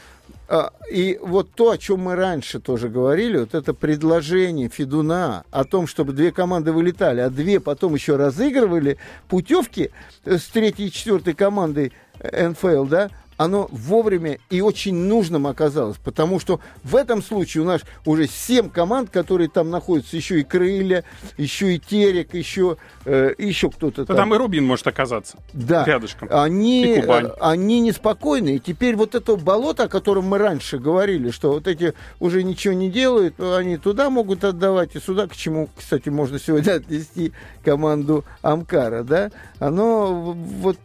а, 0.47 0.73
и 0.93 1.19
вот 1.23 1.51
то, 1.53 1.71
о 1.71 1.79
чем 1.79 2.01
мы 2.01 2.17
раньше 2.17 2.61
тоже 2.61 2.91
говорили, 2.91 3.39
вот 3.39 3.55
это 3.55 3.73
предложение 3.73 4.69
Федуна 4.69 5.45
о 5.51 5.65
том, 5.65 5.87
чтобы 5.87 6.13
две 6.13 6.31
команды 6.31 6.71
вылетали, 6.73 7.21
а 7.21 7.31
две 7.31 7.61
потом 7.61 7.95
еще 7.95 8.17
разыгрывали 8.17 8.99
путевки 9.29 9.91
э, 10.27 10.37
с 10.37 10.45
третьей 10.49 10.89
и 10.89 10.93
четвертой 10.93 11.33
командой 11.33 11.93
НФЛ, 12.23 12.85
да, 12.85 13.11
оно 13.39 13.69
вовремя 13.71 14.39
и 14.51 14.61
очень 14.61 14.95
нужным 14.95 15.47
оказалось, 15.47 15.97
потому 15.97 16.41
что 16.41 16.61
в 16.83 16.97
этом 16.97 17.23
случае 17.23 17.63
у 17.63 17.67
нас 17.67 17.83
уже 18.05 18.27
семь 18.27 18.69
команд, 18.69 19.11
которые 19.11 19.49
там 19.49 19.71
находятся, 19.71 20.17
еще 20.17 20.41
и 20.41 20.43
Крылья, 20.43 21.05
еще 21.39 21.75
и 21.75 21.79
Терек, 21.79 22.35
еще, 22.35 22.77
э, 23.05 23.33
еще 23.39 23.71
кто-то 23.71 24.05
Да 24.05 24.15
там 24.15 24.35
и 24.35 24.37
Рубин 24.37 24.67
может 24.67 24.87
оказаться. 24.89 25.39
да. 25.53 25.85
рядышком. 25.85 26.29
Они, 26.31 26.97
э, 26.99 27.31
они 27.41 27.81
неспокойны. 27.81 28.57
И 28.57 28.59
теперь 28.59 28.97
вот 28.97 29.15
это 29.15 29.37
болото, 29.37 29.85
о 29.85 29.89
котором 29.89 30.25
мы 30.25 30.39
раньше 30.39 30.79
говорили, 30.79 31.31
что 31.31 31.53
вот 31.53 31.69
эти 31.69 31.95
уже 32.19 32.43
ничего 32.43 32.75
не 32.75 32.91
делают, 32.91 33.39
они 33.41 33.77
туда 33.77 34.11
могут 34.11 34.43
отдавать, 34.43 34.97
и 34.97 35.01
сюда, 35.01 35.29
к 35.29 35.37
чему, 35.37 35.69
кстати, 35.77 36.09
можно 36.09 36.41
сегодня 36.41 36.73
отнести 36.73 37.33
команду 37.65 38.25
Амкара, 38.43 39.05
да, 39.05 39.31
оно 39.61 40.33
вот 40.33 40.77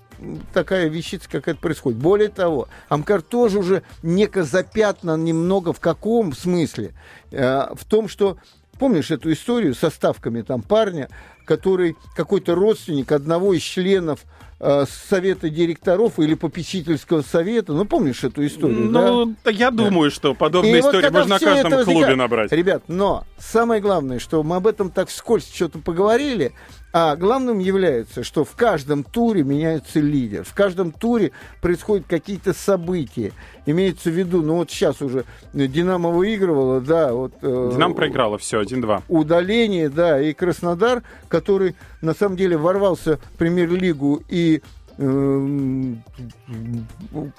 такая 0.53 0.88
вещица 0.88 1.30
какая-то 1.30 1.59
происходит. 1.59 1.99
Более 1.99 2.30
того, 2.30 2.68
Амкар 2.89 3.22
тоже 3.22 3.59
уже 3.59 3.84
неко 4.01 4.43
запятнан 4.43 5.24
немного 5.24 5.74
в 5.74 5.80
каком 5.80 6.34
смысле? 6.34 6.93
Э, 7.32 7.74
в 7.76 7.86
том, 7.86 8.07
что 8.07 8.38
Помнишь 8.80 9.11
эту 9.11 9.32
историю 9.32 9.76
со 9.76 9.89
ставками 9.89 10.41
там 10.41 10.61
парня, 10.61 11.07
который 11.45 11.95
какой-то 12.16 12.55
родственник 12.55 13.11
одного 13.11 13.53
из 13.53 13.61
членов 13.61 14.22
э, 14.59 14.86
совета 14.89 15.49
директоров 15.49 16.20
или 16.20 16.34
попечительского 16.34 17.22
совета, 17.22 17.74
ну 17.74 17.86
помнишь 17.86 18.24
эту 18.24 18.45
историю, 18.45 18.89
да? 18.91 19.07
Ну, 19.07 19.36
да 19.43 19.51
я 19.51 19.70
думаю, 19.70 20.09
что 20.09 20.34
подобные 20.34 20.80
И 20.80 20.82
вот 20.82 20.88
истории 20.88 21.01
когда 21.03 21.20
можно 21.20 21.36
на 21.36 21.39
каждом 21.39 21.74
это 21.74 21.84
клубе 21.84 21.99
возникает- 21.99 22.18
набрать. 22.18 22.51
Ребят, 22.51 22.84
но 22.88 23.26
самое 23.38 23.80
главное, 23.80 24.18
что 24.18 24.41
мы 24.41 24.55
об 24.55 24.66
этом 24.66 24.89
так 24.89 25.09
вскользь 25.09 25.53
что-то 25.53 25.78
поговорили, 25.78 26.53
а 26.93 27.15
главным 27.15 27.57
является, 27.57 28.23
что 28.23 28.45
в 28.45 28.55
каждом 28.55 29.03
туре 29.03 29.43
меняется 29.43 29.99
лидер, 29.99 30.43
в 30.43 30.53
каждом 30.53 30.91
туре 30.91 31.31
происходят 31.59 32.05
какие-то 32.07 32.53
события. 32.53 33.31
Имеется 33.65 34.11
в 34.11 34.13
виду, 34.13 34.43
ну 34.43 34.57
вот 34.57 34.69
сейчас 34.69 35.01
уже 35.01 35.25
Динамо 35.53 36.11
выигрывала, 36.11 36.81
да, 36.81 37.11
вот... 37.11 37.33
э, 37.41 37.71
Динамо 37.73 37.95
проиграла, 37.95 38.37
все, 38.37 38.61
1-2. 38.61 39.01
удаление, 39.07 39.89
да, 39.89 40.21
и 40.21 40.33
Краснодар, 40.33 41.01
который 41.29 41.75
на 42.01 42.13
самом 42.13 42.37
деле 42.37 42.57
ворвался 42.57 43.17
в 43.17 43.37
премьер-лигу 43.39 44.21
и 44.29 44.61
эм, 44.99 46.03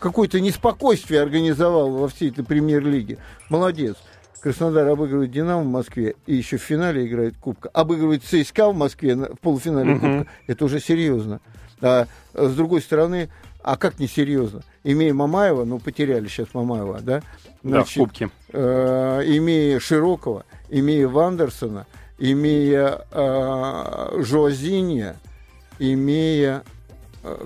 какое-то 0.01 0.41
неспокойствие 0.41 1.23
организовал 1.23 1.91
во 1.93 2.09
всей 2.09 2.31
этой 2.31 2.45
премьер-лиге. 2.45 3.19
Молодец. 3.49 3.97
Краснодар 4.45 4.87
обыгрывает 4.89 5.31
Динамо 5.31 5.63
в 5.63 5.67
Москве 5.69 6.17
и 6.27 6.35
еще 6.35 6.59
в 6.59 6.63
финале 6.63 7.07
играет 7.07 7.35
Кубка. 7.41 7.71
Обыгрывает 7.73 8.23
ЦСКА 8.25 8.69
в 8.69 8.77
Москве 8.77 9.17
в 9.17 9.37
полуфинале 9.41 9.95
Мгм. 9.95 10.19
Кубка. 10.19 10.33
Это 10.47 10.65
уже 10.67 10.81
серьезно. 10.81 11.41
А, 11.81 12.07
с 12.35 12.55
другой 12.55 12.83
стороны, 12.83 13.31
а 13.63 13.79
как 13.79 13.99
не 13.99 14.07
серьезно? 14.07 14.61
Имея 14.83 15.15
Мамаева, 15.15 15.65
ну 15.65 15.79
потеряли 15.79 16.29
сейчас 16.29 16.49
Мамаева, 16.53 17.01
да? 17.01 17.23
Да, 17.63 17.85
в 17.85 17.95
Кубке. 17.95 18.29
э, 18.53 19.23
имея 19.25 19.81
Широкого, 19.81 20.45
имея 20.69 21.09
Вандерсона, 21.09 21.87
имея 22.19 22.99
э, 23.13 24.23
Жоазинья, 24.23 25.17
имея 25.79 26.65
э, 26.67 26.74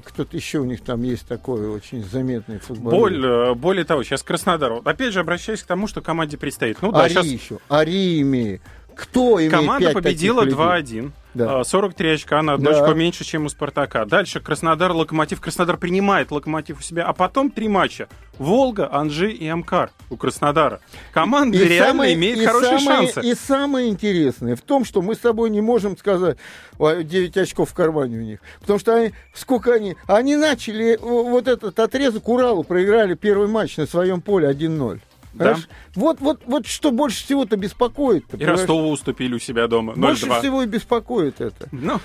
кто-то 0.05 0.37
еще 0.37 0.59
у 0.59 0.65
них 0.65 0.83
там 0.83 1.03
есть 1.03 1.27
такой 1.27 1.69
очень 1.69 2.05
заметный 2.05 2.59
футболист. 2.59 3.01
Боль, 3.01 3.25
э, 3.25 3.55
более 3.55 3.85
того, 3.85 4.03
сейчас 4.03 4.23
Краснодар. 4.23 4.73
Опять 4.85 5.13
же, 5.13 5.21
обращаясь 5.21 5.63
к 5.63 5.67
тому, 5.67 5.87
что 5.87 6.01
команде 6.01 6.37
предстоит. 6.37 6.83
Ну 6.83 6.91
да, 6.91 7.05
Ари 7.05 7.11
сейчас 7.11 7.27
еще, 7.27 7.59
Ари 7.69 8.21
имея. 8.21 8.61
Кто 8.95 9.39
имеет 9.39 9.53
команда 9.53 9.93
победила 9.93 10.43
таких 10.43 10.59
людей? 10.59 11.01
2-1. 11.01 11.13
Да. 11.39 11.61
А, 11.61 11.65
43 11.65 12.11
очка 12.15 12.43
на 12.43 12.55
одну 12.55 12.71
Да. 12.71 12.77
очко 12.81 12.95
меньше, 12.95 13.25
чем 13.25 13.47
у 13.47 13.49
Спартака. 13.49 14.05
Дальше 14.05 14.41
Краснодар, 14.41 14.93
Локомотив. 14.93 15.41
Краснодар 15.41 15.77
принимает 15.77 16.31
Локомотив 16.31 16.81
у 16.81 16.83
себя, 16.83 17.05
а 17.07 17.13
потом 17.13 17.51
три 17.51 17.69
матча. 17.69 18.09
Волга, 18.39 18.89
Анжи 18.93 19.31
и 19.33 19.47
Амкар 19.49 19.91
у 20.11 20.17
Краснодара. 20.17 20.81
Команда 21.13 21.59
реально 21.59 21.87
самое- 21.87 22.15
имеет 22.15 22.39
и 22.39 22.47
хорошие 22.47 22.79
самое- 22.79 23.13
шансы. 23.13 23.29
И 23.29 23.35
самое 23.35 23.89
интересное 23.89 24.55
в 24.57 24.61
том, 24.61 24.85
что 24.85 25.03
мы 25.03 25.15
с 25.15 25.19
тобой 25.19 25.51
не 25.51 25.61
можем 25.61 25.97
сказать, 25.97 26.37
«Ой, 26.79 27.03
9 27.05 27.37
очков 27.37 27.71
в 27.71 27.75
кармане 27.75 28.19
у 28.19 28.23
них. 28.23 28.39
Потому 28.61 28.79
что 28.79 28.95
они, 28.95 29.13
сколько 29.35 29.73
они... 29.73 29.97
Они 30.07 30.37
начали 30.37 30.95
э, 30.95 30.99
вот 31.01 31.49
этот 31.49 31.79
отрезок 31.81 32.29
Уралу, 32.29 32.63
проиграли 32.63 33.15
первый 33.15 33.49
матч 33.49 33.77
на 33.77 33.87
своем 33.87 34.21
поле 34.21 34.49
1-0. 34.49 35.01
Да. 35.39 35.45
Понимаешь? 35.45 35.69
Вот, 35.95 36.21
вот, 36.21 36.43
вот 36.47 36.67
что 36.67 36.91
больше 36.91 37.25
всего-то 37.25 37.57
беспокоит. 37.57 38.25
И 38.35 38.45
Ростову 38.45 38.91
уступили 38.91 39.35
у 39.35 39.39
себя 39.39 39.69
дома. 39.69 39.95
0-2. 39.95 39.97
Больше 39.97 40.31
всего 40.41 40.63
и 40.63 40.67
беспокоит 40.67 41.41
это. 41.41 41.69
Ну, 41.73 42.01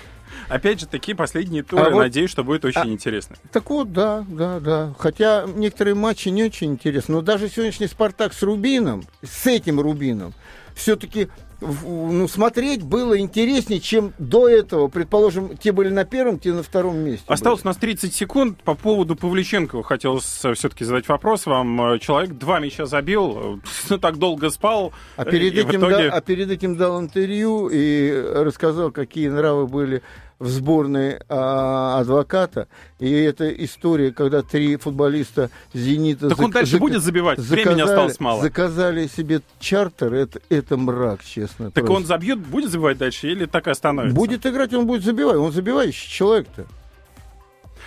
опять 0.48 0.80
же, 0.80 0.86
такие 0.86 1.16
последние 1.16 1.62
туры. 1.62 1.82
А 1.82 1.90
вот- 1.90 2.00
Надеюсь, 2.00 2.30
что 2.30 2.44
будет 2.44 2.64
очень 2.64 2.80
а- 2.80 2.86
интересно. 2.86 3.36
Так 3.52 3.68
вот, 3.70 3.92
да, 3.92 4.24
да, 4.28 4.60
да. 4.60 4.94
Хотя 4.98 5.46
некоторые 5.54 5.94
матчи 5.94 6.28
не 6.28 6.44
очень 6.44 6.72
интересны. 6.72 7.14
Но 7.14 7.20
даже 7.22 7.48
сегодняшний 7.48 7.88
«Спартак» 7.88 8.32
с 8.32 8.42
Рубином, 8.42 9.04
с 9.22 9.46
этим 9.46 9.80
Рубином, 9.80 10.32
все-таки 10.74 11.28
ну, 11.84 12.28
смотреть 12.28 12.82
было 12.82 13.18
интереснее, 13.18 13.80
чем 13.80 14.12
до 14.18 14.48
этого. 14.48 14.88
Предположим, 14.88 15.56
те 15.56 15.72
были 15.72 15.88
на 15.88 16.04
первом, 16.04 16.38
те 16.38 16.52
на 16.52 16.62
втором 16.62 16.98
месте. 16.98 17.24
Осталось 17.28 17.60
были. 17.60 17.68
у 17.68 17.70
нас 17.70 17.76
30 17.78 18.14
секунд. 18.14 18.58
По 18.62 18.74
поводу 18.74 19.16
Павличенкова 19.16 19.82
хотелось 19.82 20.24
все-таки 20.24 20.84
задать 20.84 21.08
вопрос 21.08 21.46
вам. 21.46 21.94
Э, 21.94 21.98
Человек 21.98 22.32
два 22.32 22.60
мяча 22.60 22.86
забил, 22.86 23.38
э, 23.38 23.68
ну, 23.90 23.98
так 23.98 24.18
долго 24.18 24.50
спал. 24.50 24.92
А 25.16 25.24
перед, 25.24 25.54
этим 25.54 25.80
итоге- 25.80 26.10
да- 26.10 26.16
а 26.16 26.20
перед 26.20 26.50
этим 26.50 26.76
дал 26.76 27.00
интервью 27.00 27.68
и 27.72 28.12
рассказал, 28.12 28.90
какие 28.90 29.28
нравы 29.28 29.66
были 29.66 30.02
в 30.40 30.48
сборной 30.48 31.20
а, 31.28 32.00
адвоката. 32.00 32.66
И 32.98 33.08
эта 33.08 33.48
история, 33.64 34.10
когда 34.10 34.42
три 34.42 34.76
футболиста 34.76 35.48
«Зенита» 35.72 36.28
Так 36.28 36.38
он 36.40 36.50
зак- 36.50 36.54
дальше 36.54 36.76
зак- 36.76 36.80
будет 36.80 37.02
забивать? 37.02 37.38
Времени 37.38 37.80
осталось 37.82 38.18
мало. 38.18 38.42
Заказали 38.42 39.06
себе 39.06 39.42
чартер, 39.60 40.12
это, 40.12 40.40
это 40.48 40.76
мрак, 40.76 41.24
честно. 41.24 41.53
Так 41.58 41.72
просто. 41.72 41.92
он 41.92 42.04
забьет, 42.06 42.38
будет 42.38 42.70
забивать 42.70 42.98
дальше 42.98 43.30
или 43.30 43.46
так 43.46 43.66
и 43.66 43.70
остановится? 43.70 44.14
Будет 44.14 44.44
играть, 44.46 44.72
он 44.74 44.86
будет 44.86 45.04
забивать. 45.04 45.36
Он 45.36 45.52
забивающий 45.52 46.10
человек-то. 46.10 46.66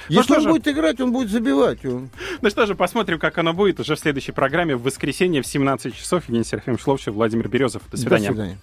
Ну 0.10 0.16
Если 0.16 0.36
он 0.36 0.42
же. 0.42 0.50
будет 0.50 0.68
играть, 0.68 1.02
он 1.02 1.12
будет 1.12 1.30
забивать. 1.30 1.84
Он... 1.86 2.10
Ну 2.42 2.50
что 2.50 2.66
же, 2.66 2.76
посмотрим, 2.76 3.20
как 3.20 3.38
оно 3.38 3.54
будет 3.54 3.80
уже 3.80 3.96
в 3.96 4.00
следующей 4.00 4.32
программе 4.32 4.76
в 4.76 4.84
воскресенье 4.84 5.42
в 5.42 5.48
17 5.48 5.96
часов. 5.96 6.24
Евгений 6.28 6.46
Серафимович 6.46 6.86
Ловчев, 6.88 7.14
Владимир 7.14 7.50
Березов. 7.50 7.84
До 7.92 7.98
свидания. 7.98 8.30
До 8.30 8.34
свидания. 8.34 8.58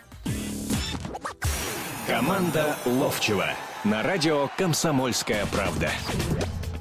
Команда 2.06 2.76
Ловчева 2.86 3.48
на 3.84 4.02
радио 4.02 4.48
«Комсомольская 4.56 5.46
правда». 5.46 5.90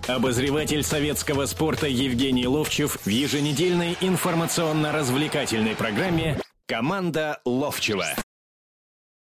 Обозреватель 0.08 0.84
советского 0.84 1.46
спорта 1.46 1.88
Евгений 1.88 2.46
Ловчев 2.46 3.00
в 3.06 3.08
еженедельной 3.08 3.98
информационно-развлекательной 4.02 5.76
программе 5.76 6.43
«Команда 6.68 7.42
Ловчева». 7.46 8.16